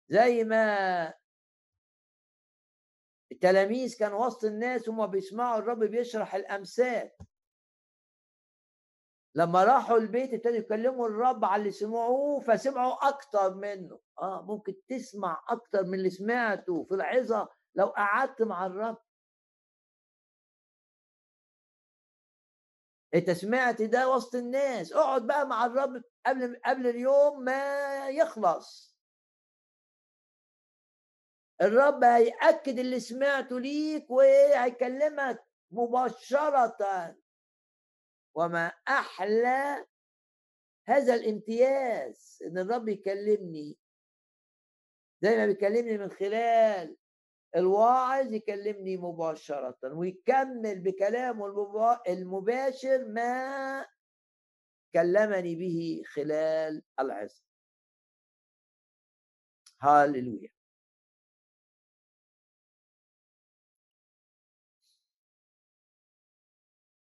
زي 0.08 0.44
ما 0.44 1.14
التلاميذ 3.32 3.98
كانوا 3.98 4.26
وسط 4.26 4.44
الناس 4.44 4.88
وهم 4.88 5.06
بيسمعوا 5.06 5.58
الرب 5.58 5.78
بيشرح 5.84 6.34
الأمثال. 6.34 7.10
لما 9.34 9.64
راحوا 9.64 9.96
البيت 9.96 10.34
ابتدوا 10.34 10.56
يكلموا 10.56 11.08
الرب 11.08 11.44
على 11.44 11.60
اللي 11.60 11.72
سمعوه 11.72 12.40
فسمعوا 12.40 13.08
أكتر 13.08 13.54
منه. 13.54 14.00
آه 14.18 14.42
ممكن 14.42 14.74
تسمع 14.88 15.44
أكتر 15.48 15.84
من 15.84 15.94
اللي 15.94 16.10
سمعته 16.10 16.84
في 16.84 16.94
العظة 16.94 17.48
لو 17.74 17.86
قعدت 17.86 18.42
مع 18.42 18.66
الرب. 18.66 18.98
أنت 23.14 23.30
سمعت 23.30 23.82
ده 23.82 24.10
وسط 24.10 24.34
الناس 24.34 24.92
اقعد 24.92 25.26
بقى 25.26 25.46
مع 25.46 25.66
الرب 25.66 26.02
قبل 26.26 26.60
قبل 26.64 26.86
اليوم 26.86 27.40
ما 27.44 28.08
يخلص. 28.08 28.96
الرب 31.62 32.04
هيأكد 32.04 32.78
اللي 32.78 33.00
سمعته 33.00 33.60
ليك 33.60 34.10
وهيكلمك 34.10 35.44
مباشرة. 35.70 37.16
وما 38.34 38.72
أحلى 38.88 39.86
هذا 40.88 41.14
الامتياز 41.14 42.42
إن 42.46 42.58
الرب 42.58 42.88
يكلمني. 42.88 43.78
زي 45.22 45.36
ما 45.36 45.46
بيكلمني 45.46 45.98
من 45.98 46.10
خلال 46.10 46.96
الواعظ 47.56 48.32
يكلمني 48.32 48.96
مباشرة 48.96 49.78
ويكمل 49.84 50.80
بكلامه 50.80 52.00
المباشر 52.08 53.04
ما 53.04 53.86
كلمني 54.94 55.54
به 55.56 56.02
خلال 56.06 56.82
العظة 57.00 57.42
هاللويا. 59.82 60.50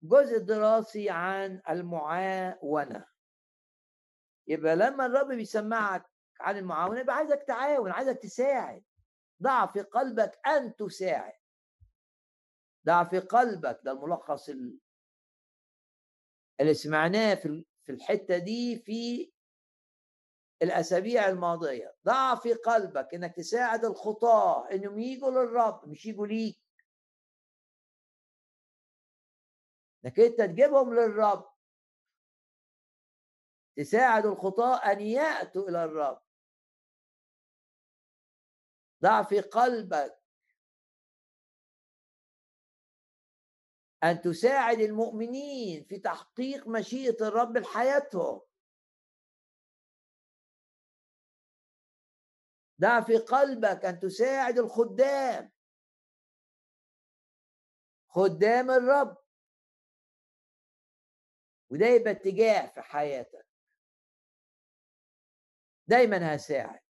جزء 0.03 0.38
دراسي 0.38 1.11
عن 1.11 1.62
المعاونة. 1.70 3.07
يبقى 4.47 4.76
لما 4.76 5.07
الرب 5.07 5.28
بيسمعك 5.28 6.05
عن 6.40 6.57
المعاونة 6.59 7.01
يبقى 7.01 7.16
عايزك 7.16 7.43
تعاون 7.47 7.90
عايزك 7.90 8.18
تساعد. 8.18 8.84
ضع 9.43 9.66
في 9.66 9.80
قلبك 9.82 10.40
أن 10.47 10.76
تساعد. 10.76 11.32
ضع 12.86 13.05
في 13.05 13.18
قلبك 13.18 13.80
ده 13.84 13.93
الملخص 13.93 14.49
اللي 16.61 16.74
سمعناه 16.74 17.34
في 17.34 17.64
الحتة 17.90 18.38
دي 18.38 18.78
في 18.78 19.32
الأسابيع 20.62 21.28
الماضية. 21.28 21.95
ضع 22.07 22.34
في 22.34 22.53
قلبك 22.55 23.14
إنك 23.14 23.36
تساعد 23.36 23.84
الخطاة 23.84 24.70
إنهم 24.70 24.99
يجوا 24.99 25.30
للرب 25.30 25.88
مش 25.88 26.07
يجوا 26.07 26.26
ليك. 26.26 26.59
إنك 30.05 30.20
أنت 30.20 30.38
تجيبهم 30.38 30.95
للرب. 30.95 31.53
تساعد 33.76 34.26
الخطاة 34.26 34.93
أن 34.93 35.01
يأتوا 35.01 35.68
إلى 35.68 35.84
الرب. 35.84 36.22
ضع 39.03 39.22
في 39.22 39.40
قلبك. 39.40 40.18
أن 44.05 44.20
تساعد 44.20 44.80
المؤمنين 44.80 45.84
في 45.84 45.98
تحقيق 45.98 46.68
مشيئة 46.68 47.28
الرب 47.28 47.57
لحياتهم. 47.57 48.40
ضع 52.80 53.00
في 53.00 53.16
قلبك 53.16 53.84
أن 53.84 53.98
تساعد 53.98 54.59
الخدام. 54.59 55.53
خدام 58.09 58.70
الرب. 58.70 59.16
وده 61.70 61.86
يبقى 61.86 62.11
اتجاه 62.11 62.66
في 62.66 62.82
حياتك. 62.82 63.46
دايما 65.86 66.36
هساعد. 66.36 66.80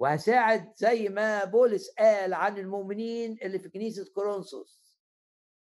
وهساعد 0.00 0.72
زي 0.76 1.08
ما 1.08 1.44
بولس 1.44 1.90
قال 1.98 2.34
عن 2.34 2.58
المؤمنين 2.58 3.38
اللي 3.42 3.58
في 3.58 3.68
كنيسة 3.68 4.12
كورنثوس. 4.14 5.00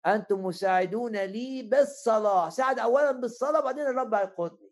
أنتم 0.06 0.46
مساعدون 0.46 1.18
لي 1.18 1.64
بالصلاة. 1.64 2.50
ساعد 2.50 2.80
أولا 2.80 3.12
بالصلاة 3.12 3.60
بعدين 3.62 3.88
الرب 3.88 4.14
هيقودني 4.14 4.72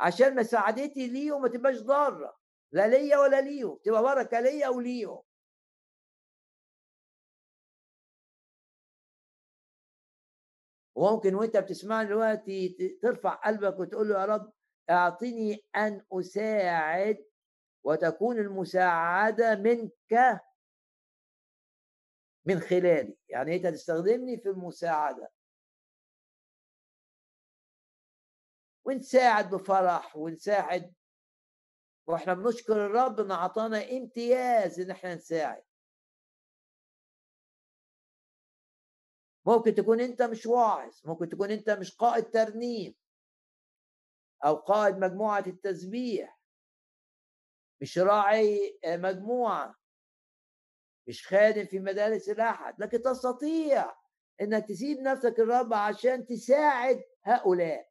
عشان 0.00 0.36
مساعدتي 0.36 1.06
ليهم 1.06 1.42
ما 1.42 1.48
تبقاش 1.48 1.76
ضارة. 1.80 2.36
لا 2.72 2.88
ليا 2.88 3.18
ولا 3.18 3.40
ليهم. 3.40 3.78
تبقى 3.84 4.02
بركة 4.02 4.40
ليا 4.40 4.68
وليهم. 4.68 5.22
وممكن 10.94 11.34
وأنت 11.34 11.56
بتسمعني 11.56 12.08
دلوقتي 12.08 12.68
ترفع 13.02 13.34
قلبك 13.34 13.78
وتقول 13.78 14.08
له 14.08 14.20
يا 14.20 14.24
رب 14.24 14.52
أعطني 14.90 15.64
أن 15.76 16.02
أساعد 16.12 17.24
وتكون 17.86 18.38
المساعدة 18.38 19.54
منك 19.54 20.40
من 22.44 22.60
خلالي. 22.60 23.16
يعني 23.28 23.56
أنت 23.56 23.66
تستخدمني 23.66 24.38
في 24.38 24.48
المساعدة. 24.48 25.32
ونساعد 28.84 29.54
بفرح 29.54 30.16
ونساعد 30.16 30.94
وإحنا 32.06 32.34
بنشكر 32.34 32.86
الرب 32.86 33.20
إن 33.20 33.30
أعطانا 33.30 33.90
امتياز 33.90 34.80
إن 34.80 34.90
إحنا 34.90 35.14
نساعد. 35.14 35.62
ممكن 39.46 39.74
تكون 39.74 40.00
أنت 40.00 40.22
مش 40.22 40.46
واعظ 40.46 41.00
ممكن 41.04 41.28
تكون 41.28 41.50
أنت 41.50 41.70
مش 41.70 41.96
قائد 41.96 42.30
ترنيم 42.30 42.94
أو 44.44 44.54
قائد 44.56 44.96
مجموعة 44.96 45.44
التسبيح. 45.46 46.35
مش 47.80 47.98
راعي 47.98 48.78
مجموعة. 48.86 49.74
مش 51.08 51.26
خادم 51.26 51.64
في 51.66 51.78
مدارس 51.78 52.28
الأحد 52.28 52.80
لكن 52.80 53.02
تستطيع 53.02 53.94
إنك 54.40 54.68
تسيب 54.68 54.98
نفسك 54.98 55.40
الرب 55.40 55.74
عشان 55.74 56.26
تساعد 56.26 57.04
هؤلاء. 57.24 57.90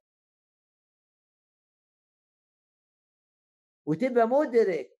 وتبقى 3.85 4.27
مدرك 4.27 4.99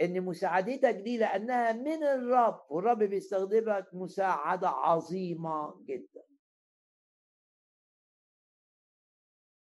إن 0.00 0.20
مساعدتك 0.20 0.94
دي 0.94 1.18
لأنها 1.18 1.72
من 1.72 2.04
الرب 2.04 2.66
والرب 2.70 2.98
بيستخدمك 2.98 3.88
مساعدة 3.92 4.68
عظيمة 4.68 5.84
جدا. 5.84 6.24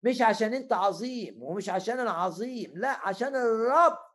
مش 0.03 0.23
عشان 0.23 0.55
أنت 0.55 0.73
عظيم 0.73 1.43
ومش 1.43 1.69
عشان 1.69 2.01
أنا 2.01 2.11
عظيم 2.11 2.73
لا 2.75 3.09
عشان 3.09 3.37
الرب 3.37 4.08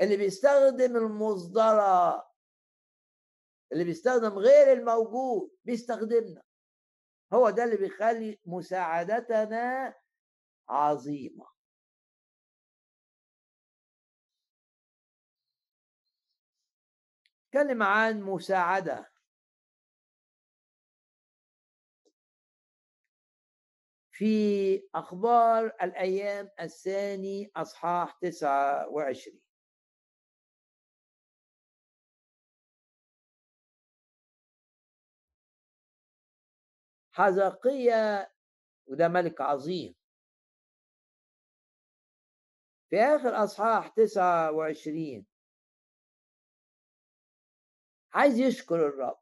اللي 0.00 0.16
بيستخدم 0.16 0.96
المصدرة 0.96 2.26
اللي 3.72 3.84
بيستخدم 3.84 4.38
غير 4.38 4.72
الموجود 4.72 5.50
بيستخدمنا. 5.64 6.42
هو 7.32 7.50
ده 7.50 7.64
اللي 7.64 7.76
بيخلي 7.76 8.40
مساعدتنا 8.46 9.94
عظيمة. 10.68 11.46
تكلم 17.50 17.82
عن 17.82 18.22
مساعدة. 18.22 19.10
في 24.10 24.88
أخبار 24.94 25.66
الأيام 25.82 26.50
الثاني 26.60 27.50
أصحاح 27.56 28.18
29 28.20 29.45
حزقية 37.16 38.32
وده 38.86 39.08
ملك 39.08 39.40
عظيم. 39.40 39.94
في 42.90 42.96
آخر 43.00 43.44
أصحاح 43.44 43.88
تسعة 43.88 44.52
وعشرين. 44.52 45.26
عايز 48.12 48.38
يشكر 48.38 48.88
الرب. 48.88 49.18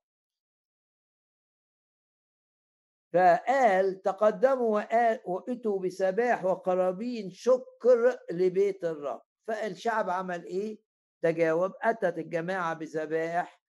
فقال 3.13 4.03
تقدموا 4.03 4.81
وأتوا 5.29 5.81
بسباح 5.81 6.45
وقرابين 6.45 7.31
شكر 7.31 8.19
لبيت 8.31 8.85
الرب. 8.85 9.23
فالشعب 9.47 10.11
عمل 10.11 10.45
إيه؟ 10.45 10.79
تجاوب 11.23 11.73
أتت 11.83 12.19
الجماعة 12.19 12.75
بذبائح 12.75 13.63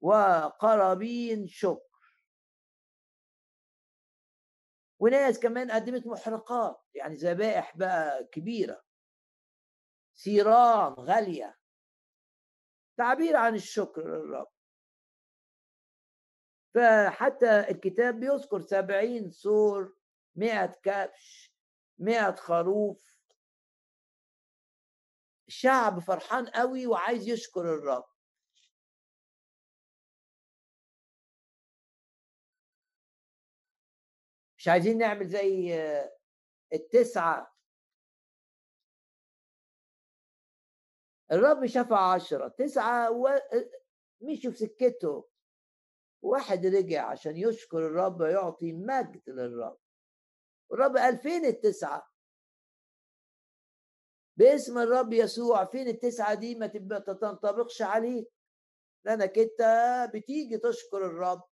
وقرابين 0.00 1.46
شكر. 1.46 1.83
وناس 5.04 5.38
كمان 5.40 5.70
قدمت 5.70 6.06
محرقات 6.06 6.82
يعني 6.94 7.14
ذبائح 7.14 7.76
بقى 7.76 8.24
كبيرة. 8.24 8.82
سيران 10.14 10.92
غالية. 10.92 11.58
تعبير 12.96 13.36
عن 13.36 13.54
الشكر 13.54 14.02
للرب. 14.02 14.50
فحتى 16.74 17.60
الكتاب 17.60 18.20
بيذكر 18.20 18.60
سبعين 18.60 19.30
سور 19.30 19.96
مئة 20.36 20.66
كبش 20.66 21.54
مئة 21.98 22.34
خروف. 22.34 23.18
الشعب 25.48 25.98
فرحان 25.98 26.46
قوي 26.46 26.86
وعايز 26.86 27.28
يشكر 27.28 27.60
الرب. 27.60 28.13
مش 34.64 34.68
عايزين 34.68 34.98
نعمل 34.98 35.26
زي 35.26 35.74
التسعة. 36.72 37.54
الرب 41.32 41.66
شفع 41.66 42.12
عشرة 42.14 42.48
تسعة 42.48 43.10
و... 43.10 43.28
مشوا 44.20 44.50
في 44.50 44.56
سكته. 44.56 45.28
واحد 46.22 46.66
رجع 46.66 47.10
عشان 47.10 47.36
يشكر 47.36 47.78
الرب 47.78 48.20
ويعطي 48.20 48.72
مجد 48.72 49.22
للرب. 49.30 49.78
الرب 50.72 50.96
قال 50.96 51.18
فين 51.18 51.44
التسعة؟ 51.44 52.10
باسم 54.38 54.78
الرب 54.78 55.12
يسوع 55.12 55.64
فين 55.64 55.88
التسعة 55.88 56.34
دي؟ 56.34 56.54
ما 56.54 56.66
تنطبقش 57.20 57.82
عليك 57.82 58.28
لأنك 59.06 59.38
أنت 59.38 59.60
بتيجي 60.14 60.58
تشكر 60.58 61.06
الرب. 61.06 61.53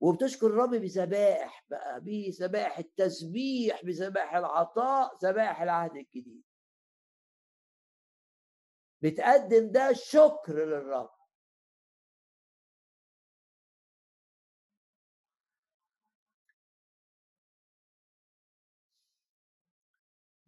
وبتشكر 0.00 0.46
الرب 0.46 0.70
بذبائح 0.70 1.64
بقى 1.70 2.00
بذبائح 2.00 2.78
التسبيح 2.78 3.84
بذبائح 3.84 4.34
العطاء 4.34 5.16
ذبائح 5.24 5.62
العهد 5.62 5.96
الجديد. 5.96 6.42
بتقدم 9.02 9.72
ده 9.72 9.92
شكر 9.92 10.54
للرب. 10.54 11.10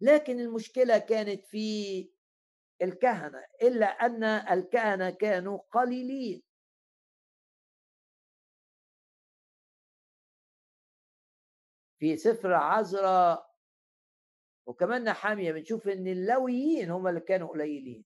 لكن 0.01 0.39
المشكلة 0.39 0.97
كانت 0.97 1.45
في 1.45 2.09
الكهنة 2.81 3.43
إلا 3.61 3.85
أن 3.85 4.23
الكهنة 4.23 5.09
كانوا 5.09 5.59
قليلين. 5.71 6.48
في 11.99 12.17
سفر 12.17 12.53
عزرا. 12.53 13.49
وكمان 14.65 15.03
نحاميه 15.03 15.51
بنشوف 15.51 15.87
إن 15.87 16.07
اللويين 16.07 16.89
هم 16.91 17.07
اللي 17.07 17.19
كانوا 17.19 17.47
قليلين. 17.47 18.05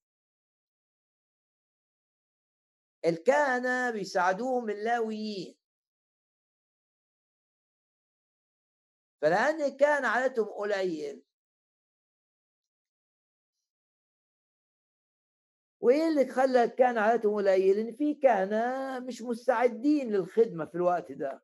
الكهنة 3.06 3.92
بيساعدوهم 3.92 4.70
اللاويين. 4.70 5.58
فلأن 9.22 9.78
كان 9.78 10.06
عددهم 10.06 10.48
قليل. 10.48 11.24
وإيه 15.80 16.08
اللي 16.08 16.28
خلى 16.34 16.68
كان 16.70 16.98
عددهم 16.98 17.36
قليل؟ 17.36 17.80
إن 17.80 17.96
في 17.96 18.16
كهنه 18.16 19.00
مش 19.00 19.22
مستعدين 19.22 20.12
للخدمة 20.12 20.66
في 20.66 20.76
الوقت 20.76 21.12
ده. 21.12 21.44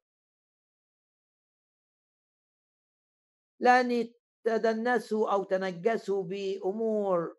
لأن 3.60 4.14
تدنسوا 4.44 5.34
أو 5.34 5.44
تنجسوا 5.44 6.24
بأمور 6.24 7.38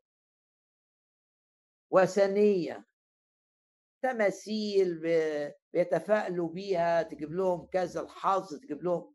وثنية. 1.91 2.87
تماثيل 4.03 4.99
بيتفائلوا 5.73 6.49
بيها 6.49 7.03
تجيب 7.03 7.33
لهم 7.33 7.67
كذا 7.67 8.01
الحظ 8.01 8.55
تجيب 8.55 8.83
لهم. 8.83 9.15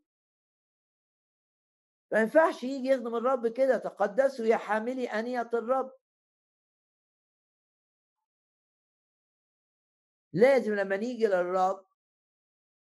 ما 2.11 2.21
ينفعش 2.21 2.63
يجي 2.63 2.87
يخدم 2.87 3.15
الرب 3.15 3.47
كده 3.47 3.77
تقدسوا 3.77 4.45
يا 4.45 4.57
حاملي 4.57 5.07
أنية 5.07 5.49
الرب. 5.53 5.91
لازم 10.33 10.73
لما 10.73 10.97
نيجي 10.97 11.27
للرب 11.27 11.85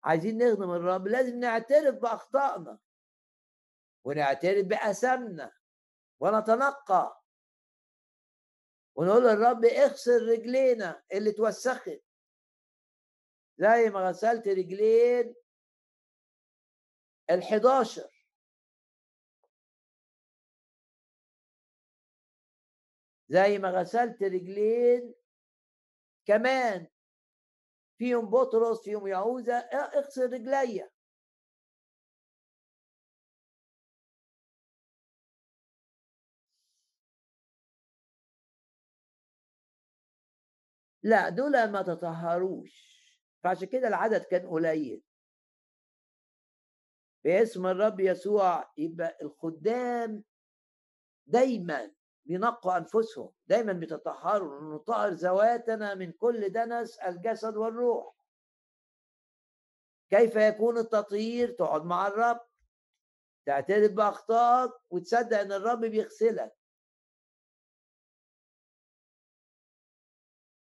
عايزين 0.04 0.38
نخدم 0.38 0.72
الرب 0.72 1.08
لازم 1.08 1.40
نعترف 1.40 1.96
بأخطائنا. 1.96 2.80
ونعترف 4.04 4.66
بأثامنا 4.66 5.52
ونتنقى. 6.20 7.24
ونقول 8.96 9.24
للرب 9.24 9.66
اغسل 9.66 10.30
رجلينا 10.30 11.04
اللي 11.14 11.30
اتوسخت. 11.30 12.02
زي 13.58 13.90
ما 13.90 14.10
غسلت 14.10 14.48
رجلين 14.48 15.36
ال11 17.32 18.02
زي 23.30 23.58
ما 23.58 23.70
غسلت 23.70 24.24
رجلين 24.24 25.16
كمان. 26.26 26.88
فيهم 27.98 28.30
بطرس 28.30 28.84
فيهم 28.84 29.08
يهوذا 29.08 29.58
اغسل 29.58 30.34
رجليا. 30.34 30.90
لا 41.04 41.30
دول 41.30 41.72
ما 41.72 41.82
تطهروش. 41.82 42.94
فعشان 43.44 43.68
كده 43.68 43.88
العدد 43.88 44.24
كان 44.24 44.48
قليل. 44.48 45.04
باسم 47.24 47.66
الرب 47.68 48.00
يسوع 48.00 48.72
يبقى 48.78 49.18
الخدام 49.22 50.24
دايما 51.26 51.92
بينقوا 52.26 52.78
أنفسهم 52.78 53.32
دايما 53.48 53.74
بيتطهروا 53.74 54.76
نطهر 54.76 55.10
ذواتنا 55.10 55.96
من 55.96 56.12
كل 56.12 56.50
دنس 56.50 57.00
الجسد 57.00 57.58
والروح. 57.58 58.16
كيف 60.10 60.36
يكون 60.36 60.78
التطهير؟ 60.78 61.52
تقعد 61.52 61.84
مع 61.86 62.08
الرب 62.08 62.40
تعترف 63.46 63.92
بأخطائك 63.92 64.72
وتصدق 64.90 65.40
إن 65.40 65.52
الرب 65.52 65.80
بيغسلك. 65.80 66.54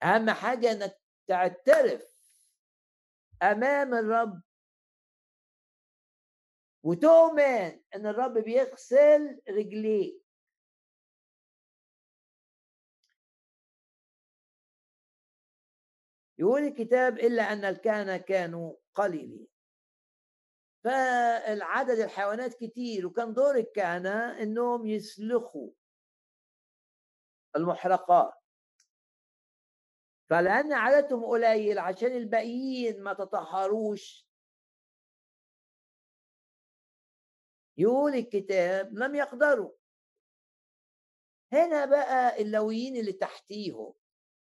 أهم 0.03 0.31
حاجة 0.31 0.73
إنك 0.73 1.01
تعترف 1.29 2.03
أمام 3.43 3.95
الرب. 3.95 4.43
وتؤمن 6.83 7.83
إن 7.95 8.07
الرب 8.07 8.39
بيغسل 8.39 9.43
رجليك 9.49 10.23
يقول 16.39 16.63
الكتاب 16.63 17.19
إلا 17.19 17.43
أن 17.43 17.65
الكهنة 17.65 18.17
كانوا 18.17 18.77
قليلين. 18.95 19.47
فالعدد 20.85 21.99
الحيوانات 21.99 22.55
كتير 22.55 23.07
وكان 23.07 23.33
دور 23.35 23.57
الكهنة 23.57 24.43
إنهم 24.43 24.87
يسلخوا 24.87 25.71
المحرقات. 27.57 28.40
فلأن 30.31 30.73
عددهم 30.73 31.25
قليل 31.25 31.79
عشان 31.79 32.13
الباقيين 32.13 33.03
ما 33.03 33.13
تطهروش. 33.13 34.27
يقول 37.79 38.15
الكتاب 38.15 38.93
لم 38.99 39.15
يقدروا. 39.15 39.73
هنا 41.53 41.85
بقى 41.85 42.43
اللويين 42.43 42.97
اللي 42.97 43.13
تحتيهم 43.13 43.95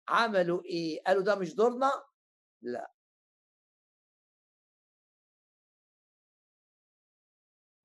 عملوا 0.08 0.64
إيه؟ 0.66 1.04
قالوا 1.04 1.24
ده 1.24 1.36
مش 1.36 1.56
دورنا؟ 1.56 1.92
لا. 2.62 2.92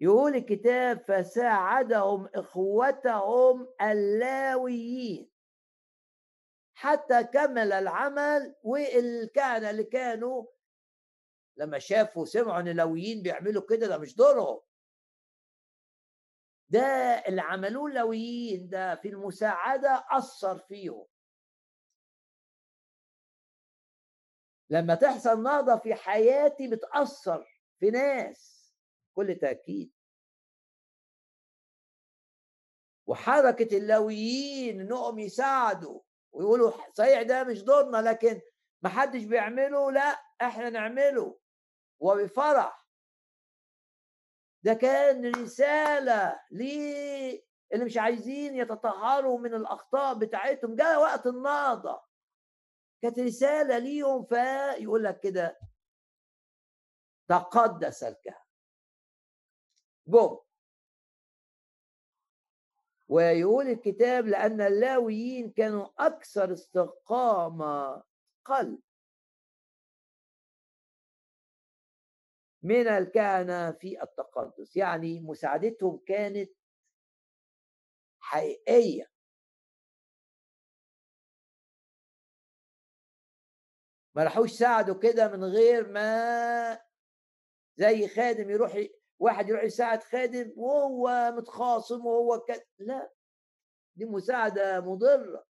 يقول 0.01 0.35
الكتاب 0.35 0.99
فساعدهم 1.09 2.27
إخوتهم 2.35 3.69
اللاويين. 3.83 5.32
حتى 6.83 7.25
كمل 7.25 7.73
العمل 7.73 8.55
والكهنه 8.63 9.71
اللي 9.71 9.85
كانوا 9.85 10.47
لما 11.57 11.79
شافوا 11.79 12.25
سمعوا 12.25 12.61
إن 12.61 12.69
اللاويين 12.69 13.23
بيعملوا 13.23 13.63
كده 13.71 13.87
ده 13.87 13.99
مش 13.99 14.17
دورهم. 14.17 14.61
ده 16.69 16.81
اللي 17.29 17.41
عملوه 17.41 17.91
اللويين 17.91 18.69
ده 18.69 18.95
في 18.95 19.09
المساعدة 19.09 20.05
أثر 20.11 20.59
فيهم. 20.59 21.07
لما 24.71 24.95
تحصل 24.95 25.43
نهضة 25.43 25.77
في 25.77 25.95
حياتي 25.95 26.69
بتأثر 26.69 27.63
في 27.81 27.91
ناس 27.91 28.73
كل 29.15 29.35
تأكيد. 29.35 29.93
وحركة 33.07 33.77
اللويين 33.77 34.81
إنهم 34.81 35.19
يساعدوا. 35.19 36.01
ويقولوا 36.33 36.73
صحيح 36.93 37.23
ده 37.23 37.45
مش 37.45 37.63
دورنا 37.63 37.97
لكن 37.97 38.41
ما 38.83 38.89
حدش 38.89 39.25
بيعمله 39.25 39.91
لا 39.93 40.19
إحنا 40.43 40.71
نعمله. 40.71 41.39
وبفرح. 42.01 42.87
ده 44.65 44.75
كان 44.75 45.35
رسالة 45.35 46.41
ليه 46.51 47.45
اللي 47.73 47.85
مش 47.85 47.97
عايزين 47.99 48.57
يتطهروا 48.57 49.39
من 49.39 49.55
الأخطاء 49.55 50.15
بتاعتهم. 50.19 50.77
جاء 50.77 51.01
وقت 51.01 51.27
النهضة. 51.27 52.03
كانت 53.03 53.19
رسالة 53.19 53.79
ليهم 53.79 54.25
فيقول 54.25 55.05
لك 55.05 55.21
كده 55.21 55.59
تقدس 57.29 58.03
الكهنة 58.03 58.43
جم. 60.07 60.39
ويقول 63.13 63.67
الكتاب 63.69 64.27
لأن 64.27 64.61
اللاويين 64.61 65.51
كانوا 65.51 65.89
أكثر 65.99 66.53
استقامة 66.53 68.03
قلب. 68.45 68.81
من 72.63 72.89
الكهنة 72.89 73.73
في 73.73 74.03
التقدس 74.03 74.77
يعني 74.77 75.21
مساعدتهم 75.21 76.01
كانت 76.07 76.51
حقيقية. 78.21 79.11
ما 84.15 84.25
راحوش 84.25 84.53
ساعدوا 84.53 84.99
كده 84.99 85.29
من 85.29 85.45
غير 85.45 85.89
ما 85.89 86.81
زي 87.77 88.09
خادم 88.09 88.51
يروح 88.51 88.75
واحد 89.23 89.49
يروح 89.49 89.63
يساعد 89.63 90.03
خادم 90.03 90.53
وهو 90.57 91.33
متخاصم 91.37 92.07
وهو 92.07 92.41
ك... 92.41 92.67
لا. 92.79 93.13
دي 93.97 94.05
مساعدة 94.05 94.81
مضرة. 94.81 95.45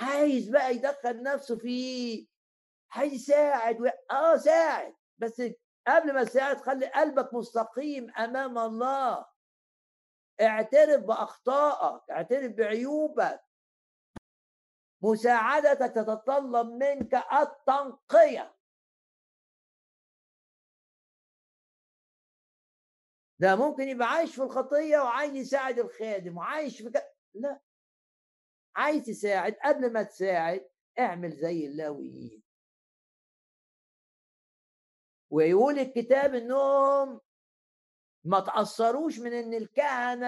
عايز 0.00 0.48
بقى 0.48 0.74
يدخل 0.74 1.22
نفسه 1.22 1.58
في 1.58 2.28
هيساعد 2.92 3.80
و... 3.80 3.86
آه 4.10 4.36
ساعد. 4.36 4.94
بس 5.18 5.42
قبل 5.86 6.14
ما 6.14 6.24
تساعد 6.24 6.56
خلي 6.56 6.86
قلبك 6.86 7.34
مستقيم 7.34 8.10
أمام 8.18 8.58
الله. 8.58 9.26
اعترف 10.40 11.04
بأخطائك 11.04 12.10
اعترف 12.10 12.52
بعيوبك. 12.52 13.40
مساعدتك 15.02 15.94
تتطلب 15.94 16.66
منك 16.66 17.14
التنقية. 17.14 18.53
ده 23.38 23.56
ممكن 23.56 23.82
يبقى 23.88 24.08
عايش 24.08 24.34
في 24.34 24.42
الخطية 24.42 24.98
وعايز 24.98 25.34
يساعد 25.34 25.78
الخادم 25.78 26.36
وعايش 26.36 26.82
في 26.82 26.90
ك... 26.90 27.02
لا. 27.34 27.60
عايز 28.76 29.06
تساعد 29.06 29.52
قبل 29.64 29.92
ما 29.92 30.02
تساعد 30.02 30.68
اعمل 30.98 31.32
زي 31.36 31.66
اللاويين. 31.66 32.42
ويقول 35.30 35.78
الكتاب 35.78 36.34
إنهم 36.34 37.20
ما 38.24 38.40
تأثروش 38.40 39.18
من 39.18 39.32
إن 39.32 39.54
الكهنة 39.54 40.26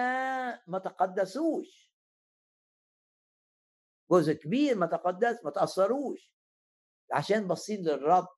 ما 0.67 0.79
تقدسوش. 0.79 1.93
جزء 4.11 4.33
كبير 4.33 4.77
ما 4.77 4.85
تقدس 4.85 5.43
ما 5.45 5.51
تأثروش. 5.51 6.33
عشان 7.11 7.47
باصين 7.47 7.81
للرب. 7.81 8.36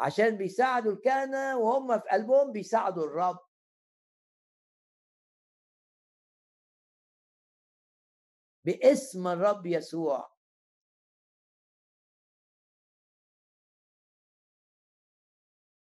عشان 0.00 0.36
بيساعدوا 0.36 0.92
الكهنة 0.92 1.58
وهم 1.58 1.98
في 1.98 2.08
قلبهم 2.08 2.52
بيساعدوا 2.52 3.04
الرب. 3.04 3.38
باسم 8.64 9.28
الرب 9.28 9.66
يسوع. 9.66 10.34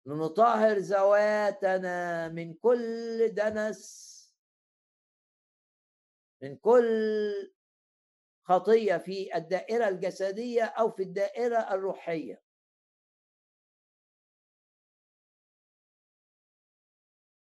لنطهر 0.05 0.77
ذواتنا 0.77 2.29
من 2.29 2.53
كل 2.53 3.29
دنس. 3.33 4.13
من 6.41 6.57
كل 6.57 7.53
خطية 8.43 8.97
في 8.97 9.35
الدائرة 9.35 9.87
الجسدية 9.87 10.63
أو 10.63 10.91
في 10.91 11.03
الدائرة 11.03 11.57
الروحية. 11.57 12.42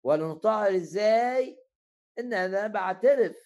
ولنطهر 0.02 0.77
إزاي؟ 0.77 1.62
إن 2.18 2.35
أنا 2.35 2.66
بعترف 2.66 3.36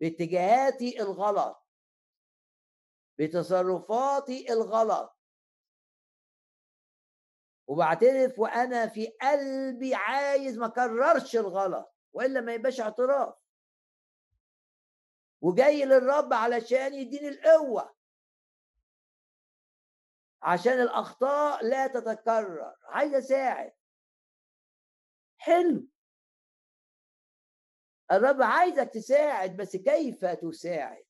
باتجاهاتي 0.00 1.00
الغلط 1.00 1.66
بتصرفاتي 3.18 4.52
الغلط. 4.52 5.16
وبعترف 7.66 8.38
وأنا 8.38 8.86
في 8.86 9.06
قلبي 9.06 9.94
عايز 9.94 10.58
ما 10.58 10.66
أكررش 10.66 11.36
الغلط 11.36 11.94
وإلا 12.12 12.40
ما 12.40 12.54
يبقاش 12.54 12.80
اعتراف. 12.80 13.34
وجاي 15.40 15.84
للرب 15.84 16.32
علشان 16.32 16.94
يديني 16.94 17.28
القوة. 17.28 17.96
عشان 20.42 20.72
الأخطاء 20.72 21.64
لا 21.64 21.86
تتكرر. 21.86 22.74
عايز 22.84 23.14
أساعد. 23.14 23.72
حلو. 25.46 25.88
الرب 28.12 28.42
عايزك 28.42 28.90
تساعد 28.94 29.56
بس 29.56 29.76
كيف 29.76 30.24
تساعد؟ 30.24 31.04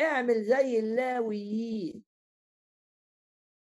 اعمل 0.00 0.44
زي 0.44 0.78
اللاويين. 0.78 2.04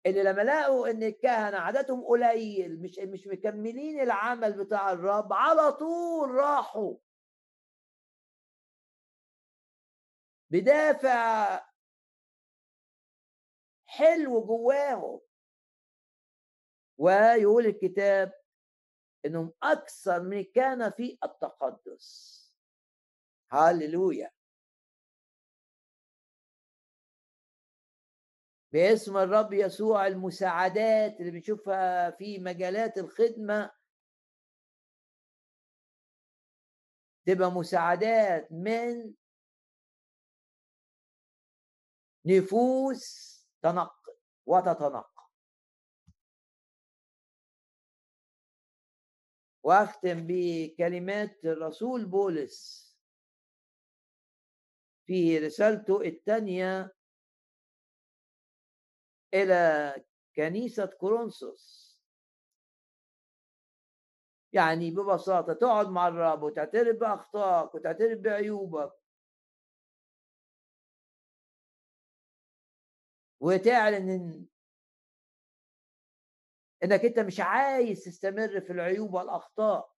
اللي 0.06 0.24
لما 0.24 0.42
لقوا 0.42 0.88
إن 0.88 1.04
الكهنة 1.04 1.58
عددهم 1.58 2.06
قليل 2.06 2.82
مش 2.82 3.00
مش 3.00 3.28
مكملين 3.28 4.00
العمل 4.02 4.66
بتاع 4.66 4.92
الرب 4.92 5.34
على 5.34 5.72
طول 5.72 6.30
راحوا. 6.32 6.98
بدافع 10.50 11.60
حلو 13.86 14.46
جواهم. 14.46 15.22
ويقول 16.98 17.66
الكتاب 17.66 18.41
إنهم 19.26 19.54
أكثر 19.64 20.22
من 20.22 20.44
كان 20.44 20.92
في 20.92 21.18
التقدس. 21.24 22.42
هللويا 23.50 24.32
باسم 28.74 29.18
الرب 29.18 29.54
يسوع 29.54 30.08
المساعدات 30.08 31.20
اللي 31.20 31.32
بنشوفها 31.32 32.12
في 32.12 32.40
مجالات 32.40 32.98
الخدمة. 32.98 33.72
تبقى 37.26 37.52
مساعدات 37.52 38.52
من 38.52 39.14
نفوس 42.26 43.32
تنقل 43.62 44.18
وتتنقل. 44.46 45.11
واختم 49.64 50.28
بكلمات 50.28 51.46
الرسول 51.46 52.06
بولس. 52.06 52.92
في 55.06 55.38
رسالته 55.40 56.02
الثانية 56.02 56.96
إلى 59.34 59.96
كنيسة 60.36 60.86
كورنثوس. 60.86 61.92
يعني 64.54 64.92
ببساطة 64.92 65.54
تقعد 65.54 65.88
مع 65.90 66.08
الرب 66.08 66.44
وتعترف 66.44 66.98
بأخطائك 66.98 67.76
وتعترف 67.76 68.20
بعيوبك. 68.20 68.92
وتعلن 73.40 74.46
إنك 76.84 77.06
أنت 77.06 77.20
مش 77.20 77.40
عايز 77.40 78.04
تستمر 78.04 78.62
في 78.62 78.74
العيوب 78.74 79.14
والأخطاء. 79.14 79.92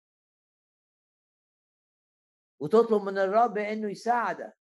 وتطلب 2.60 3.02
من 3.04 3.18
الرب 3.18 3.58
إنه 3.58 3.92
يساعدك. 3.92 4.58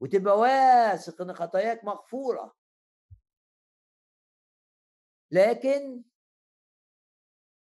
وتبقى 0.00 0.38
واثق 0.38 1.22
إن 1.22 1.34
خطاياك 1.34 1.84
مغفورة. 1.84 2.56
لكن 5.30 6.04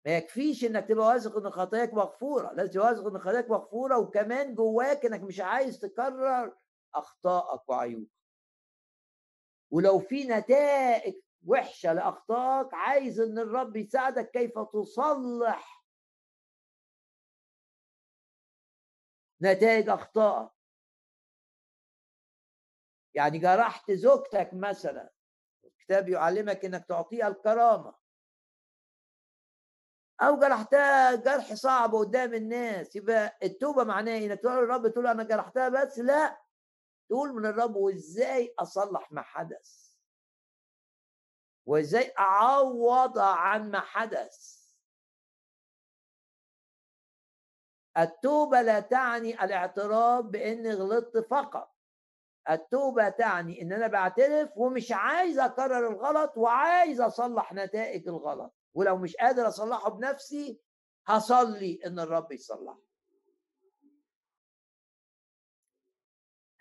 ما 0.05 0.17
يكفيش 0.17 0.65
إنك 0.65 0.87
تبقى 0.87 1.05
واثق 1.07 1.37
إن 1.37 1.49
خطاياك 1.49 1.93
مغفورة. 1.93 2.53
لازم 2.53 2.71
تبقى 2.71 2.87
واثق 2.87 3.07
إن 3.07 3.19
خطاياك 3.19 3.49
مغفورة 3.49 3.97
وكمان 3.99 4.55
جواك 4.55 5.05
إنك 5.05 5.21
مش 5.21 5.39
عايز 5.39 5.79
تكرر 5.79 6.57
اخطائك 6.95 7.69
وعيوبك. 7.69 8.11
ولو 9.71 9.99
في 9.99 10.23
نتائج 10.27 11.15
وحشة 11.45 11.93
لأخطائك 11.93 12.73
عايز 12.73 13.19
إن 13.19 13.39
الرب 13.39 13.75
يساعدك 13.75 14.31
كيف 14.31 14.59
تصلح 14.59 15.85
نتائج 19.41 19.89
أخطائك. 19.89 20.49
يعني 23.13 23.37
جرحت 23.39 23.91
زوجتك 23.91 24.49
مثلا 24.53 25.11
الكتاب 25.65 26.09
يعلمك 26.09 26.65
إنك 26.65 26.85
تعطيها 26.85 27.27
الكرامة. 27.27 27.95
أو 30.21 30.39
جرحتها 30.39 31.15
جرح 31.15 31.53
صعب 31.53 31.95
قدام 31.95 32.33
الناس 32.33 32.95
يبقى 32.95 33.37
التوبة 33.43 33.83
معناها 33.83 34.17
إنك 34.17 34.39
تقول 34.39 34.63
للرب 34.63 34.87
تقول 34.87 35.07
أنا 35.07 35.23
جرحتها 35.23 35.69
بس 35.69 35.99
لا. 35.99 36.41
تقول 37.09 37.33
من 37.33 37.45
الرب 37.45 37.75
وإزاي 37.75 38.53
أصلح 38.59 39.11
ما 39.11 39.21
حدث؟ 39.21 39.88
وازاي 41.69 42.13
اعوض 42.19 43.19
عن 43.19 43.71
ما 43.71 43.79
حدث. 43.79 44.59
التوبة 47.97 48.61
لا 48.61 48.79
تعني 48.79 49.43
الاعتراف 49.43 50.25
بإني 50.25 50.73
غلطت 50.73 51.17
فقط. 51.17 51.75
التوبة 52.49 53.09
تعني 53.09 53.61
إن 53.61 53.73
أنا 53.73 53.87
بعترف 53.87 54.57
ومش 54.57 54.91
عايز 54.91 55.39
أكرر 55.39 55.87
الغلط 55.87 56.37
وعايز 56.37 57.01
أصلح 57.01 57.53
نتائج 57.53 58.07
الغلط. 58.07 58.53
ولو 58.73 58.97
مش 58.97 59.15
قادر 59.15 59.47
أصلحه 59.47 59.89
بنفسي 59.89 60.61
هصلي 61.07 61.79
إن 61.85 61.99
الرب 61.99 62.31
يصلحه 62.31 62.81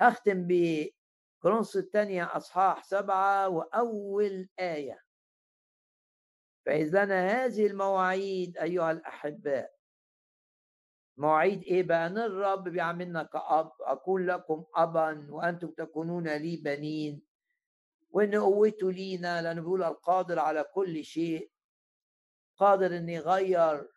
هختم 0.00 0.46
بكرونس 1.38 1.76
الثانية 1.76 2.36
أصحاح 2.36 2.84
سبعة 2.84 3.48
وأول 3.48 4.48
آية. 4.60 5.04
فإذ 6.66 7.04
لنا 7.04 7.26
هذه 7.44 7.66
المواعيد 7.66 8.58
أيها 8.58 8.90
الأحباء. 8.90 9.72
مواعيد 11.16 11.62
إيه 11.62 11.82
بقى؟ 11.82 12.06
أن 12.06 12.18
الرب 12.18 12.68
بيعملنا 12.68 13.22
كأب 13.22 13.72
أكون 13.80 14.26
لكم 14.26 14.64
أبا 14.74 15.26
وأنتم 15.30 15.70
تكونون 15.70 16.28
لي 16.28 16.56
بنين. 16.56 17.22
وإن 18.10 18.34
قوته 18.34 18.92
لينا 18.92 19.42
لأنه 19.42 19.60
بيقول 19.60 19.82
القادر 19.82 20.38
على 20.38 20.64
كل 20.64 21.04
شيء. 21.04 21.50
قادر 22.56 22.96
إن 22.96 23.08
يغير 23.08 23.88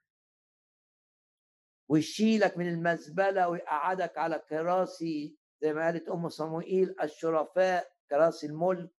ويشيلك 1.88 2.58
من 2.58 2.68
المزبلة 2.68 3.50
ويقعدك 3.50 4.18
على 4.18 4.40
كراسي. 4.50 5.41
زي 5.62 5.74
ما 5.74 5.86
قالت 5.86 6.10
أم 6.10 6.30
صموئيل 6.30 6.96
الشرفاء 7.02 7.94
كراسي 8.10 8.48
الملك. 8.48 8.92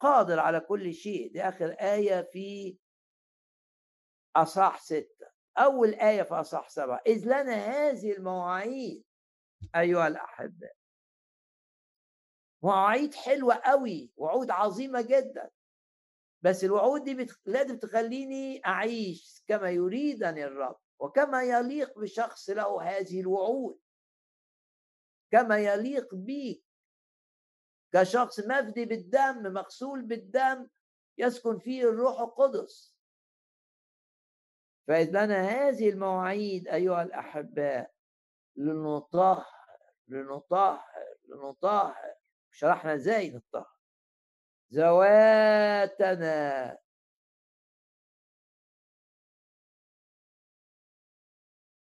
قادر 0.00 0.38
على 0.40 0.60
كل 0.60 0.94
شيء. 0.94 1.32
دي 1.32 1.42
آخر 1.42 1.70
آية 1.70 2.22
في 2.22 2.78
اصح 4.36 4.78
ستة. 4.78 5.30
أول 5.58 5.94
آية 5.94 6.22
في 6.22 6.34
اصح 6.34 6.68
سبعة. 6.68 7.00
إذ 7.06 7.24
لنا 7.24 7.54
هذه 7.54 8.12
المواعيد 8.12 9.04
أيها 9.76 10.06
الاحباء 10.08 10.76
مواعيد 12.62 13.14
حلوة 13.14 13.54
قوي 13.54 14.12
وعود 14.16 14.50
عظيمة 14.50 15.00
جدا. 15.00 15.50
بس 16.42 16.64
الوعود 16.64 17.04
دي 17.04 17.14
بتخ... 17.14 17.40
لازم 17.46 17.78
تخليني 17.78 18.62
أعيش 18.66 19.44
كما 19.46 19.70
يريدني 19.70 20.44
الرب 20.44 20.76
وكما 20.98 21.42
يليق 21.42 21.98
بشخص 21.98 22.50
له 22.50 22.82
هذه 22.82 23.20
الوعود. 23.20 23.80
كما 25.30 25.58
يليق 25.58 26.14
بيك 26.14 26.64
كشخص 27.92 28.40
مفدي 28.40 28.84
بالدم 28.84 29.52
مغسول 29.52 30.02
بالدم 30.02 30.68
يسكن 31.18 31.58
فيه 31.58 31.82
الروح 31.82 32.20
القدس. 32.20 32.96
فإذ 34.88 35.10
لنا 35.10 35.42
هذه 35.42 35.90
المواعيد 35.90 36.68
أيها 36.68 37.02
الأحباء 37.02 37.92
لنطهر 38.56 39.46
لنطهر 40.08 40.84
لنطهر. 41.24 42.14
شرحنا 42.50 42.94
إزاي 42.94 43.30
نطهر؟ 43.30 43.76
ذواتنا. 44.74 46.78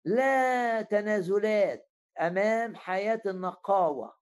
لا 0.05 0.83
تنازلات. 0.83 1.86
أمام 2.21 2.77
حياة 2.77 3.23
النقاوة 3.27 4.17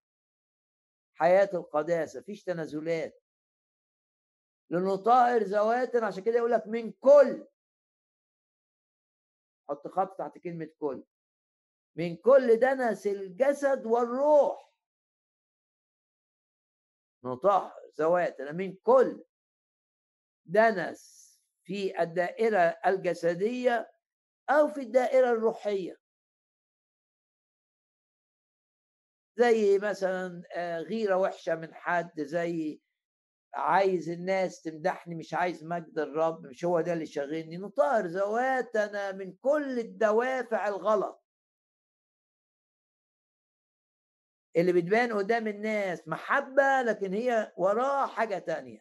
حياة 1.15 1.51
القداسة 1.55 2.21
فيش 2.21 2.45
تنازلات. 2.45 3.23
لنطهر 4.71 5.43
ذواتنا 5.43 6.07
عشان 6.07 6.23
كده 6.23 6.37
يقول 6.37 6.51
لك 6.53 6.67
من 6.67 6.93
كل. 6.93 7.47
حط 9.69 9.89
خط 9.89 10.19
تحت 10.19 10.39
كلمة 10.39 10.71
كل. 10.79 11.05
من 11.97 12.17
كل 12.17 12.57
دنس 12.57 13.07
الجسد 13.07 13.87
والروح. 13.87 14.75
نطهر 17.25 17.91
ذواتنا 17.99 18.53
من 18.53 18.77
كل 18.77 19.25
دنس 20.45 21.25
في 21.65 22.03
الدائرة 22.03 22.79
الجسدية 22.87 23.93
أو 24.51 24.69
في 24.69 24.81
الدائرة 24.81 25.31
الروحية. 25.31 26.04
زي 29.37 29.79
مثلا 29.79 30.43
آه، 30.57 30.79
غيرة 30.81 31.17
وحشة 31.17 31.55
من 31.55 31.75
حد 31.75 32.21
زي 32.23 32.81
عايز 33.55 34.11
الناس 34.11 34.63
تمدحني 34.63 35.15
مش 35.15 35.35
عايز 35.35 35.65
مجد 35.65 35.99
الرب 35.99 36.47
مش 36.47 36.65
هو 36.65 36.81
ده 36.81 36.93
اللي 36.93 37.07
شاغلني. 37.07 37.57
نطهر 37.57 38.07
ذواتنا 38.07 39.13
من 39.13 39.33
كل 39.33 39.79
الدوافع 39.79 40.69
الغلط. 40.69 41.25
اللي 44.57 44.73
بتبان 44.73 45.13
قدام 45.13 45.49
الناس 45.49 46.09
محبة 46.09 46.83
لكن 46.83 47.13
هي 47.15 47.53
وراه 47.57 48.07
حاجة 48.07 48.39
تانية. 48.39 48.81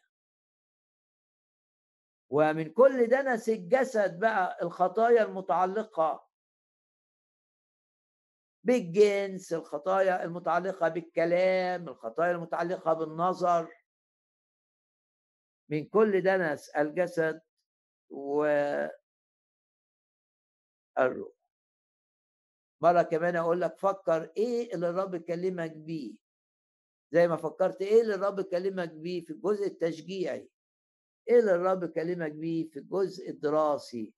ومن 2.29 2.69
كل 2.73 3.07
دنس 3.07 3.49
الجسد 3.49 4.19
بقى 4.19 4.57
الخطايا 4.61 5.23
المتعلقة 5.23 6.22
بالجنس 8.63 9.53
الخطايا 9.53 10.23
المتعلقة 10.23 10.89
بالكلام 10.89 11.89
الخطايا 11.89 12.31
المتعلقة 12.31 12.93
بالنظر. 12.93 13.71
من 15.69 15.85
كل 15.85 16.21
دنس 16.21 16.69
الجسد 16.69 17.41
و 18.09 18.45
الروح. 20.99 21.33
مرة 22.81 23.01
كمان 23.01 23.35
أقول 23.35 23.61
لك 23.61 23.77
فكر 23.77 24.31
إيه 24.37 24.75
اللي 24.75 24.89
الرب 24.89 25.15
كلمك 25.15 25.71
بيه. 25.71 26.15
زي 27.11 27.27
ما 27.27 27.35
فكرت 27.35 27.81
إيه 27.81 28.01
اللي 28.01 28.15
الرب 28.15 28.41
كلمك 28.41 28.89
بيه 28.91 29.25
في 29.25 29.33
الجزء 29.33 29.67
التشجيعي. 29.67 30.49
إيه 31.29 31.39
اللي 31.39 31.55
الرب 31.55 31.85
كلمك 31.85 32.31
بيه 32.31 32.69
في 32.69 32.79
الجزء 32.79 33.29
الدراسي. 33.29 34.13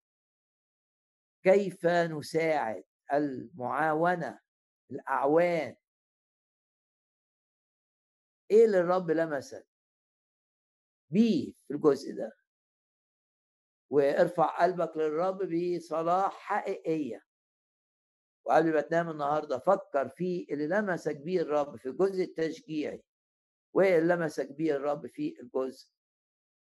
كيف 1.44 1.86
نساعد؟ 1.86 2.84
المعاونة 3.14 4.40
الأعوان. 4.92 5.76
إيه 8.52 8.66
اللي 8.66 8.80
الرب 8.80 9.12
لمسك؟ 9.12 9.68
بيه 11.10 11.54
في 11.68 11.74
الجزء 11.74 12.16
ده. 12.16 12.38
وارفع 13.90 14.64
قلبك 14.64 14.98
للرب 14.98 15.40
بصلاة 15.78 16.30
حقيقية. 16.30 17.26
وقبل 18.46 18.74
ما 18.74 18.82
تنام 18.82 19.10
النهاردة 19.10 19.60
فكر 19.60 20.10
في 20.10 20.48
اللي 20.52 20.68
لمسك 20.68 21.18
بيه 21.18 21.42
الرب 21.42 21.76
في 21.76 21.90
الجزء 21.90 22.24
التشجيعي 22.24 23.04
واللي 23.74 24.14
لمسك 24.16 24.52
بيه 24.52 24.76
الرب 24.76 25.08
في 25.08 25.40
الجزء 25.42 25.90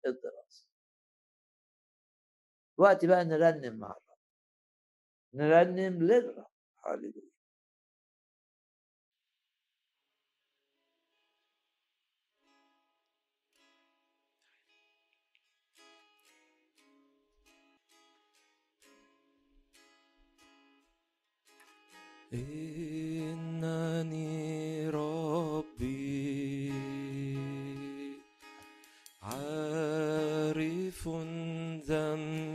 الدراسي. 0.05 0.69
وقت 2.77 3.05
بقى 3.05 3.25
نرنم 3.25 3.79
مع 3.79 3.97
نرنم 5.33 6.03
للرب. 6.03 6.45
هللويا. 6.85 7.33
إنني 22.33 24.29
ربي 24.89 26.73
عارف 29.21 31.07
ذنبي. 31.87 32.52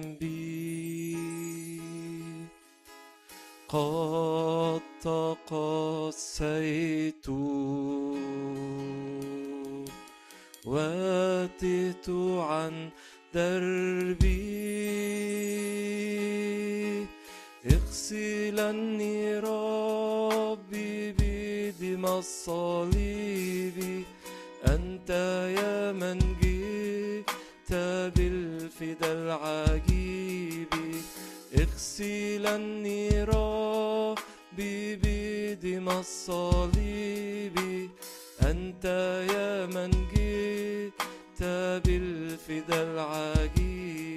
قد 3.68 4.80
تقصيت 5.04 6.58
واتت 10.64 12.08
عن 12.38 12.90
دربي. 13.34 14.38
اغسلني 17.66 19.38
ربي 19.38 21.12
بدم 21.12 22.06
الصليب. 22.06 23.78
أنت 24.66 25.10
يا 25.60 25.92
من 25.92 26.18
جئت 26.40 27.72
بالفدا 28.16 29.12
العجيب. 29.12 30.67
اغسلني 32.00 33.24
ربي 33.24 34.96
بدم 35.02 35.88
الصليب 35.88 37.58
أنت 38.42 38.84
يا 39.34 39.66
من 39.66 39.90
جئت 40.14 41.42
بالفدا 41.84 42.82
العجيب. 42.82 44.07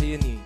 وأنت 0.00 0.45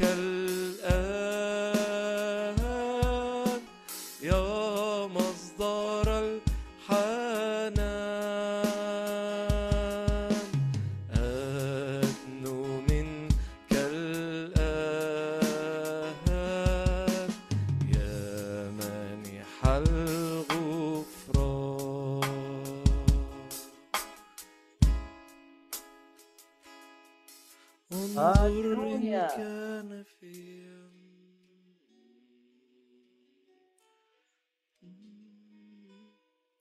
منك 0.00 0.27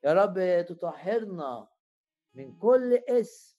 يا 0.08 0.14
رب 0.14 0.66
تطهرنا 0.66 1.68
من 2.34 2.58
كل 2.58 3.04
اسم 3.10 3.58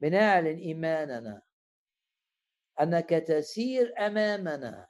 بنعلن 0.00 0.58
إيماننا 0.58 1.42
أنك 2.80 3.10
تسير 3.10 3.94
أمامنا. 3.98 4.88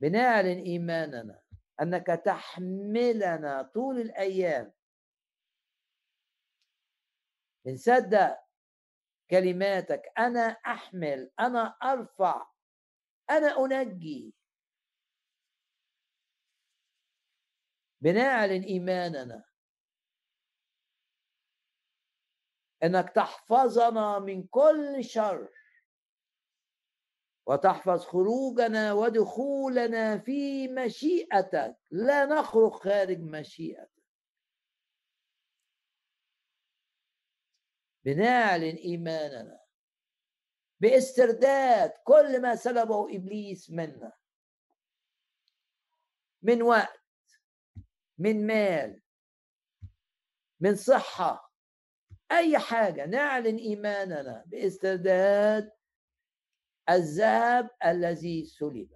بنعلن 0.00 0.58
إيماننا 0.58 1.40
أنك 1.82 2.06
تحملنا 2.06 3.62
طول 3.62 4.00
الأيام. 4.00 4.72
بنصدق 7.64 8.38
كلماتك. 9.30 10.02
أنا 10.18 10.40
أحمل 10.66 11.30
أنا 11.40 11.76
أرفع. 11.82 12.53
أنا 13.30 13.46
أنجي. 13.64 14.34
بنعلن 18.00 18.62
إيماننا. 18.62 19.44
أنك 22.82 23.10
تحفظنا 23.10 24.18
من 24.18 24.46
كل 24.46 25.04
شر. 25.04 25.48
وتحفظ 27.46 28.04
خروجنا 28.04 28.92
ودخولنا 28.92 30.18
في 30.18 30.68
مشيئتك. 30.68 31.76
لا 31.90 32.24
نخرج 32.26 32.72
خارج 32.72 33.20
مشيئتك. 33.20 33.90
بنعلن 38.04 38.76
إيماننا. 38.76 39.63
باسترداد 40.84 41.92
كل 42.04 42.42
ما 42.42 42.56
سلبه 42.56 43.16
إبليس 43.16 43.70
منا. 43.70 44.12
من 46.42 46.62
وقت 46.62 47.00
من 48.18 48.46
مال 48.46 49.02
من 50.60 50.76
صحة 50.76 51.52
أي 52.32 52.58
حاجة. 52.58 53.06
نعلن 53.06 53.56
إيماننا 53.56 54.44
باسترداد 54.46 55.72
الذهب 56.90 57.70
الذي 57.84 58.44
سلب. 58.44 58.90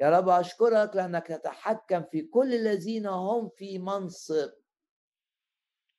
يا 0.00 0.10
رب 0.10 0.28
أشكرك 0.28 0.96
لأنك 0.96 1.26
تتحكم 1.26 2.02
في 2.02 2.22
كل 2.22 2.54
الذين 2.54 3.06
هم 3.06 3.48
في 3.48 3.78
منصب. 3.78 4.52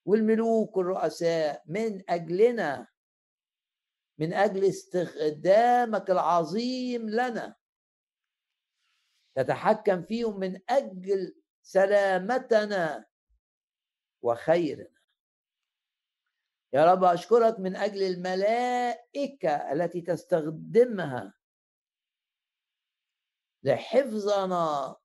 والملوك 0.06 0.77
والرؤساء 0.77 1.64
من 1.65 2.10
أجلنا 2.10 2.88
من 4.19 4.34
أجل 4.34 4.65
استخدامك 4.65 6.10
العظيم 6.10 7.10
لنا. 7.10 7.56
تتحكم 9.35 10.02
فيهم 10.02 10.39
من 10.39 10.61
أجل 10.69 11.41
سلامتنا 11.61 13.06
وخيرنا. 14.22 14.98
يا 16.73 16.94
رب 16.94 17.03
أشكرك 17.03 17.60
من 17.60 17.76
أجل 17.76 18.03
الملائكة 18.03 19.72
التي 19.72 20.02
تستخدمها 20.02 21.34
لحفظنا 23.64 24.95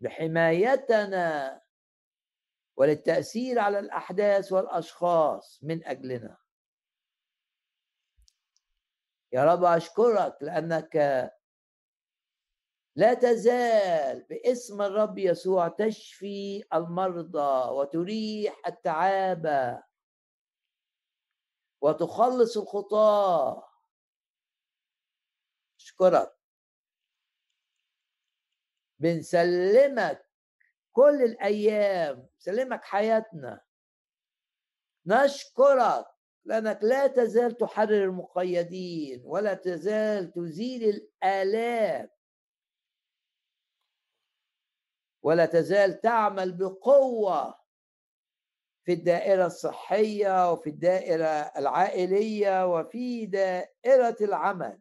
لحمايتنا 0.00 1.60
وللتأثير 2.76 3.58
على 3.58 3.78
الأحداث 3.78 4.52
والأشخاص 4.52 5.60
من 5.62 5.84
أجلنا. 5.84 6.39
يا 9.32 9.44
رب 9.44 9.64
أشكرك 9.64 10.36
لأنك 10.40 10.96
لا 12.96 13.14
تزال 13.14 14.22
باسم 14.30 14.82
الرب 14.82 15.18
يسوع 15.18 15.68
تشفي 15.68 16.64
المرضى 16.74 17.70
وتريح 17.70 18.62
التعابه 18.66 19.82
وتخلص 21.80 22.56
الخطاة. 22.56 23.70
أشكرك. 25.80 26.36
بنسلمك 28.98 30.26
كل 30.92 31.22
الأيام 31.22 32.28
سلمك 32.38 32.84
حياتنا. 32.84 33.60
نشكرك. 35.06 36.06
لأنك 36.44 36.78
لا 36.82 37.06
تزال 37.06 37.56
تحرر 37.56 38.04
المقيدين 38.04 39.22
ولا 39.24 39.54
تزال 39.54 40.32
تزيل 40.32 40.82
الآلام. 40.84 42.08
ولا 45.22 45.46
تزال 45.46 46.00
تعمل 46.00 46.52
بقوة 46.52 47.60
في 48.84 48.92
الدائرة 48.92 49.46
الصحية 49.46 50.52
وفي 50.52 50.70
الدائرة 50.70 51.26
العائلية 51.56 52.66
وفي 52.66 53.26
دائرة 53.26 54.16
العمل. 54.20 54.80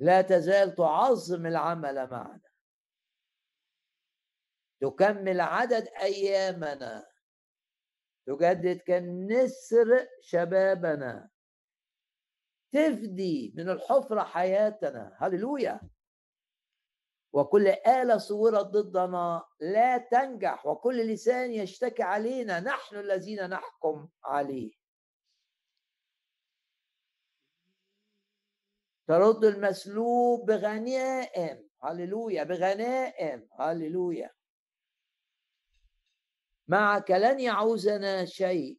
لا 0.00 0.22
تزال 0.22 0.74
تعظم 0.74 1.46
العمل 1.46 2.10
معنا. 2.10 2.40
تكمل 4.80 5.40
عدد 5.40 5.88
أيامنا. 5.88 7.15
تجدد 8.26 8.76
كالنسر 8.76 10.08
شبابنا. 10.20 11.30
تفدي 12.72 13.54
من 13.56 13.70
الحفرة 13.70 14.22
حياتنا. 14.22 15.16
هللويا. 15.18 15.80
وكل 17.32 17.68
آلة 17.68 18.18
صورت 18.18 18.66
ضدنا 18.66 19.44
لا 19.60 19.98
تنجح 19.98 20.66
وكل 20.66 21.06
لسان 21.06 21.52
يشتكي 21.52 22.02
علينا. 22.02 22.60
نحن 22.60 22.96
الذين 22.96 23.50
نحكم 23.50 24.08
عليه. 24.24 24.72
ترد 29.08 29.44
المسلوب 29.44 30.46
بغنائم. 30.46 31.68
هللويا. 31.82 32.44
بغنائم. 32.44 33.48
هللويا. 33.60 34.35
معك 36.68 37.10
لن 37.10 37.40
يعوزنا 37.40 38.24
شيء. 38.24 38.78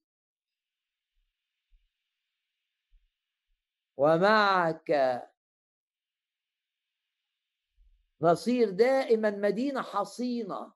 ومعك 3.98 4.92
نصير 8.22 8.70
دائما 8.70 9.30
مدينة 9.30 9.82
حصينة. 9.82 10.74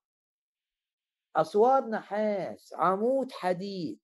اسوار 1.36 1.90
نحاس 1.90 2.74
عمود 2.74 3.32
حديد. 3.32 4.00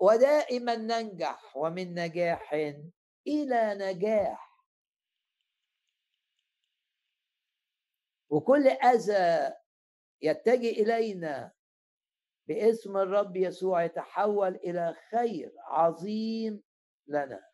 ودائما 0.00 0.76
ننجح 0.76 1.56
ومن 1.56 1.94
نجاح 1.94 2.52
إلى 3.26 3.74
نجاح. 3.74 4.64
وكل 8.30 8.68
أذى 8.68 9.54
يتجه 10.22 10.70
إلينا 10.70 11.52
باسم 12.48 12.96
الرب 12.96 13.36
يسوع 13.36 13.84
يتحول 13.84 14.54
إلى 14.54 14.94
خير 15.10 15.52
عظيم 15.58 16.62
لنا. 17.06 17.48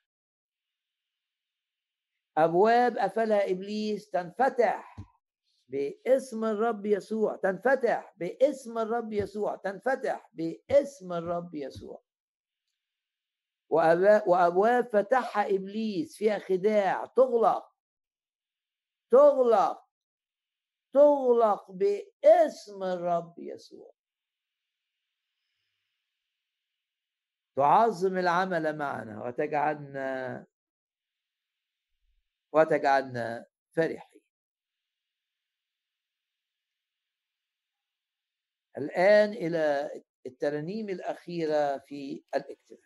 أبواب 2.36 2.98
قفلها 2.98 3.50
إبليس 3.50 4.10
تنفتح 4.10 4.96
باسم 5.68 6.44
الرب 6.44 6.86
يسوع 6.86 7.36
تنفتح 7.36 8.14
باسم 8.16 8.78
الرب 8.78 9.12
يسوع 9.12 9.56
تنفتح 9.56 10.30
باسم 10.32 11.12
الرب 11.12 11.54
يسوع. 11.54 12.02
وأبواب 14.26 14.88
فتحها 14.92 15.54
إبليس 15.54 16.16
فيها 16.16 16.38
خداع 16.38 17.06
تغلق 17.06 17.72
تغلق 19.10 19.83
تغلق 20.94 21.70
باسم 21.70 22.82
الرب 22.82 23.34
يسوع. 23.38 23.94
تعظم 27.56 28.18
العمل 28.18 28.78
معنا 28.78 29.24
وتجعلنا 29.24 30.46
وتجعلنا 32.52 33.46
فرحين. 33.76 34.20
الآن 38.78 39.32
إلى 39.32 39.90
الترانيم 40.26 40.88
الأخيرة 40.88 41.78
في 41.78 42.24
الاجتماع 42.34 42.83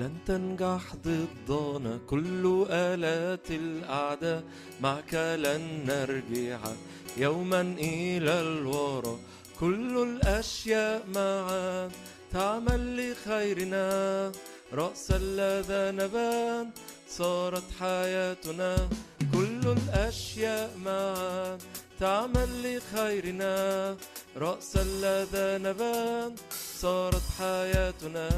لن 0.00 0.14
تنجح 0.26 0.84
ضدنا 1.04 1.98
كل 2.06 2.66
آلات 2.70 3.50
الأعداء 3.50 4.42
معك 4.80 5.14
لن 5.14 5.62
نرجع 5.86 6.60
يوما 7.16 7.60
إلى 7.60 8.34
الوراء 8.40 9.18
كل 9.60 9.92
الأشياء 10.08 11.06
معا 11.14 11.90
تعمل 12.32 12.82
لخيرنا. 13.12 14.32
رأس 14.72 15.06
الذا 15.10 15.90
نبان 15.90 16.70
صارت 17.08 17.68
حياتنا. 17.80 18.88
كل 19.34 19.60
الأشياء 19.76 20.70
معا 20.84 21.58
تعمل 22.00 22.76
لخيرنا. 22.76 23.96
رأس 24.36 24.76
الذي 24.76 25.64
نبان 25.64 26.34
صارت 26.80 27.22
حياتنا. 27.38 28.28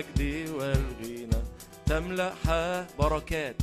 بالمجد 0.00 0.50
والغنى 0.50 1.42
تملأها 1.86 2.86
بركات 2.98 3.56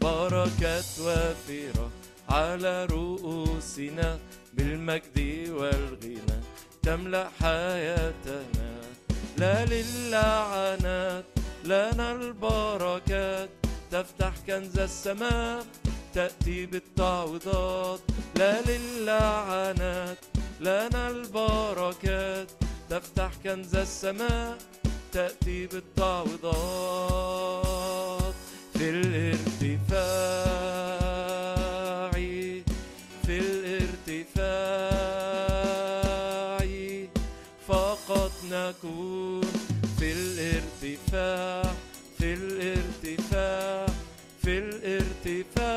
بركات 0.00 0.84
وفيرة 1.00 1.90
على 2.28 2.84
رؤوسنا 2.84 4.18
بالمجد 4.54 5.48
والغنى 5.48 6.38
تملأ 6.82 7.28
حياتنا. 7.40 8.70
لا 9.36 9.64
للعنات 9.64 11.24
لنا 11.64 12.12
البركات 12.12 13.48
تفتح 13.90 14.32
كنز 14.46 14.78
السماء 14.78 15.66
تأتي 16.14 16.66
بالتعويضات. 16.66 18.00
لا 18.36 18.60
للعنات 18.60 20.18
لنا 20.60 21.08
البركات 21.08 22.50
تفتح 22.90 23.30
كنز 23.44 23.76
السماء 23.76 24.58
تأتي 25.16 25.66
بالتعويضات 25.66 26.54
في 28.72 28.90
الارتفاع 28.90 30.10
في 33.26 33.38
الارتفاع. 33.38 34.66
فقط 37.68 38.32
نكون 38.50 39.40
في 39.98 40.12
الارتفاع 40.12 41.62
في 42.18 42.34
الارتفاع 42.34 43.86
في 44.42 44.58
الارتفاع. 44.58 45.76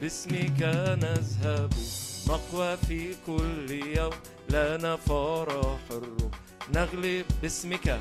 باسمك 0.00 0.62
نذهب 1.02 1.72
نقوى 2.28 2.76
في 2.76 3.14
كل 3.26 3.70
يوم 3.70 4.12
لنا 4.50 4.96
فرح 4.96 5.80
الروح. 5.90 6.21
نغلب 6.70 7.24
باسمك. 7.42 8.00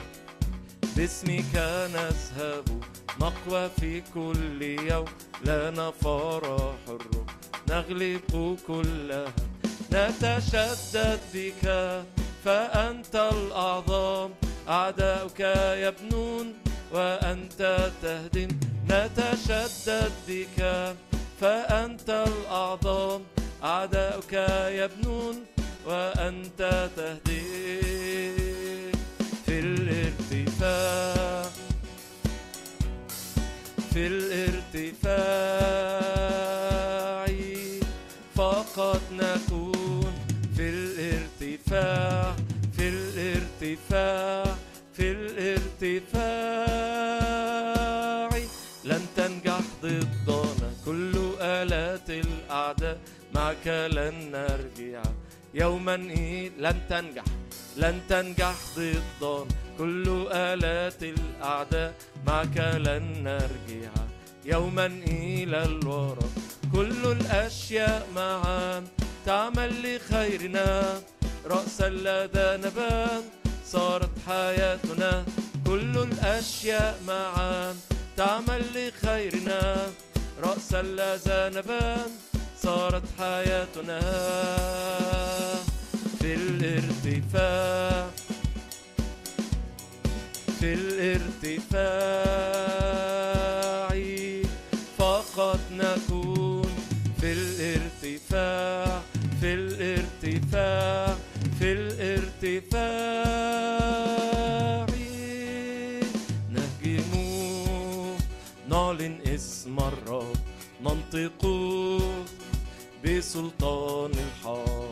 باسمك 0.95 1.55
نذهب 1.95 2.83
نقوى 3.21 3.69
في 3.79 4.01
كل 4.13 4.61
يوم. 4.61 5.05
لنا 5.45 5.91
فرح 5.91 6.75
الروح 6.89 7.27
نغلب 7.69 8.57
كلها. 8.67 9.33
نتشدد 9.93 11.19
بك. 11.33 11.65
فأنت 12.45 13.15
الأعظم. 13.15 14.29
أعداؤك 14.69 15.39
يبنون 15.77 16.53
وأنت 16.91 17.91
تهدم. 18.01 18.49
نتشدد 18.89 20.11
بك. 20.27 20.95
فأنت 21.41 22.09
الأعظم. 22.09 23.21
أعداؤك 23.63 24.33
يبنون 24.71 25.45
وأنت 25.85 26.89
تهدم 26.95 27.41
في 29.45 29.59
الارتفاع 29.59 31.49
في 33.93 34.07
الارتفاع 34.07 35.61
فقط 38.35 39.01
نكون 39.11 40.13
في 40.55 40.69
الارتفاع 40.69 42.35
في 42.77 42.87
الارتفاع 42.87 44.55
في 44.93 45.11
الارتفاع. 45.11 46.31
لن 48.85 49.05
تنجح 49.15 49.61
ضدنا 49.83 50.71
كل 50.85 51.11
آلات 51.39 52.09
الأعداء 52.09 52.97
معك 53.35 53.67
لن 53.67 54.31
نرجع. 54.31 55.03
يوما 55.53 55.95
إيه؟ 55.95 56.51
لن 56.59 56.81
تنجح 56.89 57.23
لن 57.77 58.01
تنجح 58.09 58.55
ضدنا 58.75 59.45
كل 59.77 60.27
آلات 60.31 61.03
الأعداء 61.03 61.93
معك 62.27 62.57
لن 62.57 63.23
نرجع 63.23 63.91
يوما 64.45 64.85
إلى 64.85 65.63
الوراء 65.63 66.29
كل 66.73 67.11
الأشياء 67.11 68.07
معا. 68.15 68.83
تعمل 69.25 69.95
لخيرنا. 69.95 71.01
رأس 71.45 71.81
لدى 71.81 72.67
نبان 72.67 73.23
صارت 73.65 74.09
حياتنا. 74.27 75.25
كل 75.65 75.97
الأشياء 75.97 76.99
معا. 77.07 77.75
تعمل 78.17 78.63
لخيرنا. 78.75 79.87
رأس 80.43 80.73
لدى 80.73 81.59
نبان 81.59 82.11
صارت 82.63 83.03
حياتنا 83.19 83.99
في 86.19 86.33
الارتفاع. 86.33 88.09
في 90.59 90.73
الارتفاع 90.73 91.91
فقط 94.97 95.59
نكون. 95.71 96.71
في 97.21 97.31
الارتفاع 97.33 99.01
في 99.41 99.53
الارتفاع 99.53 101.15
في 101.59 101.71
الارتفاع. 101.71 103.21
نهجم 106.49 107.11
نعلن 108.69 109.21
اسم 109.27 109.79
الرب 109.79 110.35
ننطق 110.81 111.45
بسلطان 113.31 114.11
الحق. 114.11 114.91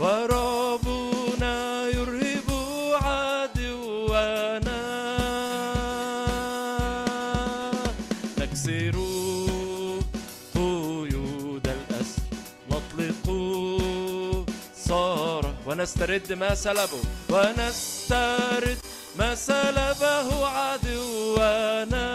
وربنا 0.00 1.56
يرهب 1.88 2.48
عدونا 3.02 4.82
نكسر 8.38 8.96
قيود 10.54 11.66
الأسر 11.66 12.22
نطلق 12.70 13.24
صار. 14.76 15.54
ونسترد 15.66 16.32
ما 16.32 16.54
سلبه 16.54 17.00
ونسترد 17.30 18.78
ما 19.18 19.34
سلبه 19.34 20.46
عدونا 20.46 22.08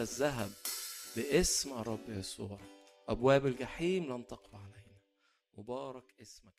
الذهب 0.00 0.50
باسم 1.16 1.72
الرب 1.72 2.08
يسوع. 2.08 2.58
أبواب 3.08 3.46
الجحيم 3.46 4.12
لن 4.12 4.26
تقوى 4.26 4.60
علينا. 4.60 5.00
مبارك 5.58 6.14
اسمك 6.20 6.54